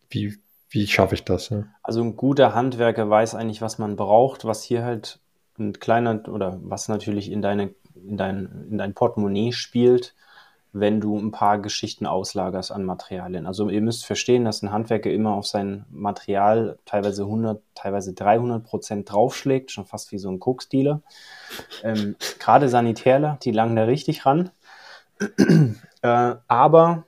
wie, 0.09 0.37
wie 0.69 0.87
schaffe 0.87 1.15
ich 1.15 1.23
das? 1.23 1.49
Ja? 1.49 1.65
Also 1.83 2.01
ein 2.01 2.15
guter 2.15 2.53
Handwerker 2.53 3.09
weiß 3.09 3.35
eigentlich, 3.35 3.61
was 3.61 3.79
man 3.79 3.95
braucht, 3.95 4.45
was 4.45 4.63
hier 4.63 4.83
halt 4.83 5.19
ein 5.57 5.73
kleiner 5.73 6.27
oder 6.27 6.59
was 6.61 6.87
natürlich 6.87 7.31
in 7.31 7.41
deine 7.41 7.73
in 8.07 8.17
dein, 8.17 8.67
in 8.69 8.77
dein 8.77 8.93
Portemonnaie 8.93 9.51
spielt, 9.51 10.15
wenn 10.73 11.01
du 11.01 11.17
ein 11.17 11.31
paar 11.31 11.59
Geschichten 11.59 12.05
auslagerst 12.05 12.71
an 12.71 12.85
Materialien. 12.85 13.45
Also 13.45 13.69
ihr 13.69 13.81
müsst 13.81 14.05
verstehen, 14.05 14.45
dass 14.45 14.61
ein 14.61 14.71
Handwerker 14.71 15.11
immer 15.11 15.33
auf 15.33 15.45
sein 15.45 15.85
Material 15.89 16.77
teilweise 16.85 17.23
100, 17.23 17.61
teilweise 17.75 18.13
300 18.13 18.63
Prozent 18.63 19.11
draufschlägt, 19.11 19.71
schon 19.71 19.85
fast 19.85 20.13
wie 20.13 20.17
so 20.17 20.29
ein 20.29 20.39
Koksdealer. 20.39 21.01
Ähm, 21.83 22.15
Gerade 22.39 22.69
Sanitärler, 22.69 23.37
die 23.43 23.51
langen 23.51 23.75
da 23.75 23.83
richtig 23.83 24.25
ran. 24.25 24.51
äh, 26.01 26.35
aber 26.47 27.03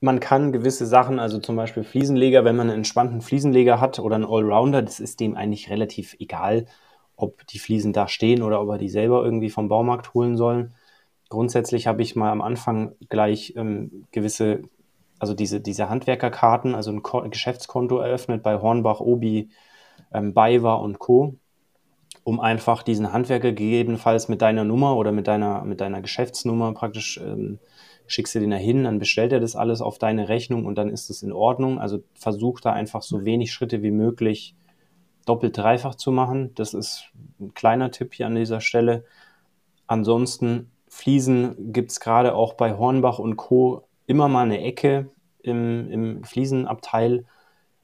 man 0.00 0.20
kann 0.20 0.52
gewisse 0.52 0.86
Sachen, 0.86 1.18
also 1.18 1.40
zum 1.40 1.56
Beispiel 1.56 1.82
Fliesenleger, 1.82 2.44
wenn 2.44 2.54
man 2.54 2.68
einen 2.68 2.78
entspannten 2.78 3.20
Fliesenleger 3.20 3.80
hat 3.80 3.98
oder 3.98 4.14
einen 4.14 4.26
Allrounder, 4.26 4.82
das 4.82 5.00
ist 5.00 5.18
dem 5.18 5.36
eigentlich 5.36 5.70
relativ 5.70 6.14
egal, 6.20 6.66
ob 7.16 7.44
die 7.48 7.58
Fliesen 7.58 7.92
da 7.92 8.06
stehen 8.06 8.42
oder 8.42 8.60
ob 8.60 8.68
er 8.68 8.78
die 8.78 8.90
selber 8.90 9.24
irgendwie 9.24 9.50
vom 9.50 9.68
Baumarkt 9.68 10.14
holen 10.14 10.36
sollen 10.36 10.74
grundsätzlich 11.28 11.86
habe 11.86 12.02
ich 12.02 12.16
mal 12.16 12.30
am 12.30 12.40
Anfang 12.40 12.92
gleich 13.08 13.54
ähm, 13.56 14.06
gewisse, 14.12 14.62
also 15.18 15.34
diese, 15.34 15.60
diese 15.60 15.88
Handwerkerkarten, 15.88 16.74
also 16.74 16.90
ein, 16.90 17.02
Ko 17.02 17.22
Geschäftskonto 17.28 17.98
eröffnet 17.98 18.42
bei 18.42 18.60
Hornbach, 18.60 19.00
Obi, 19.00 19.50
ähm, 20.12 20.34
Bayer 20.34 20.80
und 20.80 20.98
Co., 20.98 21.36
um 22.24 22.40
einfach 22.40 22.82
diesen 22.82 23.12
Handwerker 23.12 23.52
gegebenenfalls 23.52 24.28
mit 24.28 24.42
deiner 24.42 24.64
Nummer 24.64 24.96
oder 24.96 25.12
mit 25.12 25.28
deiner, 25.28 25.64
mit 25.64 25.80
deiner 25.80 26.00
Geschäftsnummer 26.00 26.72
praktisch 26.74 27.18
ähm, 27.18 27.60
schickst 28.08 28.34
du 28.34 28.40
den 28.40 28.50
da 28.50 28.56
hin, 28.56 28.84
dann 28.84 28.98
bestellt 28.98 29.32
er 29.32 29.40
das 29.40 29.56
alles 29.56 29.80
auf 29.80 29.98
deine 29.98 30.28
Rechnung 30.28 30.64
und 30.64 30.76
dann 30.76 30.90
ist 30.90 31.10
es 31.10 31.22
in 31.22 31.32
Ordnung. 31.32 31.78
Also 31.78 32.02
versuch 32.14 32.60
da 32.60 32.72
einfach 32.72 33.02
so 33.02 33.24
wenig 33.24 33.52
Schritte 33.52 33.82
wie 33.82 33.90
möglich 33.90 34.54
doppelt 35.24 35.56
dreifach 35.56 35.96
zu 35.96 36.12
machen. 36.12 36.54
Das 36.54 36.72
ist 36.72 37.10
ein 37.40 37.52
kleiner 37.54 37.90
Tipp 37.90 38.14
hier 38.14 38.26
an 38.26 38.34
dieser 38.36 38.60
Stelle. 38.60 39.04
Ansonsten 39.86 40.70
Fliesen 40.96 41.74
gibt 41.74 41.90
es 41.90 42.00
gerade 42.00 42.34
auch 42.34 42.54
bei 42.54 42.78
Hornbach 42.78 43.18
und 43.18 43.36
Co. 43.36 43.86
immer 44.06 44.28
mal 44.28 44.44
eine 44.44 44.62
Ecke 44.62 45.10
im, 45.42 45.90
im 45.90 46.24
Fliesenabteil, 46.24 47.26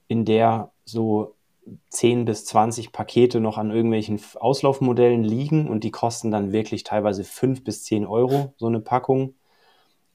in 0.08 0.24
der 0.24 0.72
so 0.86 1.34
10 1.90 2.24
bis 2.24 2.46
20 2.46 2.90
Pakete 2.90 3.38
noch 3.38 3.58
an 3.58 3.70
irgendwelchen 3.70 4.18
Auslaufmodellen 4.40 5.24
liegen 5.24 5.68
und 5.68 5.84
die 5.84 5.90
kosten 5.90 6.30
dann 6.30 6.52
wirklich 6.52 6.84
teilweise 6.84 7.22
5 7.22 7.62
bis 7.62 7.84
10 7.84 8.06
Euro, 8.06 8.54
so 8.56 8.66
eine 8.66 8.80
Packung. 8.80 9.34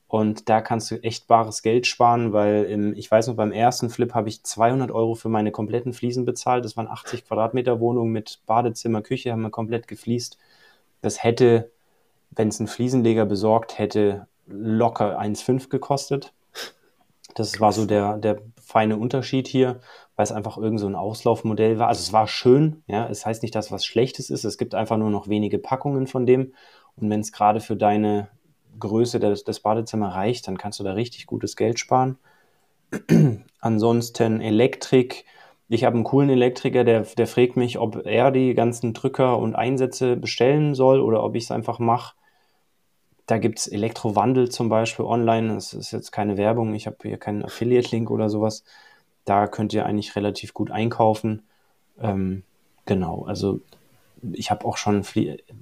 Und 0.07 0.49
da 0.49 0.61
kannst 0.61 0.89
du 0.89 0.95
echt 1.03 1.27
bares 1.27 1.61
Geld 1.61 1.85
sparen, 1.85 2.33
weil 2.33 2.63
im, 2.65 2.93
ich 2.95 3.11
weiß 3.11 3.27
noch, 3.27 3.35
beim 3.35 3.51
ersten 3.51 3.91
Flip 3.91 4.15
habe 4.15 4.29
ich 4.29 4.41
200 4.43 4.89
Euro 4.89 5.13
für 5.13 5.29
meine 5.29 5.51
kompletten 5.51 5.93
Fliesen 5.93 6.25
bezahlt. 6.25 6.65
Das 6.65 6.75
waren 6.77 6.87
80 6.87 7.25
Quadratmeter 7.25 7.79
Wohnung 7.79 8.09
mit 8.09 8.41
Badezimmer, 8.47 9.03
Küche, 9.03 9.31
haben 9.31 9.43
wir 9.43 9.51
komplett 9.51 9.87
gefliest. 9.87 10.39
Das 11.01 11.23
hätte 11.23 11.71
wenn 12.31 12.49
es 12.49 12.59
ein 12.59 12.67
Fliesenleger 12.67 13.25
besorgt 13.25 13.77
hätte, 13.77 14.27
locker 14.45 15.19
1,5 15.19 15.69
gekostet. 15.69 16.33
Das 17.35 17.59
war 17.59 17.71
so 17.71 17.85
der, 17.85 18.17
der 18.17 18.41
feine 18.63 18.97
Unterschied 18.97 19.47
hier, 19.47 19.79
weil 20.15 20.23
es 20.23 20.31
einfach 20.31 20.57
irgend 20.57 20.79
so 20.79 20.87
ein 20.87 20.95
Auslaufmodell 20.95 21.77
war. 21.79 21.87
Also 21.87 22.01
es 22.01 22.13
war 22.13 22.27
schön, 22.27 22.83
ja, 22.87 23.07
es 23.07 23.25
heißt 23.25 23.43
nicht, 23.43 23.55
dass 23.55 23.71
was 23.71 23.85
Schlechtes 23.85 24.29
ist, 24.29 24.43
es 24.43 24.57
gibt 24.57 24.73
einfach 24.73 24.97
nur 24.97 25.11
noch 25.11 25.27
wenige 25.27 25.59
Packungen 25.59 26.07
von 26.07 26.25
dem. 26.25 26.53
Und 26.95 27.09
wenn 27.09 27.19
es 27.19 27.31
gerade 27.31 27.59
für 27.59 27.75
deine 27.75 28.29
Größe 28.79 29.19
des, 29.19 29.43
des 29.43 29.59
Badezimmer 29.59 30.09
reicht, 30.09 30.47
dann 30.47 30.57
kannst 30.57 30.79
du 30.79 30.83
da 30.83 30.93
richtig 30.93 31.27
gutes 31.27 31.55
Geld 31.55 31.79
sparen. 31.79 32.17
Ansonsten 33.59 34.41
Elektrik. 34.41 35.25
Ich 35.69 35.83
habe 35.83 35.95
einen 35.95 36.05
coolen 36.05 36.29
Elektriker, 36.29 36.83
der, 36.83 37.01
der 37.01 37.27
fragt 37.27 37.57
mich, 37.57 37.77
ob 37.77 38.05
er 38.05 38.31
die 38.31 38.53
ganzen 38.53 38.93
Drücker 38.93 39.37
und 39.37 39.55
Einsätze 39.55 40.15
bestellen 40.15 40.75
soll 40.75 41.01
oder 41.01 41.23
ob 41.23 41.35
ich 41.35 41.43
es 41.43 41.51
einfach 41.51 41.79
mache. 41.79 42.15
Da 43.27 43.37
gibt 43.37 43.59
es 43.59 43.67
Elektrowandel 43.67 44.49
zum 44.49 44.69
Beispiel 44.69 45.05
online. 45.05 45.53
Das 45.53 45.73
ist 45.73 45.91
jetzt 45.91 46.11
keine 46.11 46.37
Werbung. 46.37 46.73
Ich 46.73 46.87
habe 46.87 46.97
hier 47.03 47.17
keinen 47.17 47.43
Affiliate-Link 47.43 48.09
oder 48.09 48.29
sowas. 48.29 48.63
Da 49.25 49.47
könnt 49.47 49.73
ihr 49.73 49.85
eigentlich 49.85 50.15
relativ 50.15 50.53
gut 50.53 50.71
einkaufen. 50.71 51.43
Ähm, 51.99 52.43
genau, 52.85 53.25
also 53.25 53.59
ich 54.31 54.49
habe 54.49 54.65
auch 54.65 54.77
schon 54.77 55.03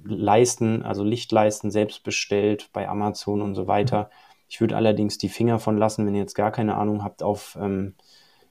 Leisten, 0.04 0.82
also 0.82 1.04
Lichtleisten 1.04 1.70
selbst 1.70 2.04
bestellt 2.04 2.70
bei 2.72 2.88
Amazon 2.88 3.42
und 3.42 3.54
so 3.54 3.66
weiter. 3.66 4.10
Ich 4.48 4.60
würde 4.60 4.76
allerdings 4.76 5.18
die 5.18 5.28
Finger 5.28 5.58
von 5.58 5.76
lassen, 5.76 6.06
wenn 6.06 6.14
ihr 6.14 6.20
jetzt 6.20 6.34
gar 6.34 6.52
keine 6.52 6.76
Ahnung 6.76 7.02
habt, 7.02 7.22
auf 7.22 7.58
ähm, 7.60 7.94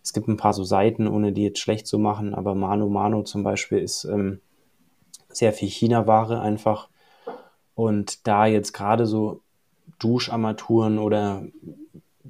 es 0.03 0.13
gibt 0.13 0.27
ein 0.27 0.37
paar 0.37 0.53
so 0.53 0.63
Seiten, 0.63 1.07
ohne 1.07 1.31
die 1.31 1.43
jetzt 1.43 1.59
schlecht 1.59 1.87
zu 1.87 1.97
machen, 1.97 2.35
aber 2.35 2.53
Mano 2.53 2.87
Mano 2.89 3.23
zum 3.23 3.43
Beispiel 3.43 3.79
ist 3.79 4.03
ähm, 4.05 4.39
sehr 5.29 5.51
viel 5.51 5.69
China-Ware 5.69 6.41
einfach. 6.41 6.89
Und 7.75 8.25
da 8.25 8.45
jetzt 8.45 8.73
gerade 8.73 9.05
so 9.05 9.41
Duscharmaturen 9.99 10.97
oder 10.97 11.43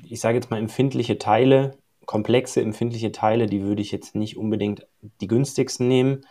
ich 0.03 0.19
sage 0.19 0.35
jetzt 0.35 0.51
mal 0.51 0.57
empfindliche 0.57 1.17
Teile, 1.17 1.77
komplexe 2.05 2.61
empfindliche 2.61 3.11
Teile, 3.11 3.47
die 3.47 3.63
würde 3.63 3.81
ich 3.81 3.91
jetzt 3.91 4.15
nicht 4.15 4.37
unbedingt 4.37 4.87
die 5.21 5.27
günstigsten 5.27 5.87
nehmen, 5.87 6.25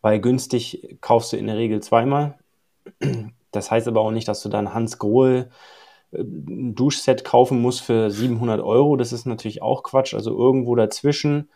weil 0.00 0.20
günstig 0.20 0.96
kaufst 1.00 1.32
du 1.32 1.36
in 1.36 1.46
der 1.46 1.56
Regel 1.56 1.80
zweimal. 1.82 2.38
Das 3.50 3.70
heißt 3.70 3.86
aber 3.86 4.00
auch 4.00 4.10
nicht, 4.10 4.28
dass 4.28 4.42
du 4.42 4.48
dann 4.48 4.72
Hans 4.72 4.98
Grohe 4.98 5.50
äh, 6.12 6.24
Duschset 6.24 7.22
kaufen 7.22 7.60
musst 7.60 7.82
für 7.82 8.10
700 8.10 8.60
Euro. 8.60 8.96
Das 8.96 9.12
ist 9.12 9.26
natürlich 9.26 9.60
auch 9.60 9.82
Quatsch. 9.82 10.14
Also 10.14 10.36
irgendwo 10.36 10.74
dazwischen. 10.74 11.50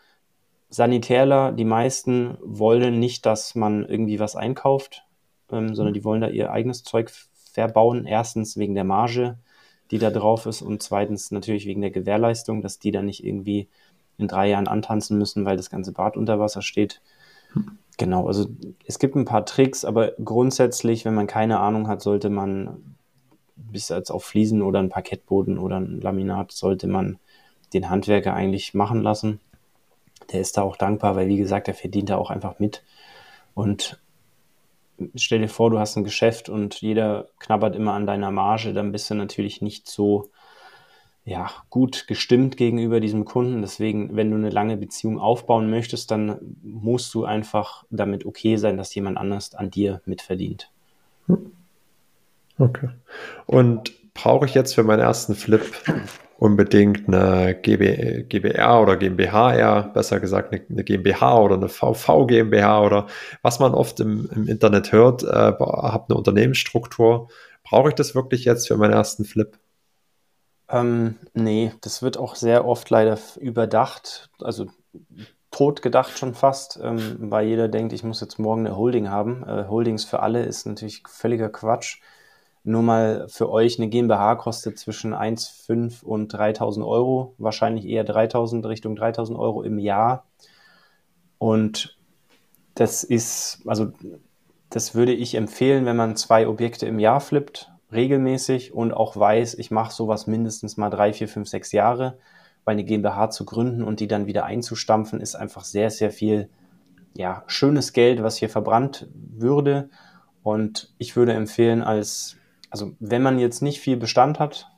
Sanitärler, 0.69 1.53
die 1.53 1.65
meisten 1.65 2.37
wollen 2.41 2.99
nicht, 2.99 3.25
dass 3.25 3.55
man 3.55 3.83
irgendwie 3.83 4.19
was 4.19 4.35
einkauft 4.35 5.06
ähm, 5.51 5.75
sondern 5.75 5.93
die 5.93 6.03
wollen 6.03 6.21
da 6.21 6.27
ihr 6.27 6.51
eigenes 6.51 6.83
Zeug 6.83 7.11
verbauen. 7.51 8.05
Erstens 8.05 8.57
wegen 8.57 8.75
der 8.75 8.83
Marge, 8.83 9.37
die 9.91 9.99
da 9.99 10.09
drauf 10.09 10.45
ist 10.45 10.61
und 10.61 10.83
zweitens 10.83 11.31
natürlich 11.31 11.65
wegen 11.65 11.81
der 11.81 11.91
Gewährleistung, 11.91 12.61
dass 12.61 12.79
die 12.79 12.91
dann 12.91 13.05
nicht 13.05 13.23
irgendwie 13.23 13.67
in 14.17 14.27
drei 14.27 14.49
Jahren 14.49 14.67
antanzen 14.67 15.17
müssen, 15.17 15.45
weil 15.45 15.57
das 15.57 15.69
ganze 15.69 15.91
Bad 15.91 16.17
unter 16.17 16.39
Wasser 16.39 16.61
steht. 16.61 17.01
Genau, 17.97 18.27
also 18.27 18.47
es 18.85 18.99
gibt 18.99 19.15
ein 19.15 19.25
paar 19.25 19.45
Tricks, 19.45 19.85
aber 19.85 20.11
grundsätzlich, 20.23 21.05
wenn 21.05 21.15
man 21.15 21.27
keine 21.27 21.59
Ahnung 21.59 21.87
hat, 21.87 22.01
sollte 22.01 22.29
man 22.29 22.95
bis 23.55 23.89
jetzt 23.89 24.11
auf 24.11 24.23
Fliesen 24.23 24.61
oder 24.61 24.79
ein 24.79 24.89
Parkettboden 24.89 25.57
oder 25.57 25.79
ein 25.79 25.99
Laminat, 25.99 26.51
sollte 26.51 26.87
man 26.87 27.17
den 27.73 27.89
Handwerker 27.89 28.33
eigentlich 28.33 28.73
machen 28.73 29.01
lassen. 29.01 29.39
Der 30.31 30.41
ist 30.41 30.57
da 30.57 30.61
auch 30.61 30.77
dankbar, 30.77 31.15
weil 31.15 31.27
wie 31.27 31.37
gesagt, 31.37 31.67
der 31.67 31.73
verdient 31.73 32.09
da 32.09 32.17
auch 32.17 32.29
einfach 32.29 32.59
mit. 32.59 32.83
Und 33.55 33.99
stell 35.15 35.39
dir 35.39 35.49
vor, 35.49 35.69
du 35.69 35.79
hast 35.79 35.95
ein 35.95 36.03
Geschäft 36.03 36.49
und 36.49 36.81
jeder 36.81 37.27
knabbert 37.39 37.75
immer 37.75 37.93
an 37.93 38.05
deiner 38.07 38.31
Marge, 38.31 38.73
dann 38.73 38.91
bist 38.91 39.09
du 39.09 39.15
natürlich 39.15 39.61
nicht 39.61 39.87
so 39.87 40.29
ja, 41.27 41.49
gut 41.69 42.07
gestimmt 42.07 42.55
gegenüber 42.55 43.01
diesem 43.01 43.25
Kunden. 43.25 43.61
Deswegen, 43.61 44.15
wenn 44.15 44.31
du 44.31 44.37
eine 44.37 44.49
lange 44.49 44.77
Beziehung 44.77 45.19
aufbauen 45.19 45.69
möchtest, 45.69 46.09
dann 46.09 46.55
musst 46.63 47.13
du 47.13 47.25
einfach 47.25 47.83
damit 47.89 48.25
okay 48.25 48.55
sein, 48.55 48.77
dass 48.77 48.95
jemand 48.95 49.17
anders 49.17 49.53
an 49.53 49.69
dir 49.69 50.01
mitverdient. 50.05 50.71
Okay. 52.57 52.89
Und 53.45 53.93
brauche 54.17 54.45
ich 54.45 54.53
jetzt 54.53 54.73
für 54.73 54.83
meinen 54.83 54.99
ersten 54.99 55.35
Flip 55.35 55.63
unbedingt 56.39 57.07
eine 57.07 57.55
GB, 57.55 58.25
GBR 58.27 58.81
oder 58.81 58.97
GmbH 58.97 59.55
eher, 59.55 59.83
besser 59.93 60.19
gesagt 60.19 60.51
eine, 60.51 60.61
eine, 60.69 60.83
GmbH 60.83 61.39
oder 61.39 61.55
eine 61.55 61.69
VV 61.69 62.25
GmbH 62.27 62.83
oder 62.83 63.07
was 63.41 63.59
man 63.59 63.73
oft 63.73 63.99
im, 63.99 64.29
im 64.33 64.47
Internet 64.47 64.91
hört, 64.91 65.23
äh, 65.23 65.27
habe 65.27 66.05
eine 66.09 66.17
Unternehmensstruktur. 66.17 67.29
Brauche 67.63 67.89
ich 67.89 67.95
das 67.95 68.15
wirklich 68.15 68.45
jetzt 68.45 68.67
für 68.67 68.77
meinen 68.77 68.93
ersten 68.93 69.23
Flip? 69.23 69.57
Ähm, 70.69 71.15
nee, 71.33 71.71
das 71.81 72.01
wird 72.01 72.17
auch 72.17 72.35
sehr 72.35 72.65
oft 72.65 72.89
leider 72.89 73.17
überdacht, 73.39 74.29
also 74.41 74.67
tot 75.51 75.81
gedacht 75.81 76.17
schon 76.17 76.33
fast, 76.33 76.79
ähm, 76.81 77.17
weil 77.19 77.47
jeder 77.47 77.67
denkt, 77.67 77.93
ich 77.93 78.03
muss 78.03 78.21
jetzt 78.21 78.37
morgen 78.37 78.65
eine 78.65 78.75
Holding 78.75 79.09
haben. 79.09 79.43
Äh, 79.43 79.67
Holdings 79.67 80.03
für 80.05 80.21
alle 80.21 80.43
ist 80.43 80.65
natürlich 80.65 81.03
völliger 81.07 81.49
Quatsch. 81.49 82.01
Nur 82.67 82.81
mal 82.81 83.29
für 83.29 83.49
euch, 83.49 83.79
eine 83.79 83.87
GmbH 83.87 84.35
kostet 84.35 84.77
zwischen 84.77 85.13
1,5 85.13 86.03
und 86.03 86.35
3.000 86.35 86.85
Euro, 86.85 87.33
wahrscheinlich 87.37 87.85
eher 87.85 88.05
3.000, 88.05 88.67
Richtung 88.67 88.97
3.000 88.97 89.39
Euro 89.39 89.63
im 89.63 89.79
Jahr. 89.79 90.25
Und 91.37 91.97
das 92.75 93.05
ist, 93.05 93.61
also 93.65 93.93
das 94.69 94.95
würde 94.95 95.13
ich 95.13 95.35
empfehlen, 95.35 95.85
wenn 95.85 95.95
man 95.95 96.17
zwei 96.17 96.45
Objekte 96.45 96.85
im 96.87 96.99
Jahr 96.99 97.21
flippt, 97.21 97.71
regelmäßig 97.93 98.73
und 98.73 98.93
auch 98.93 99.15
weiß, 99.15 99.53
ich 99.53 99.71
mache 99.71 99.93
sowas 99.93 100.27
mindestens 100.27 100.75
mal 100.75 100.89
drei, 100.89 101.13
vier, 101.13 101.29
fünf, 101.29 101.47
sechs 101.47 101.71
Jahre, 101.71 102.17
weil 102.65 102.73
eine 102.73 102.83
GmbH 102.83 103.29
zu 103.29 103.45
gründen 103.45 103.81
und 103.81 104.01
die 104.01 104.09
dann 104.09 104.25
wieder 104.25 104.43
einzustampfen, 104.43 105.21
ist 105.21 105.35
einfach 105.35 105.63
sehr, 105.63 105.89
sehr 105.89 106.11
viel 106.11 106.49
ja, 107.15 107.45
schönes 107.47 107.93
Geld, 107.93 108.23
was 108.23 108.35
hier 108.35 108.49
verbrannt 108.49 109.07
würde. 109.13 109.89
Und 110.43 110.93
ich 110.97 111.15
würde 111.15 111.31
empfehlen, 111.31 111.81
als 111.81 112.35
also 112.69 112.93
wenn 112.99 113.21
man 113.21 113.39
jetzt 113.39 113.61
nicht 113.61 113.79
viel 113.79 113.97
Bestand 113.97 114.39
hat, 114.39 114.71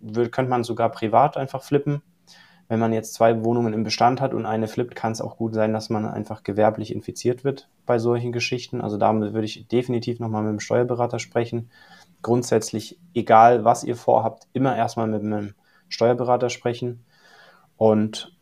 wird, 0.00 0.32
könnte 0.32 0.50
man 0.50 0.64
sogar 0.64 0.90
privat 0.90 1.36
einfach 1.36 1.62
flippen. 1.62 2.02
Wenn 2.68 2.80
man 2.80 2.92
jetzt 2.92 3.14
zwei 3.14 3.44
Wohnungen 3.44 3.72
im 3.72 3.82
Bestand 3.82 4.20
hat 4.20 4.34
und 4.34 4.44
eine 4.44 4.68
flippt, 4.68 4.94
kann 4.94 5.12
es 5.12 5.22
auch 5.22 5.38
gut 5.38 5.54
sein, 5.54 5.72
dass 5.72 5.88
man 5.88 6.04
einfach 6.04 6.42
gewerblich 6.42 6.94
infiziert 6.94 7.42
wird 7.42 7.70
bei 7.86 7.98
solchen 7.98 8.30
Geschichten. 8.30 8.82
Also 8.82 8.98
da 8.98 9.14
würde 9.18 9.44
ich 9.46 9.68
definitiv 9.68 10.20
nochmal 10.20 10.42
mit 10.42 10.52
dem 10.52 10.60
Steuerberater 10.60 11.18
sprechen. 11.18 11.70
grundsätzlich, 12.20 12.98
egal 13.14 13.64
was 13.64 13.84
ihr 13.84 13.96
vorhabt, 13.96 14.48
immer 14.52 14.76
erstmal 14.76 15.06
mit 15.06 15.22
einem 15.22 15.54
Steuerberater 15.88 16.50
sprechen. 16.50 17.04
Und 17.76 18.36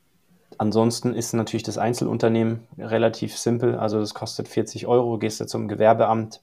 ansonsten 0.59 1.15
ist 1.15 1.35
natürlich 1.35 1.63
das 1.63 1.79
Einzelunternehmen 1.79 2.67
relativ 2.79 3.37
simpel. 3.37 3.77
Also 3.77 4.01
das 4.01 4.15
kostet 4.15 4.49
40 4.49 4.87
Euro, 4.87 5.19
gehst 5.19 5.41
du 5.41 5.47
zum 5.47 5.69
Gewerbeamt. 5.69 6.43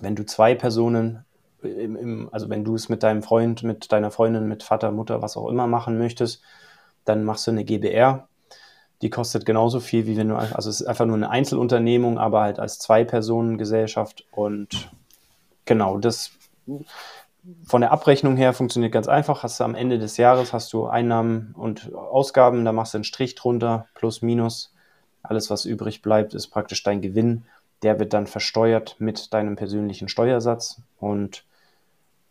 Wenn 0.00 0.16
du 0.16 0.24
zwei 0.24 0.54
Personen, 0.54 1.25
im, 1.66 1.96
im, 1.96 2.28
also 2.32 2.48
wenn 2.48 2.64
du 2.64 2.74
es 2.74 2.88
mit 2.88 3.02
deinem 3.02 3.22
Freund, 3.22 3.62
mit 3.62 3.92
deiner 3.92 4.10
Freundin, 4.10 4.48
mit 4.48 4.62
Vater, 4.62 4.90
Mutter, 4.92 5.22
was 5.22 5.36
auch 5.36 5.48
immer 5.48 5.66
machen 5.66 5.98
möchtest, 5.98 6.42
dann 7.04 7.24
machst 7.24 7.46
du 7.46 7.50
eine 7.50 7.64
GBR. 7.64 8.28
Die 9.02 9.10
kostet 9.10 9.44
genauso 9.44 9.80
viel, 9.80 10.06
wie 10.06 10.16
wenn 10.16 10.28
du, 10.28 10.36
also 10.36 10.70
es 10.70 10.80
ist 10.80 10.86
einfach 10.86 11.04
nur 11.04 11.16
eine 11.16 11.30
Einzelunternehmung, 11.30 12.18
aber 12.18 12.40
halt 12.40 12.58
als 12.58 12.78
Zwei-Personen-Gesellschaft. 12.78 14.24
Und 14.30 14.90
genau, 15.66 15.98
das 15.98 16.30
von 17.64 17.80
der 17.80 17.92
Abrechnung 17.92 18.36
her 18.36 18.52
funktioniert 18.52 18.92
ganz 18.92 19.08
einfach. 19.08 19.42
Hast 19.42 19.60
du 19.60 19.64
am 19.64 19.74
Ende 19.74 19.98
des 19.98 20.16
Jahres 20.16 20.52
hast 20.52 20.72
du 20.72 20.86
Einnahmen 20.86 21.54
und 21.56 21.94
Ausgaben, 21.94 22.64
da 22.64 22.72
machst 22.72 22.94
du 22.94 22.98
einen 22.98 23.04
Strich 23.04 23.34
drunter, 23.34 23.86
plus 23.94 24.22
minus. 24.22 24.74
Alles, 25.22 25.50
was 25.50 25.64
übrig 25.64 26.02
bleibt, 26.02 26.34
ist 26.34 26.48
praktisch 26.48 26.82
dein 26.82 27.00
Gewinn. 27.00 27.44
Der 27.82 27.98
wird 27.98 28.12
dann 28.12 28.26
versteuert 28.26 28.96
mit 28.98 29.32
deinem 29.32 29.56
persönlichen 29.56 30.08
Steuersatz. 30.08 30.80
Und 30.98 31.44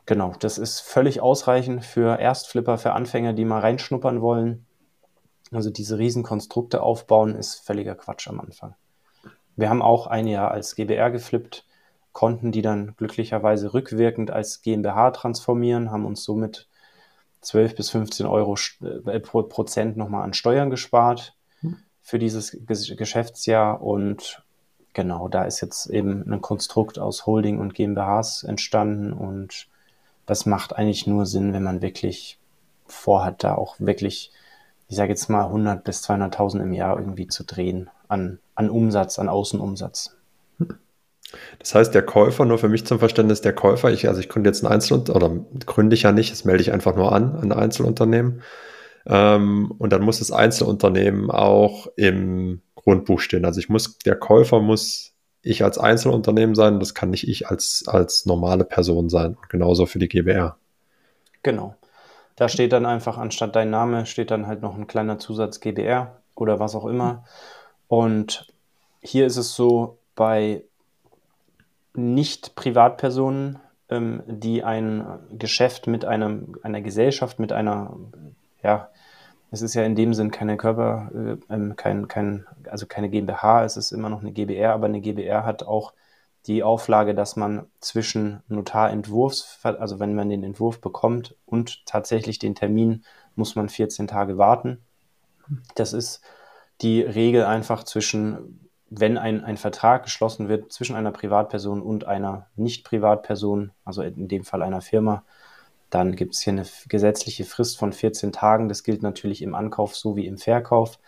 genau, 0.05 0.33
das 0.39 0.57
ist 0.57 0.79
völlig 0.81 1.21
ausreichend 1.21 1.83
für 1.83 2.19
Erstflipper, 2.19 2.77
für 2.77 2.93
Anfänger, 2.93 3.33
die 3.33 3.45
mal 3.45 3.59
reinschnuppern 3.59 4.21
wollen. 4.21 4.65
Also 5.51 5.69
diese 5.69 5.97
Riesenkonstrukte 5.97 6.81
aufbauen 6.81 7.35
ist 7.35 7.65
völliger 7.65 7.95
Quatsch 7.95 8.27
am 8.27 8.39
Anfang. 8.39 8.75
Wir 9.55 9.69
haben 9.69 9.81
auch 9.81 10.07
ein 10.07 10.27
Jahr 10.27 10.51
als 10.51 10.75
GBR 10.75 11.11
geflippt 11.11 11.65
konnten 12.15 12.53
die 12.53 12.61
dann 12.61 12.95
glücklicherweise 12.95 13.73
rückwirkend 13.73 14.31
als 14.31 14.61
GmbH 14.61 15.11
transformieren, 15.11 15.91
haben 15.91 16.05
uns 16.05 16.23
somit 16.23 16.69
12 17.41 17.75
bis 17.75 17.89
15 17.89 18.25
Euro 18.25 18.55
äh, 19.05 19.19
pro 19.19 19.43
Prozent 19.43 19.97
nochmal 19.97 20.23
an 20.23 20.33
Steuern 20.33 20.69
gespart 20.69 21.35
hm. 21.59 21.77
für 22.01 22.17
dieses 22.17 22.57
Geschäftsjahr. 22.65 23.81
Und 23.81 24.41
genau, 24.93 25.27
da 25.27 25.43
ist 25.43 25.59
jetzt 25.59 25.87
eben 25.87 26.23
ein 26.31 26.41
Konstrukt 26.41 26.99
aus 26.99 27.25
Holding 27.25 27.59
und 27.59 27.75
GmbHs 27.75 28.43
entstanden. 28.43 29.11
Und 29.11 29.67
das 30.25 30.45
macht 30.45 30.75
eigentlich 30.75 31.07
nur 31.07 31.25
Sinn, 31.25 31.53
wenn 31.53 31.63
man 31.63 31.81
wirklich 31.81 32.39
vorhat, 32.85 33.43
da 33.43 33.55
auch 33.55 33.75
wirklich, 33.79 34.31
ich 34.87 34.95
sage 34.95 35.09
jetzt 35.09 35.29
mal 35.29 35.45
100 35.45 35.83
bis 35.83 36.03
200.000 36.03 36.61
im 36.61 36.73
Jahr 36.73 36.97
irgendwie 36.97 37.27
zu 37.27 37.43
drehen 37.43 37.89
an, 38.07 38.39
an 38.55 38.69
Umsatz, 38.69 39.19
an 39.19 39.29
Außenumsatz. 39.29 40.15
Das 41.59 41.75
heißt, 41.75 41.93
der 41.93 42.03
Käufer, 42.03 42.45
nur 42.45 42.59
für 42.59 42.69
mich 42.69 42.85
zum 42.85 42.99
Verständnis, 42.99 43.41
der 43.41 43.53
Käufer, 43.53 43.91
ich, 43.91 44.07
also 44.07 44.19
ich 44.19 44.29
gründe 44.29 44.49
jetzt 44.49 44.63
ein 44.63 44.71
Einzelunternehmen, 44.71 45.45
oder 45.49 45.65
gründe 45.65 45.95
ich 45.95 46.03
ja 46.03 46.11
nicht, 46.11 46.31
das 46.31 46.45
melde 46.45 46.61
ich 46.61 46.71
einfach 46.71 46.95
nur 46.95 47.11
an, 47.11 47.35
ein 47.35 47.51
Einzelunternehmen. 47.51 48.41
Ähm, 49.07 49.71
und 49.77 49.91
dann 49.91 50.03
muss 50.03 50.19
das 50.19 50.31
Einzelunternehmen 50.31 51.31
auch 51.31 51.87
im 51.95 52.61
Grundbuch 52.75 53.19
stehen. 53.19 53.45
Also 53.45 53.59
ich 53.59 53.69
muss, 53.69 53.97
der 53.99 54.15
Käufer 54.15 54.61
muss 54.61 55.14
ich 55.45 55.63
als 55.63 55.77
Einzelunternehmen 55.77 56.55
sein, 56.55 56.79
das 56.79 56.95
kann 56.95 57.11
nicht 57.11 57.27
ich 57.27 57.47
als, 57.47 57.83
als 57.87 58.25
normale 58.25 58.65
Person 58.65 59.09
sein. 59.09 59.37
Genauso 59.49 59.85
für 59.85 59.99
die 59.99 60.07
GBR. 60.07 60.57
Genau. 61.43 61.75
Da 62.35 62.49
steht 62.49 62.73
dann 62.73 62.85
einfach 62.85 63.17
anstatt 63.17 63.55
dein 63.55 63.69
Name, 63.69 64.07
steht 64.07 64.31
dann 64.31 64.47
halt 64.47 64.61
noch 64.61 64.75
ein 64.75 64.87
kleiner 64.87 65.19
Zusatz 65.19 65.59
GBR 65.59 66.19
oder 66.33 66.59
was 66.59 66.73
auch 66.75 66.85
immer. 66.85 67.23
Und 67.87 68.47
hier 69.01 69.27
ist 69.27 69.37
es 69.37 69.55
so, 69.55 69.99
bei 70.15 70.63
nicht 71.93 72.55
Privatpersonen, 72.55 73.59
ähm, 73.89 74.23
die 74.25 74.63
ein 74.63 75.05
Geschäft 75.37 75.85
mit 75.85 76.05
einem, 76.05 76.57
einer 76.63 76.81
Gesellschaft, 76.81 77.39
mit 77.39 77.51
einer, 77.51 77.95
ja, 78.63 78.89
es 79.55 79.61
ist 79.61 79.73
ja 79.73 79.83
in 79.83 79.95
dem 79.95 80.13
Sinn 80.13 80.31
keine 80.31 80.57
Körper, 80.57 81.09
äh, 81.13 81.53
ähm, 81.53 81.75
kein, 81.77 82.09
kein, 82.09 82.45
also 82.69 82.85
keine 82.85 83.09
GmbH, 83.09 83.63
es 83.63 83.77
ist 83.77 83.91
immer 83.91 84.09
noch 84.09 84.19
eine 84.19 84.33
GBR, 84.33 84.73
aber 84.73 84.87
eine 84.87 84.99
GBR 84.99 85.45
hat 85.45 85.63
auch 85.63 85.93
die 86.45 86.61
Auflage, 86.61 87.15
dass 87.15 87.37
man 87.37 87.65
zwischen 87.79 88.43
Notarentwurfs, 88.49 89.59
also 89.63 89.99
wenn 89.99 90.13
man 90.13 90.29
den 90.29 90.43
Entwurf 90.43 90.81
bekommt 90.81 91.35
und 91.45 91.85
tatsächlich 91.85 92.37
den 92.37 92.53
Termin, 92.53 93.03
muss 93.35 93.55
man 93.55 93.69
14 93.69 94.07
Tage 94.07 94.37
warten. 94.37 94.83
Das 95.75 95.93
ist 95.93 96.21
die 96.81 97.01
Regel 97.01 97.45
einfach 97.45 97.83
zwischen 97.83 98.65
wenn 98.89 99.17
ein, 99.17 99.43
ein 99.43 99.57
Vertrag 99.57 100.03
geschlossen 100.03 100.47
wird 100.47 100.71
zwischen 100.71 100.95
einer 100.95 101.11
Privatperson 101.11 101.81
und 101.81 102.05
einer 102.05 102.47
Nicht-Privatperson, 102.55 103.71
also 103.83 104.03
in 104.03 104.27
dem 104.27 104.45
Fall 104.45 104.61
einer 104.61 104.81
Firma, 104.81 105.23
dann 105.89 106.15
gibt 106.15 106.35
es 106.35 106.41
hier 106.41 106.53
eine 106.53 106.65
gesetzliche 106.87 107.45
Frist 107.45 107.77
von 107.77 107.93
14 107.93 108.31
Tagen. 108.31 108.69
Das 108.69 108.83
gilt 108.83 109.03
natürlich 109.03 109.41
im 109.41 109.55
Ankauf 109.55 109.95
sowie 109.95 110.25
im 110.25 110.37
Verkauf. 110.37 110.99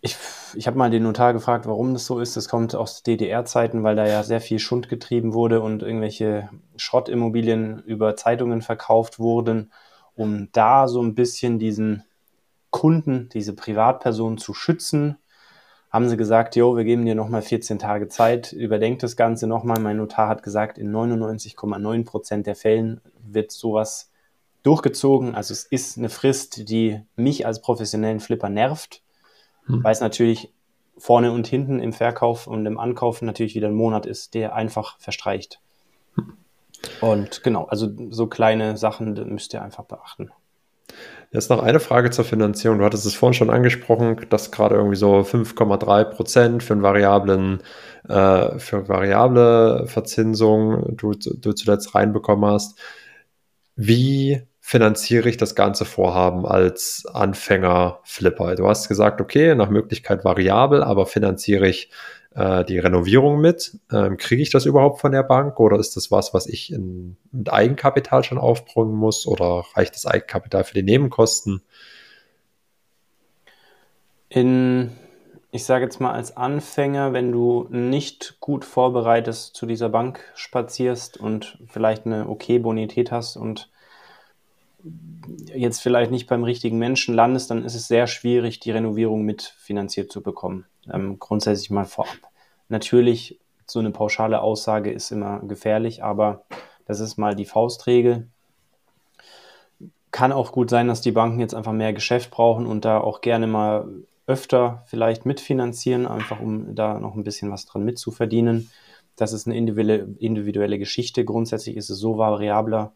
Ich, 0.00 0.16
ich 0.54 0.66
habe 0.66 0.76
mal 0.76 0.90
den 0.90 1.02
Notar 1.02 1.32
gefragt, 1.32 1.66
warum 1.66 1.94
das 1.94 2.04
so 2.04 2.20
ist. 2.20 2.36
Das 2.36 2.48
kommt 2.48 2.74
aus 2.74 3.02
DDR-Zeiten, 3.02 3.82
weil 3.82 3.96
da 3.96 4.06
ja 4.06 4.22
sehr 4.22 4.40
viel 4.40 4.58
Schund 4.58 4.88
getrieben 4.88 5.32
wurde 5.32 5.62
und 5.62 5.82
irgendwelche 5.82 6.50
Schrottimmobilien 6.76 7.82
über 7.84 8.16
Zeitungen 8.16 8.60
verkauft 8.60 9.18
wurden, 9.18 9.72
um 10.14 10.48
da 10.52 10.88
so 10.88 11.02
ein 11.02 11.14
bisschen 11.14 11.58
diesen 11.58 12.04
Kunden, 12.70 13.28
diese 13.30 13.54
Privatperson 13.54 14.36
zu 14.36 14.52
schützen 14.52 15.16
haben 15.94 16.08
sie 16.08 16.16
gesagt, 16.16 16.56
jo, 16.56 16.76
wir 16.76 16.82
geben 16.82 17.06
dir 17.06 17.14
nochmal 17.14 17.40
14 17.40 17.78
Tage 17.78 18.08
Zeit, 18.08 18.52
überdenk 18.52 18.98
das 18.98 19.14
Ganze 19.14 19.46
nochmal. 19.46 19.78
Mein 19.78 19.98
Notar 19.98 20.28
hat 20.28 20.42
gesagt, 20.42 20.76
in 20.76 20.90
99,9 20.90 22.04
Prozent 22.04 22.48
der 22.48 22.56
Fällen 22.56 23.00
wird 23.22 23.52
sowas 23.52 24.10
durchgezogen. 24.64 25.36
Also 25.36 25.52
es 25.52 25.62
ist 25.62 25.96
eine 25.96 26.08
Frist, 26.08 26.68
die 26.68 27.00
mich 27.14 27.46
als 27.46 27.60
professionellen 27.60 28.18
Flipper 28.18 28.48
nervt, 28.48 29.02
hm. 29.66 29.84
weil 29.84 29.92
es 29.92 30.00
natürlich 30.00 30.52
vorne 30.98 31.30
und 31.30 31.46
hinten 31.46 31.78
im 31.78 31.92
Verkauf 31.92 32.48
und 32.48 32.66
im 32.66 32.80
Ankauf 32.80 33.22
natürlich 33.22 33.54
wieder 33.54 33.68
ein 33.68 33.74
Monat 33.76 34.04
ist, 34.04 34.34
der 34.34 34.52
einfach 34.52 34.98
verstreicht. 34.98 35.60
Hm. 36.16 36.36
Und 37.02 37.44
genau, 37.44 37.66
also 37.66 37.88
so 38.10 38.26
kleine 38.26 38.76
Sachen 38.76 39.14
müsst 39.32 39.54
ihr 39.54 39.62
einfach 39.62 39.84
beachten. 39.84 40.32
Jetzt 41.34 41.50
noch 41.50 41.62
eine 41.62 41.80
Frage 41.80 42.10
zur 42.10 42.24
Finanzierung. 42.24 42.78
Du 42.78 42.84
hattest 42.84 43.06
es 43.06 43.14
vorhin 43.16 43.34
schon 43.34 43.50
angesprochen, 43.50 44.24
dass 44.30 44.52
gerade 44.52 44.76
irgendwie 44.76 44.96
so 44.96 45.24
5,3 45.24 46.04
Prozent 46.04 46.62
für 46.62 46.74
einen 46.74 46.82
variablen, 46.82 47.60
äh, 48.08 48.58
für 48.58 48.88
variable 48.88 49.86
Verzinsung 49.88 50.96
du, 50.96 51.12
du 51.14 51.52
zuletzt 51.52 51.94
reinbekommen 51.96 52.48
hast. 52.48 52.78
Wie 53.74 54.42
finanziere 54.60 55.28
ich 55.28 55.36
das 55.36 55.56
ganze 55.56 55.84
Vorhaben 55.84 56.46
als 56.46 57.04
Anfänger-Flipper? 57.12 58.54
Du 58.54 58.68
hast 58.68 58.88
gesagt, 58.88 59.20
okay, 59.20 59.56
nach 59.56 59.70
Möglichkeit 59.70 60.24
variabel, 60.24 60.84
aber 60.84 61.04
finanziere 61.04 61.66
ich 61.66 61.90
äh, 62.34 62.64
die 62.64 62.78
Renovierung 62.78 63.40
mit. 63.40 63.78
Ähm, 63.92 64.16
Kriege 64.16 64.42
ich 64.42 64.50
das 64.50 64.66
überhaupt 64.66 65.00
von 65.00 65.12
der 65.12 65.22
Bank 65.22 65.58
oder 65.60 65.78
ist 65.78 65.96
das 65.96 66.10
was, 66.10 66.34
was 66.34 66.46
ich 66.46 66.72
in, 66.72 67.16
mit 67.32 67.52
Eigenkapital 67.52 68.24
schon 68.24 68.38
aufbringen 68.38 68.94
muss 68.94 69.26
oder 69.26 69.64
reicht 69.74 69.94
das 69.94 70.06
Eigenkapital 70.06 70.64
für 70.64 70.74
die 70.74 70.82
Nebenkosten? 70.82 71.62
In, 74.28 74.90
ich 75.52 75.64
sage 75.64 75.84
jetzt 75.84 76.00
mal 76.00 76.12
als 76.12 76.36
Anfänger, 76.36 77.12
wenn 77.12 77.30
du 77.30 77.68
nicht 77.70 78.36
gut 78.40 78.64
vorbereitet 78.64 79.34
zu 79.34 79.66
dieser 79.66 79.88
Bank 79.88 80.20
spazierst 80.34 81.16
und 81.16 81.58
vielleicht 81.68 82.06
eine 82.06 82.28
okay 82.28 82.58
Bonität 82.58 83.12
hast 83.12 83.36
und 83.36 83.70
jetzt 85.54 85.80
vielleicht 85.80 86.10
nicht 86.10 86.26
beim 86.26 86.44
richtigen 86.44 86.78
Menschen 86.78 87.14
landest, 87.14 87.50
dann 87.50 87.64
ist 87.64 87.74
es 87.74 87.88
sehr 87.88 88.06
schwierig, 88.06 88.60
die 88.60 88.70
Renovierung 88.70 89.22
mitfinanziert 89.22 90.12
zu 90.12 90.22
bekommen. 90.22 90.66
Ähm, 90.92 91.18
grundsätzlich 91.18 91.70
mal 91.70 91.84
vorab. 91.84 92.18
Natürlich, 92.68 93.38
so 93.66 93.78
eine 93.78 93.90
pauschale 93.90 94.42
Aussage 94.42 94.90
ist 94.90 95.10
immer 95.10 95.40
gefährlich, 95.40 96.04
aber 96.04 96.44
das 96.84 97.00
ist 97.00 97.16
mal 97.16 97.34
die 97.34 97.46
Faustregel. 97.46 98.28
Kann 100.10 100.32
auch 100.32 100.52
gut 100.52 100.70
sein, 100.70 100.86
dass 100.86 101.00
die 101.00 101.12
Banken 101.12 101.40
jetzt 101.40 101.54
einfach 101.54 101.72
mehr 101.72 101.92
Geschäft 101.92 102.30
brauchen 102.30 102.66
und 102.66 102.84
da 102.84 103.00
auch 103.00 103.20
gerne 103.20 103.46
mal 103.46 103.88
öfter 104.26 104.84
vielleicht 104.86 105.26
mitfinanzieren, 105.26 106.06
einfach 106.06 106.40
um 106.40 106.74
da 106.74 106.98
noch 106.98 107.14
ein 107.14 107.24
bisschen 107.24 107.50
was 107.50 107.66
dran 107.66 107.84
mitzuverdienen. 107.84 108.70
Das 109.16 109.32
ist 109.32 109.46
eine 109.46 109.56
individuelle, 109.56 110.14
individuelle 110.18 110.78
Geschichte. 110.78 111.24
Grundsätzlich 111.24 111.76
ist 111.76 111.90
es 111.90 111.98
so 111.98 112.18
variabler, 112.18 112.92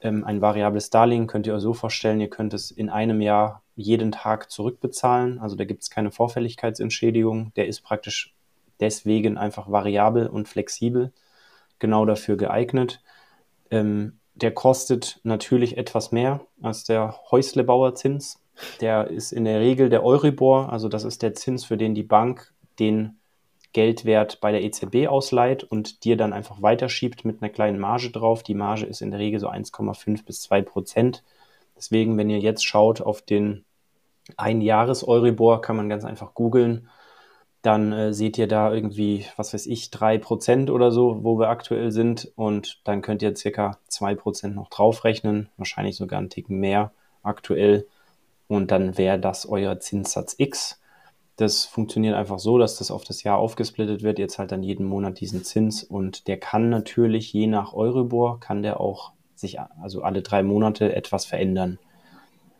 ähm, 0.00 0.24
ein 0.24 0.40
variables 0.40 0.90
Darlehen 0.90 1.26
könnt 1.26 1.46
ihr 1.46 1.54
euch 1.54 1.62
so 1.62 1.74
vorstellen, 1.74 2.20
ihr 2.20 2.30
könnt 2.30 2.54
es 2.54 2.70
in 2.70 2.88
einem 2.88 3.20
Jahr 3.20 3.62
jeden 3.74 4.12
Tag 4.12 4.50
zurückbezahlen. 4.50 5.38
Also 5.38 5.56
da 5.56 5.64
gibt 5.64 5.82
es 5.82 5.90
keine 5.90 6.10
Vorfälligkeitsentschädigung. 6.10 7.52
Der 7.54 7.66
ist 7.66 7.80
praktisch 7.80 8.34
deswegen 8.80 9.36
einfach 9.36 9.70
variabel 9.70 10.26
und 10.28 10.48
flexibel, 10.48 11.12
genau 11.78 12.04
dafür 12.04 12.36
geeignet. 12.36 13.02
Ähm, 13.70 14.18
der 14.34 14.52
kostet 14.52 15.20
natürlich 15.24 15.76
etwas 15.76 16.12
mehr 16.12 16.40
als 16.62 16.84
der 16.84 17.18
Häuslebauerzins. 17.30 18.40
Der 18.80 19.08
ist 19.08 19.32
in 19.32 19.44
der 19.44 19.60
Regel 19.60 19.88
der 19.88 20.04
Euribor, 20.04 20.72
also 20.72 20.88
das 20.88 21.04
ist 21.04 21.22
der 21.22 21.34
Zins, 21.34 21.64
für 21.64 21.76
den 21.76 21.94
die 21.94 22.02
Bank 22.02 22.52
den 22.78 23.17
Geldwert 23.72 24.40
bei 24.40 24.50
der 24.50 24.62
EZB 24.62 25.08
ausleiht 25.08 25.64
und 25.64 26.04
dir 26.04 26.16
dann 26.16 26.32
einfach 26.32 26.62
weiterschiebt 26.62 27.24
mit 27.24 27.42
einer 27.42 27.50
kleinen 27.50 27.78
Marge 27.78 28.10
drauf. 28.10 28.42
Die 28.42 28.54
Marge 28.54 28.86
ist 28.86 29.02
in 29.02 29.10
der 29.10 29.20
Regel 29.20 29.40
so 29.40 29.48
1,5 29.48 30.24
bis 30.24 30.40
2 30.42 30.62
Prozent. 30.62 31.22
Deswegen, 31.76 32.16
wenn 32.16 32.30
ihr 32.30 32.38
jetzt 32.38 32.64
schaut 32.64 33.00
auf 33.00 33.22
den 33.22 33.64
Ein-Jahres-Euribor, 34.36 35.60
kann 35.60 35.76
man 35.76 35.88
ganz 35.88 36.04
einfach 36.04 36.34
googeln. 36.34 36.88
Dann 37.62 37.92
äh, 37.92 38.12
seht 38.12 38.38
ihr 38.38 38.48
da 38.48 38.72
irgendwie, 38.72 39.26
was 39.36 39.52
weiß 39.52 39.66
ich, 39.66 39.90
3 39.90 40.18
Prozent 40.18 40.70
oder 40.70 40.90
so, 40.90 41.22
wo 41.22 41.38
wir 41.38 41.48
aktuell 41.48 41.92
sind. 41.92 42.32
Und 42.36 42.80
dann 42.84 43.02
könnt 43.02 43.22
ihr 43.22 43.36
circa 43.36 43.78
2 43.88 44.14
Prozent 44.14 44.56
noch 44.56 44.70
draufrechnen. 44.70 45.50
Wahrscheinlich 45.56 45.96
sogar 45.96 46.18
einen 46.18 46.30
Ticken 46.30 46.58
mehr 46.58 46.92
aktuell. 47.22 47.86
Und 48.48 48.70
dann 48.70 48.96
wäre 48.96 49.18
das 49.18 49.46
euer 49.46 49.78
Zinssatz 49.78 50.34
X. 50.38 50.80
Das 51.38 51.64
funktioniert 51.64 52.16
einfach 52.16 52.40
so, 52.40 52.58
dass 52.58 52.78
das 52.78 52.90
auf 52.90 53.04
das 53.04 53.22
Jahr 53.22 53.38
aufgesplittet 53.38 54.02
wird. 54.02 54.18
Ihr 54.18 54.26
zahlt 54.26 54.50
dann 54.50 54.64
jeden 54.64 54.84
Monat 54.84 55.20
diesen 55.20 55.44
Zins 55.44 55.84
und 55.84 56.26
der 56.26 56.36
kann 56.36 56.68
natürlich 56.68 57.32
je 57.32 57.46
nach 57.46 57.74
Euribor, 57.74 58.40
kann 58.40 58.64
der 58.64 58.80
auch 58.80 59.12
sich 59.36 59.60
also 59.60 60.02
alle 60.02 60.22
drei 60.22 60.42
Monate 60.42 60.96
etwas 60.96 61.26
verändern. 61.26 61.78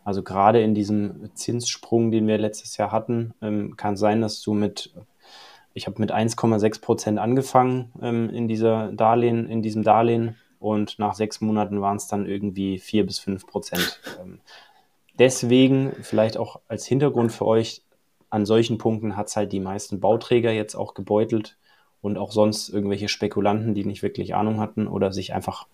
Also 0.05 0.23
gerade 0.23 0.61
in 0.61 0.73
diesem 0.73 1.29
Zinssprung, 1.33 2.09
den 2.09 2.25
wir 2.25 2.37
letztes 2.37 2.77
Jahr 2.77 2.93
hatten, 2.93 3.33
ähm, 3.41 3.75
kann 3.75 3.97
sein, 3.97 4.21
dass 4.21 4.41
du 4.41 4.53
mit, 4.53 4.93
ich 5.73 5.85
habe 5.85 5.99
mit 5.99 6.13
1,6 6.13 6.79
Prozent 6.79 7.19
angefangen 7.19 7.91
ähm, 8.01 8.29
in 8.29 8.47
dieser 8.47 8.93
Darlehen, 8.93 9.49
in 9.49 9.61
diesem 9.61 9.83
Darlehen 9.83 10.37
und 10.57 10.99
nach 10.99 11.15
sechs 11.15 11.41
Monaten 11.41 11.81
waren 11.81 11.97
es 11.97 12.07
dann 12.07 12.25
irgendwie 12.25 12.79
vier 12.79 13.05
bis 13.05 13.19
fünf 13.19 13.45
Prozent. 13.45 13.99
Ähm, 14.21 14.39
deswegen 15.19 15.91
vielleicht 16.01 16.37
auch 16.37 16.61
als 16.69 16.85
Hintergrund 16.85 17.33
für 17.33 17.45
euch, 17.45 17.83
an 18.29 18.45
solchen 18.45 18.77
Punkten 18.77 19.15
hat 19.15 19.27
es 19.27 19.35
halt 19.35 19.51
die 19.51 19.59
meisten 19.59 19.99
Bauträger 19.99 20.51
jetzt 20.51 20.75
auch 20.75 20.93
gebeutelt 20.93 21.57
und 22.01 22.17
auch 22.17 22.31
sonst 22.31 22.69
irgendwelche 22.69 23.09
Spekulanten, 23.09 23.73
die 23.73 23.85
nicht 23.85 24.03
wirklich 24.03 24.35
Ahnung 24.35 24.59
hatten 24.59 24.87
oder 24.87 25.11
sich 25.11 25.33
einfach, 25.33 25.67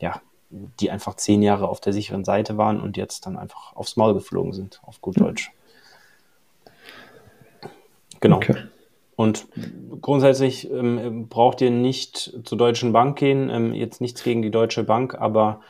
ja, 0.00 0.20
die 0.50 0.90
einfach 0.90 1.14
zehn 1.14 1.42
Jahre 1.42 1.68
auf 1.68 1.80
der 1.80 1.92
sicheren 1.92 2.24
Seite 2.24 2.56
waren 2.56 2.80
und 2.80 2.96
jetzt 2.96 3.26
dann 3.26 3.36
einfach 3.36 3.74
aufs 3.74 3.96
Maul 3.96 4.14
geflogen 4.14 4.52
sind, 4.52 4.80
auf 4.84 5.00
gut 5.00 5.16
hm. 5.16 5.24
Deutsch. 5.24 5.52
Genau. 8.20 8.36
Okay. 8.36 8.56
Und 9.16 9.46
grundsätzlich 10.00 10.70
ähm, 10.70 11.28
braucht 11.28 11.60
ihr 11.60 11.70
nicht 11.70 12.32
zur 12.44 12.58
Deutschen 12.58 12.92
Bank 12.92 13.18
gehen. 13.18 13.50
Ähm, 13.50 13.74
jetzt 13.74 14.00
nichts 14.00 14.22
gegen 14.22 14.42
die 14.42 14.50
Deutsche 14.50 14.84
Bank, 14.84 15.14
aber 15.14 15.60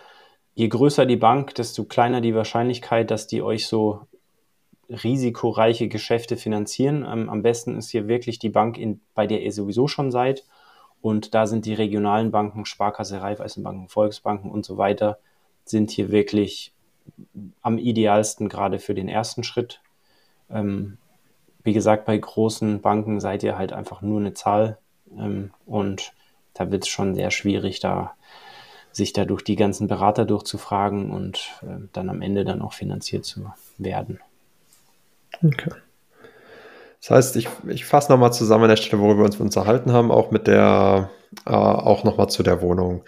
je 0.54 0.68
größer 0.68 1.06
die 1.06 1.16
Bank, 1.16 1.54
desto 1.54 1.84
kleiner 1.84 2.20
die 2.20 2.34
Wahrscheinlichkeit, 2.34 3.10
dass 3.10 3.26
die 3.26 3.42
euch 3.42 3.66
so 3.66 4.06
risikoreiche 4.92 5.88
Geschäfte 5.88 6.36
finanzieren. 6.36 7.06
Ähm, 7.08 7.28
am 7.28 7.42
besten 7.42 7.76
ist 7.76 7.90
hier 7.90 8.08
wirklich 8.08 8.38
die 8.38 8.50
Bank, 8.50 8.78
in, 8.78 9.00
bei 9.14 9.26
der 9.26 9.42
ihr 9.42 9.52
sowieso 9.52 9.88
schon 9.88 10.10
seid. 10.10 10.44
Und 11.00 11.34
da 11.34 11.46
sind 11.46 11.66
die 11.66 11.74
regionalen 11.74 12.30
Banken, 12.30 12.64
Sparkasse, 12.64 13.20
Raiffeisenbanken, 13.20 13.88
Volksbanken 13.88 14.50
und 14.50 14.64
so 14.64 14.78
weiter, 14.78 15.18
sind 15.64 15.90
hier 15.90 16.10
wirklich 16.10 16.72
am 17.60 17.78
idealsten 17.78 18.48
gerade 18.48 18.78
für 18.78 18.94
den 18.94 19.08
ersten 19.08 19.42
Schritt. 19.42 19.80
Ähm, 20.48 20.98
wie 21.64 21.72
gesagt, 21.72 22.04
bei 22.04 22.16
großen 22.16 22.80
Banken 22.80 23.20
seid 23.20 23.42
ihr 23.42 23.56
halt 23.58 23.72
einfach 23.72 24.02
nur 24.02 24.20
eine 24.20 24.34
Zahl 24.34 24.78
ähm, 25.16 25.52
und 25.66 26.12
da 26.54 26.70
wird 26.70 26.84
es 26.84 26.88
schon 26.88 27.14
sehr 27.14 27.30
schwierig, 27.30 27.80
da 27.80 28.14
sich 28.92 29.12
da 29.12 29.24
durch 29.24 29.42
die 29.42 29.56
ganzen 29.56 29.88
Berater 29.88 30.24
durchzufragen 30.24 31.10
und 31.10 31.50
äh, 31.62 31.88
dann 31.92 32.10
am 32.10 32.20
Ende 32.20 32.44
dann 32.44 32.62
auch 32.62 32.74
finanziert 32.74 33.24
zu 33.24 33.50
werden. 33.78 34.20
Okay. 35.42 35.70
Das 37.00 37.10
heißt, 37.10 37.36
ich, 37.36 37.48
ich 37.66 37.84
fasse 37.84 38.12
nochmal 38.12 38.32
zusammen 38.32 38.64
an 38.64 38.70
der 38.70 38.76
Stelle, 38.76 39.02
worüber 39.02 39.20
wir 39.20 39.24
uns 39.26 39.40
unterhalten 39.40 39.92
haben, 39.92 40.12
auch 40.12 40.30
mit 40.30 40.46
der, 40.46 41.10
äh, 41.46 41.50
auch 41.50 42.04
nochmal 42.04 42.28
zu 42.28 42.44
der 42.44 42.62
Wohnung. 42.62 43.02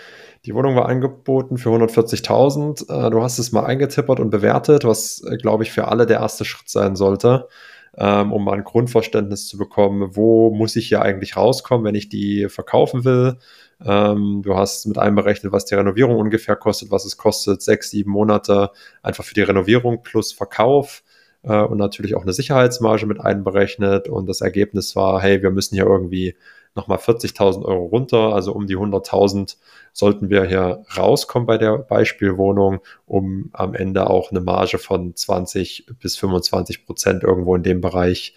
Die 0.45 0.55
Wohnung 0.55 0.75
war 0.75 0.89
angeboten 0.89 1.59
für 1.59 1.71
140.000. 1.71 3.07
Äh, 3.07 3.11
du 3.11 3.23
hast 3.23 3.39
es 3.39 3.53
mal 3.53 3.65
eingetippert 3.65 4.19
und 4.19 4.31
bewertet, 4.31 4.85
was, 4.85 5.23
äh, 5.23 5.37
glaube 5.37 5.63
ich, 5.63 5.71
für 5.71 5.87
alle 5.89 6.07
der 6.07 6.19
erste 6.19 6.45
Schritt 6.45 6.69
sein 6.69 6.97
sollte, 6.97 7.49
ähm, 7.97 8.33
um 8.33 8.45
mal 8.45 8.55
ein 8.55 8.65
Grundverständnis 8.65 9.47
zu 9.47 9.57
bekommen, 9.57 10.17
wo 10.17 10.51
muss 10.51 10.75
ich 10.75 10.89
hier 10.89 11.01
eigentlich 11.01 11.37
rauskommen, 11.37 11.87
wenn 11.87 11.95
ich 11.95 12.09
die 12.09 12.49
verkaufen 12.49 13.05
will. 13.05 13.39
Ähm, 13.85 14.43
du 14.45 14.57
hast 14.57 14.87
mit 14.87 14.99
einem 14.99 15.15
berechnet, 15.15 15.53
was 15.53 15.67
die 15.67 15.77
Renovierung 15.77 16.17
ungefähr 16.17 16.57
kostet, 16.57 16.91
was 16.91 17.05
es 17.05 17.17
kostet, 17.17 17.63
sechs, 17.63 17.91
sieben 17.91 18.11
Monate 18.11 18.71
einfach 19.03 19.25
für 19.25 19.35
die 19.35 19.43
Renovierung 19.43 20.03
plus 20.03 20.33
Verkauf 20.33 21.05
äh, 21.45 21.63
und 21.63 21.79
natürlich 21.79 22.15
auch 22.15 22.23
eine 22.23 22.33
Sicherheitsmarge 22.33 23.07
mit 23.07 23.21
einberechnet. 23.21 24.09
Und 24.09 24.29
das 24.29 24.41
Ergebnis 24.41 24.97
war, 24.97 25.21
hey, 25.21 25.43
wir 25.43 25.51
müssen 25.51 25.75
hier 25.75 25.87
irgendwie 25.87 26.37
nochmal 26.75 26.99
40.000 26.99 27.65
Euro 27.65 27.85
runter, 27.85 28.35
also 28.35 28.53
um 28.53 28.67
die 28.67 28.77
100.000 28.77 29.57
sollten 29.93 30.29
wir 30.29 30.45
hier 30.45 30.85
rauskommen 30.97 31.47
bei 31.47 31.57
der 31.57 31.79
Beispielwohnung, 31.79 32.81
um 33.07 33.51
am 33.53 33.75
Ende 33.75 34.11
auch 34.11 34.33
eine 34.33 34.41
Marge 34.41 34.79
von 34.79 35.15
20 35.15 35.87
bis 36.01 36.17
25 36.17 36.85
Prozent 36.85 37.23
irgendwo 37.23 37.55
in 37.55 37.63
dem 37.63 37.81
Bereich 37.81 38.35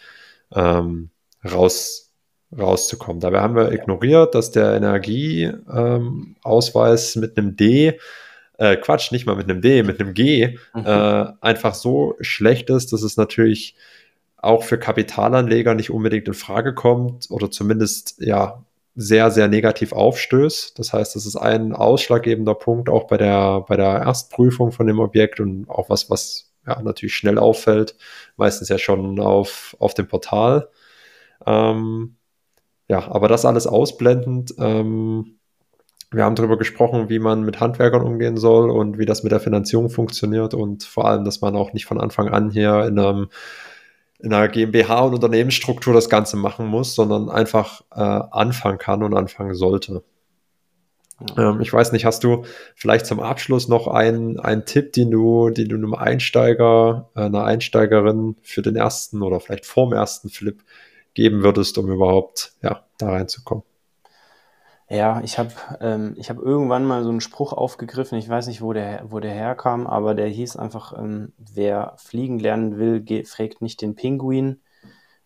ähm, 0.53 1.09
raus, 1.43 2.11
rauszukommen. 2.55 3.19
Dabei 3.19 3.39
haben 3.39 3.55
wir 3.55 3.71
ignoriert, 3.71 4.35
dass 4.35 4.51
der 4.51 4.75
Energieausweis 4.75 7.15
ähm, 7.15 7.21
mit 7.21 7.35
einem 7.37 7.55
D 7.55 7.97
äh, 8.57 8.75
Quatsch, 8.77 9.11
nicht 9.11 9.25
mal 9.25 9.35
mit 9.35 9.49
einem 9.49 9.61
D, 9.61 9.83
mit 9.83 9.99
einem 9.99 10.13
G, 10.13 10.57
mhm. 10.73 10.85
äh, 10.85 11.25
einfach 11.41 11.73
so 11.73 12.15
schlecht 12.21 12.69
ist, 12.69 12.93
dass 12.93 13.03
es 13.03 13.17
natürlich 13.17 13.75
auch 14.37 14.63
für 14.63 14.77
Kapitalanleger 14.77 15.73
nicht 15.73 15.89
unbedingt 15.89 16.27
in 16.27 16.33
Frage 16.33 16.73
kommt 16.73 17.29
oder 17.29 17.49
zumindest 17.49 18.15
ja 18.19 18.63
sehr, 18.95 19.29
sehr 19.29 19.47
negativ 19.47 19.93
aufstößt. 19.93 20.77
Das 20.79 20.91
heißt, 20.91 21.15
das 21.15 21.25
ist 21.25 21.35
ein 21.35 21.73
ausschlaggebender 21.73 22.55
Punkt 22.55 22.89
auch 22.89 23.05
bei 23.05 23.17
der, 23.17 23.61
bei 23.61 23.77
der 23.77 24.01
Erstprüfung 24.01 24.71
von 24.71 24.87
dem 24.87 24.99
Objekt 24.99 25.39
und 25.39 25.69
auch 25.69 25.89
was, 25.89 26.09
was 26.09 26.51
ja 26.65 26.81
natürlich 26.81 27.15
schnell 27.15 27.37
auffällt, 27.37 27.95
meistens 28.37 28.69
ja 28.69 28.77
schon 28.77 29.19
auf, 29.19 29.75
auf 29.79 29.93
dem 29.93 30.07
Portal. 30.07 30.69
Ähm, 31.45 32.15
ja, 32.89 33.07
aber 33.11 33.27
das 33.27 33.45
alles 33.45 33.67
ausblendend, 33.67 34.55
ähm, 34.57 35.36
wir 36.11 36.23
haben 36.23 36.35
darüber 36.35 36.57
gesprochen, 36.57 37.09
wie 37.09 37.19
man 37.19 37.43
mit 37.43 37.59
Handwerkern 37.59 38.01
umgehen 38.01 38.37
soll 38.37 38.69
und 38.69 38.97
wie 38.97 39.05
das 39.05 39.23
mit 39.23 39.31
der 39.31 39.39
Finanzierung 39.39 39.89
funktioniert 39.89 40.53
und 40.53 40.83
vor 40.83 41.05
allem, 41.05 41.25
dass 41.25 41.41
man 41.41 41.55
auch 41.55 41.73
nicht 41.73 41.85
von 41.85 41.99
Anfang 41.99 42.29
an 42.29 42.49
hier 42.49 42.85
in, 42.85 42.97
einem, 42.97 43.29
in 44.19 44.33
einer 44.33 44.47
GmbH 44.47 45.01
und 45.01 45.15
Unternehmensstruktur 45.15 45.93
das 45.93 46.09
Ganze 46.09 46.37
machen 46.37 46.65
muss, 46.67 46.95
sondern 46.95 47.29
einfach 47.29 47.81
äh, 47.91 47.99
anfangen 47.99 48.77
kann 48.77 49.03
und 49.03 49.15
anfangen 49.15 49.53
sollte. 49.53 50.03
Ja. 51.35 51.49
Ähm, 51.51 51.61
ich 51.61 51.73
weiß 51.73 51.91
nicht, 51.91 52.05
hast 52.05 52.23
du 52.23 52.43
vielleicht 52.75 53.05
zum 53.05 53.19
Abschluss 53.19 53.67
noch 53.67 53.87
einen, 53.87 54.39
einen 54.39 54.65
Tipp, 54.65 54.93
den 54.93 55.11
du, 55.11 55.49
den 55.49 55.67
du 55.67 55.75
einem 55.75 55.93
Einsteiger, 55.93 57.09
äh, 57.15 57.21
einer 57.21 57.43
Einsteigerin 57.43 58.37
für 58.41 58.61
den 58.61 58.75
ersten 58.77 59.21
oder 59.23 59.39
vielleicht 59.39 59.65
vorm 59.65 59.91
ersten 59.93 60.29
Flip 60.29 60.63
geben 61.15 61.43
würdest, 61.43 61.77
um 61.77 61.91
überhaupt 61.91 62.53
ja, 62.61 62.85
da 62.97 63.09
reinzukommen? 63.09 63.63
Ja, 64.89 65.19
ich 65.21 65.37
habe 65.37 65.51
ähm, 65.81 66.15
hab 66.17 66.37
irgendwann 66.37 66.85
mal 66.85 67.03
so 67.03 67.09
einen 67.09 67.19
Spruch 67.19 67.51
aufgegriffen, 67.51 68.17
ich 68.17 68.29
weiß 68.29 68.47
nicht, 68.47 68.61
wo 68.61 68.71
der, 68.71 69.03
wo 69.11 69.19
der 69.19 69.31
herkam, 69.33 69.85
aber 69.85 70.15
der 70.15 70.27
hieß 70.27 70.55
einfach, 70.55 70.97
ähm, 70.97 71.33
wer 71.37 71.93
fliegen 71.97 72.39
lernen 72.39 72.77
will, 72.77 73.25
fragt 73.25 73.61
nicht 73.61 73.81
den 73.81 73.95
Pinguin. 73.95 74.61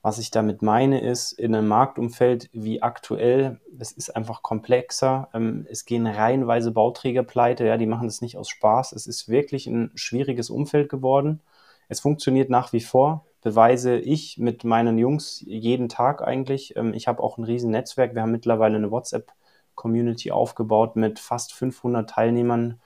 Was 0.02 0.18
ich 0.18 0.32
damit 0.32 0.64
meine, 0.64 1.02
ist, 1.02 1.34
in 1.34 1.54
einem 1.54 1.68
Marktumfeld 1.68 2.50
wie 2.54 2.82
aktuell, 2.82 3.62
es 3.80 3.92
ist 3.92 4.16
einfach 4.16 4.42
komplexer. 4.42 5.30
Ähm, 5.34 5.68
es 5.70 5.86
gehen 5.86 6.08
reihenweise 6.08 6.72
Bauträger 6.72 7.24
pleite, 7.24 7.66
ja, 7.68 7.78
die 7.78 7.86
machen 7.86 8.08
das 8.08 8.22
nicht 8.22 8.38
aus 8.38 8.50
Spaß. 8.50 8.94
Es 8.94 9.06
ist 9.08 9.30
wirklich 9.30 9.68
ein 9.68 9.92
schwieriges 9.96 10.50
Umfeld 10.50 10.90
geworden. 10.90 11.42
Es 11.88 12.00
funktioniert 12.00 12.50
nach 12.50 12.74
wie 12.74 12.82
vor, 12.82 13.26
beweise 13.44 13.98
ich 13.98 14.40
mit 14.40 14.64
meinen 14.64 14.98
Jungs 14.98 15.44
jeden 15.46 15.88
Tag 15.90 16.24
eigentlich. 16.24 16.76
Ähm, 16.78 16.94
ich 16.96 17.08
habe 17.08 17.22
auch 17.22 17.38
ein 17.38 17.44
riesen 17.44 17.70
Netzwerk. 17.72 18.16
Wir 18.16 18.24
haben 18.24 18.32
mittlerweile 18.32 18.78
eine 18.78 18.90
WhatsApp- 18.90 19.34
Community 19.82 20.32
aufgebaut 20.32 20.96
mit 20.96 21.18
fast 21.18 21.54
500 21.54 22.08
Teilnehmern. 22.08 22.80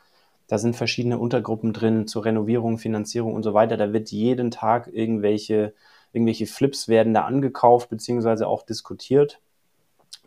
Da 0.48 0.58
sind 0.58 0.78
verschiedene 0.78 1.20
Untergruppen 1.20 1.74
drin 1.74 2.08
zur 2.08 2.24
Renovierung, 2.24 2.78
Finanzierung 2.78 3.34
und 3.34 3.44
so 3.44 3.54
weiter. 3.54 3.76
Da 3.76 3.92
wird 3.92 4.12
jeden 4.12 4.50
Tag 4.50 4.90
irgendwelche, 4.92 5.74
irgendwelche 6.14 6.46
Flips 6.46 6.88
werden 6.88 7.14
da 7.14 7.26
angekauft 7.26 7.90
beziehungsweise 7.90 8.48
auch 8.48 8.64
diskutiert. 8.64 9.42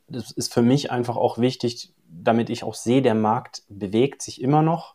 Das 0.09 0.31
ist 0.31 0.53
für 0.53 0.61
mich 0.61 0.91
einfach 0.91 1.17
auch 1.17 1.39
wichtig, 1.39 1.95
damit 2.07 2.51
ich 2.51 2.65
auch 2.65 2.75
sehe, 2.75 3.01
der 3.01 3.15
Markt 3.15 3.63
bewegt 3.71 4.21
sich 4.21 4.43
immer 4.43 4.61
noch. 4.61 4.95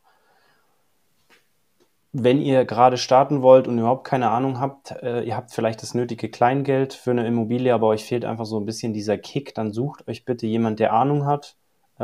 Wenn 2.12 2.40
ihr 2.40 2.66
gerade 2.66 2.98
starten 2.98 3.42
wollt 3.42 3.68
und 3.68 3.80
überhaupt 3.80 4.06
keine 4.06 4.30
Ahnung 4.30 4.60
habt, 4.60 4.92
äh, 5.02 5.24
ihr 5.24 5.36
habt 5.36 5.52
vielleicht 5.52 5.82
das 5.82 5.96
nötige 5.96 6.30
Kleingeld 6.30 6.94
für 6.94 7.10
eine 7.10 7.26
Immobilie, 7.26 7.74
aber 7.74 7.88
euch 7.88 8.04
fehlt 8.04 8.26
einfach 8.26 8.46
so 8.46 8.60
ein 8.60 8.66
bisschen 8.68 8.94
dieser 8.94 9.18
Kick, 9.18 9.56
dann 9.56 9.74
sucht 9.74 10.08
euch 10.08 10.24
bitte 10.24 10.46
jemand, 10.46 10.80
der 10.80 10.94
Ahnung 10.94 11.26
hat 11.26 11.56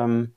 ähm, 0.03 0.33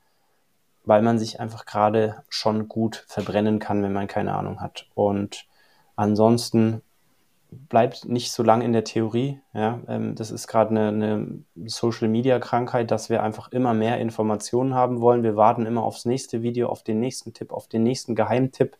weil 0.85 1.01
man 1.01 1.19
sich 1.19 1.39
einfach 1.39 1.65
gerade 1.65 2.23
schon 2.29 2.67
gut 2.67 3.05
verbrennen 3.07 3.59
kann, 3.59 3.83
wenn 3.83 3.93
man 3.93 4.07
keine 4.07 4.35
Ahnung 4.35 4.59
hat. 4.61 4.87
Und 4.95 5.47
ansonsten 5.95 6.81
bleibt 7.69 8.05
nicht 8.05 8.31
so 8.31 8.43
lange 8.43 8.65
in 8.65 8.73
der 8.73 8.83
Theorie. 8.83 9.39
Ja? 9.53 9.79
Ähm, 9.87 10.15
das 10.15 10.31
ist 10.31 10.47
gerade 10.47 10.71
eine, 10.71 10.87
eine 10.87 11.43
Social-Media-Krankheit, 11.69 12.91
dass 12.91 13.09
wir 13.09 13.23
einfach 13.23 13.51
immer 13.51 13.73
mehr 13.73 13.99
Informationen 13.99 14.73
haben 14.73 15.01
wollen. 15.01 15.23
Wir 15.23 15.35
warten 15.35 15.65
immer 15.65 15.83
aufs 15.83 16.05
nächste 16.05 16.41
Video, 16.41 16.69
auf 16.69 16.83
den 16.83 16.99
nächsten 16.99 17.33
Tipp, 17.33 17.51
auf 17.51 17.67
den 17.67 17.83
nächsten 17.83 18.15
Geheimtipp. 18.15 18.77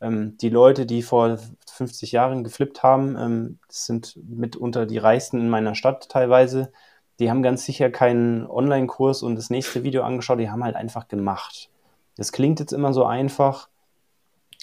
Ähm, 0.00 0.36
die 0.38 0.50
Leute, 0.50 0.86
die 0.86 1.02
vor 1.02 1.38
50 1.68 2.12
Jahren 2.12 2.44
geflippt 2.44 2.82
haben, 2.82 3.16
ähm, 3.16 3.58
sind 3.68 4.18
mitunter 4.28 4.86
die 4.86 4.98
reichsten 4.98 5.40
in 5.40 5.48
meiner 5.48 5.74
Stadt 5.74 6.08
teilweise. 6.08 6.72
Die 7.18 7.30
haben 7.30 7.42
ganz 7.42 7.64
sicher 7.64 7.90
keinen 7.90 8.46
Online-Kurs 8.46 9.22
und 9.22 9.36
das 9.36 9.50
nächste 9.50 9.84
Video 9.84 10.02
angeschaut, 10.02 10.38
die 10.38 10.50
haben 10.50 10.64
halt 10.64 10.76
einfach 10.76 11.08
gemacht. 11.08 11.70
Das 12.16 12.32
klingt 12.32 12.60
jetzt 12.60 12.72
immer 12.72 12.92
so 12.92 13.04
einfach, 13.04 13.68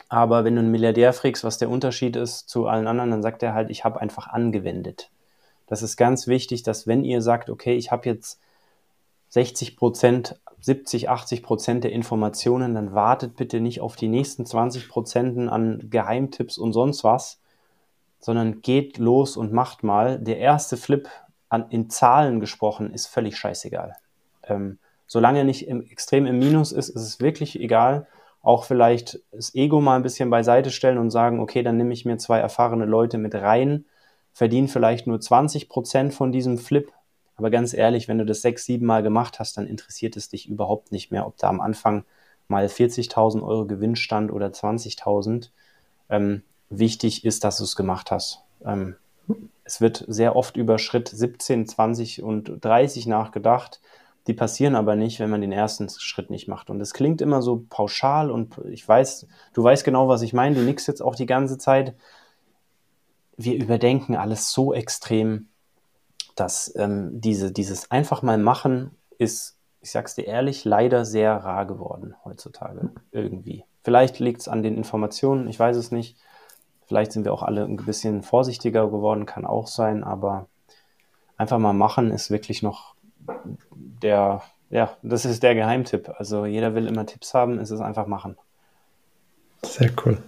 aber 0.09 0.43
wenn 0.43 0.55
du 0.55 0.61
einen 0.61 0.71
Milliardär 0.71 1.13
fragst, 1.13 1.43
was 1.43 1.57
der 1.57 1.69
Unterschied 1.69 2.15
ist 2.15 2.49
zu 2.49 2.67
allen 2.67 2.87
anderen, 2.87 3.11
dann 3.11 3.21
sagt 3.23 3.41
er 3.43 3.53
halt, 3.53 3.69
ich 3.69 3.83
habe 3.83 4.01
einfach 4.01 4.27
angewendet. 4.27 5.09
Das 5.67 5.81
ist 5.81 5.97
ganz 5.97 6.27
wichtig, 6.27 6.63
dass 6.63 6.87
wenn 6.87 7.03
ihr 7.03 7.21
sagt, 7.21 7.49
okay, 7.49 7.75
ich 7.75 7.91
habe 7.91 8.07
jetzt 8.07 8.39
60 9.29 9.75
Prozent, 9.75 10.39
70, 10.59 11.09
80 11.09 11.41
Prozent 11.41 11.83
der 11.83 11.91
Informationen, 11.91 12.75
dann 12.75 12.93
wartet 12.93 13.35
bitte 13.35 13.59
nicht 13.59 13.81
auf 13.81 13.95
die 13.95 14.07
nächsten 14.07 14.45
20 14.45 14.87
Prozent 14.87 15.49
an 15.49 15.89
Geheimtipps 15.89 16.57
und 16.57 16.73
sonst 16.73 17.03
was, 17.03 17.41
sondern 18.19 18.61
geht 18.61 18.99
los 18.99 19.35
und 19.35 19.51
macht 19.51 19.83
mal. 19.83 20.19
Der 20.19 20.37
erste 20.37 20.77
Flip 20.77 21.09
an, 21.53 21.67
in 21.69 21.89
Zahlen 21.89 22.39
gesprochen 22.39 22.93
ist 22.93 23.07
völlig 23.07 23.37
scheißegal. 23.37 23.95
Ähm, 24.43 24.79
solange 25.07 25.39
er 25.39 25.45
nicht 25.45 25.67
im, 25.67 25.85
extrem 25.89 26.25
im 26.25 26.39
Minus 26.39 26.71
ist, 26.71 26.89
ist 26.89 27.01
es 27.01 27.19
wirklich 27.19 27.59
egal 27.59 28.07
auch 28.43 28.65
vielleicht 28.65 29.21
das 29.31 29.55
Ego 29.55 29.79
mal 29.79 29.95
ein 29.95 30.03
bisschen 30.03 30.29
beiseite 30.29 30.69
stellen 30.69 30.97
und 30.97 31.09
sagen, 31.09 31.39
okay, 31.39 31.63
dann 31.63 31.77
nehme 31.77 31.93
ich 31.93 32.03
mir 32.05 32.17
zwei 32.17 32.39
erfahrene 32.39 32.85
Leute 32.85 33.17
mit 33.17 33.33
rein, 33.33 33.85
verdiene 34.33 34.67
vielleicht 34.67 35.07
nur 35.07 35.19
20 35.19 35.69
Prozent 35.69 36.13
von 36.13 36.33
diesem 36.33 36.57
Flip. 36.57 36.91
Aber 37.37 37.49
ganz 37.49 37.73
ehrlich, 37.73 38.09
wenn 38.09 38.17
du 38.17 38.25
das 38.25 38.41
sechs, 38.41 38.65
sieben 38.65 38.85
Mal 38.85 39.01
gemacht 39.01 39.39
hast, 39.39 39.57
dann 39.57 39.65
interessiert 39.65 40.17
es 40.17 40.27
dich 40.27 40.49
überhaupt 40.49 40.91
nicht 40.91 41.09
mehr, 41.09 41.25
ob 41.25 41.37
da 41.37 41.47
am 41.47 41.61
Anfang 41.61 42.03
mal 42.49 42.65
40.000 42.65 43.41
Euro 43.41 43.65
Gewinn 43.65 43.95
stand 43.95 44.29
oder 44.31 44.47
20.000. 44.47 45.49
Ähm, 46.09 46.43
wichtig 46.69 47.23
ist, 47.23 47.45
dass 47.45 47.57
du 47.57 47.63
es 47.63 47.77
gemacht 47.77 48.11
hast. 48.11 48.43
Ähm, 48.65 48.97
es 49.63 49.81
wird 49.81 50.03
sehr 50.07 50.35
oft 50.35 50.57
über 50.57 50.77
Schritt 50.79 51.07
17, 51.07 51.67
20 51.67 52.23
und 52.23 52.63
30 52.63 53.07
nachgedacht. 53.07 53.81
Die 54.27 54.33
passieren 54.33 54.75
aber 54.75 54.95
nicht, 54.95 55.19
wenn 55.19 55.29
man 55.29 55.41
den 55.41 55.51
ersten 55.51 55.89
Schritt 55.89 56.29
nicht 56.29 56.47
macht. 56.47 56.69
Und 56.69 56.79
es 56.79 56.93
klingt 56.93 57.21
immer 57.21 57.41
so 57.41 57.65
pauschal 57.69 58.31
und 58.31 58.57
ich 58.69 58.87
weiß, 58.87 59.27
du 59.53 59.63
weißt 59.63 59.83
genau, 59.83 60.07
was 60.07 60.21
ich 60.21 60.33
meine. 60.33 60.55
Du 60.55 60.61
nickst 60.61 60.87
jetzt 60.87 61.01
auch 61.01 61.15
die 61.15 61.25
ganze 61.25 61.57
Zeit. 61.57 61.95
Wir 63.35 63.55
überdenken 63.55 64.15
alles 64.15 64.51
so 64.51 64.73
extrem, 64.73 65.47
dass 66.35 66.73
ähm, 66.75 67.19
diese, 67.19 67.51
dieses 67.51 67.91
einfach 67.91 68.21
mal 68.21 68.37
machen 68.37 68.91
ist, 69.17 69.57
ich 69.81 69.91
sag's 69.91 70.15
dir 70.15 70.25
ehrlich, 70.25 70.63
leider 70.63 71.03
sehr 71.03 71.33
rar 71.35 71.65
geworden 71.65 72.15
heutzutage 72.23 72.91
irgendwie. 73.11 73.65
Vielleicht 73.83 74.19
liegt 74.19 74.41
es 74.41 74.47
an 74.47 74.63
den 74.63 74.77
Informationen, 74.77 75.47
ich 75.49 75.59
weiß 75.59 75.75
es 75.75 75.91
nicht. 75.91 76.17
Vielleicht 76.93 77.11
sind 77.11 77.25
wir 77.25 77.33
auch 77.33 77.41
alle 77.41 77.63
ein 77.63 77.77
bisschen 77.77 78.21
vorsichtiger 78.21 78.85
geworden, 78.85 79.25
kann 79.25 79.47
auch 79.47 79.65
sein, 79.65 80.03
aber 80.03 80.45
einfach 81.37 81.57
mal 81.57 81.73
machen 81.73 82.11
ist 82.11 82.29
wirklich 82.29 82.61
noch 82.61 82.93
der, 83.71 84.43
ja, 84.69 84.95
das 85.01 85.25
ist 85.25 85.41
der 85.41 85.55
Geheimtipp. 85.55 86.11
Also 86.19 86.45
jeder 86.45 86.75
will 86.75 86.85
immer 86.85 87.07
Tipps 87.07 87.33
haben, 87.33 87.57
ist 87.57 87.71
es 87.71 87.81
einfach 87.81 88.05
machen. 88.05 88.37
Sehr 89.63 89.89
cool. 90.05 90.19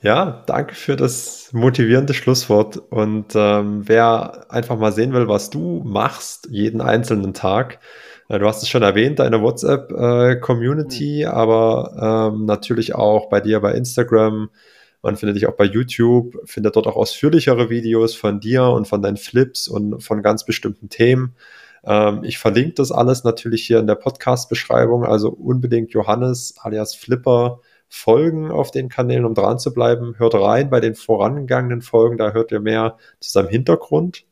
Ja, 0.00 0.44
danke 0.46 0.76
für 0.76 0.94
das 0.94 1.48
motivierende 1.52 2.14
Schlusswort. 2.14 2.76
Und 2.76 3.34
ähm, 3.34 3.88
wer 3.88 4.46
einfach 4.50 4.78
mal 4.78 4.92
sehen 4.92 5.12
will, 5.12 5.26
was 5.26 5.50
du 5.50 5.82
machst, 5.84 6.46
jeden 6.48 6.80
einzelnen 6.80 7.34
Tag, 7.34 7.80
äh, 8.28 8.38
du 8.38 8.46
hast 8.46 8.62
es 8.62 8.68
schon 8.68 8.84
erwähnt, 8.84 9.18
deine 9.18 9.42
WhatsApp-Community, 9.42 11.22
äh, 11.22 11.26
mhm. 11.26 11.32
aber 11.32 12.30
ähm, 12.32 12.44
natürlich 12.44 12.94
auch 12.94 13.28
bei 13.30 13.40
dir 13.40 13.58
bei 13.58 13.72
Instagram. 13.72 14.50
Man 15.02 15.16
findet 15.16 15.36
dich 15.36 15.46
auch 15.46 15.56
bei 15.56 15.64
YouTube, 15.64 16.36
findet 16.44 16.76
dort 16.76 16.86
auch 16.86 16.96
ausführlichere 16.96 17.70
Videos 17.70 18.14
von 18.14 18.40
dir 18.40 18.64
und 18.64 18.88
von 18.88 19.02
deinen 19.02 19.16
Flips 19.16 19.68
und 19.68 20.02
von 20.02 20.22
ganz 20.22 20.44
bestimmten 20.44 20.88
Themen. 20.88 21.34
Ähm, 21.84 22.24
ich 22.24 22.38
verlinke 22.38 22.74
das 22.74 22.90
alles 22.90 23.24
natürlich 23.24 23.64
hier 23.64 23.78
in 23.78 23.86
der 23.86 23.94
Podcast-Beschreibung, 23.94 25.04
also 25.04 25.30
unbedingt 25.30 25.92
Johannes 25.92 26.54
alias 26.58 26.94
Flipper 26.94 27.60
folgen 27.88 28.50
auf 28.50 28.70
den 28.70 28.88
Kanälen, 28.88 29.24
um 29.24 29.34
dran 29.34 29.58
zu 29.58 29.72
bleiben. 29.72 30.14
Hört 30.18 30.34
rein 30.34 30.68
bei 30.70 30.80
den 30.80 30.94
vorangegangenen 30.94 31.82
Folgen, 31.82 32.18
da 32.18 32.32
hört 32.32 32.52
ihr 32.52 32.60
mehr 32.60 32.96
zu 33.20 33.30
seinem 33.30 33.48
Hintergrund. 33.48 34.26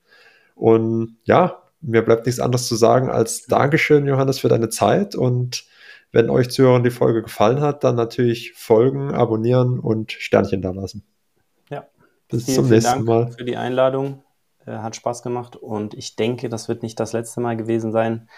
Und 0.54 1.16
ja, 1.24 1.62
mir 1.80 2.02
bleibt 2.02 2.26
nichts 2.26 2.40
anderes 2.40 2.66
zu 2.66 2.74
sagen 2.76 3.08
als 3.08 3.46
Dankeschön, 3.46 4.06
Johannes, 4.06 4.38
für 4.40 4.48
deine 4.48 4.68
Zeit. 4.68 5.14
Und 5.14 5.64
wenn 6.12 6.30
euch 6.30 6.50
zuhören 6.50 6.84
die 6.84 6.90
Folge 6.90 7.22
gefallen 7.22 7.60
hat, 7.60 7.84
dann 7.84 7.96
natürlich 7.96 8.52
folgen, 8.54 9.14
abonnieren 9.14 9.78
und 9.78 10.12
Sternchen 10.12 10.62
da 10.62 10.70
lassen. 10.70 11.04
Ja. 11.70 11.86
Bis 12.28 12.44
vielen, 12.44 12.56
zum 12.56 12.68
nächsten 12.68 12.92
vielen 12.94 13.06
Dank 13.06 13.28
Mal. 13.28 13.32
Für 13.32 13.44
die 13.44 13.56
Einladung. 13.56 14.22
Äh, 14.66 14.78
hat 14.78 14.96
Spaß 14.96 15.22
gemacht 15.22 15.56
und 15.56 15.94
ich 15.94 16.16
denke, 16.16 16.48
das 16.48 16.68
wird 16.68 16.82
nicht 16.82 16.98
das 16.98 17.12
letzte 17.12 17.40
Mal 17.40 17.56
gewesen 17.56 17.92
sein. 17.92 18.28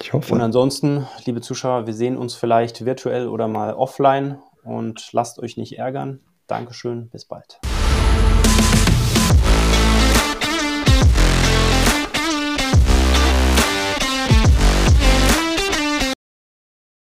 Ich 0.00 0.12
hoffe. 0.12 0.34
Und 0.34 0.40
ansonsten, 0.40 1.06
liebe 1.24 1.40
Zuschauer, 1.40 1.86
wir 1.86 1.94
sehen 1.94 2.16
uns 2.16 2.34
vielleicht 2.34 2.84
virtuell 2.84 3.28
oder 3.28 3.48
mal 3.48 3.74
offline 3.74 4.38
und 4.62 5.12
lasst 5.12 5.38
euch 5.38 5.56
nicht 5.56 5.78
ärgern. 5.78 6.20
Dankeschön, 6.46 7.08
bis 7.08 7.24
bald. 7.24 7.60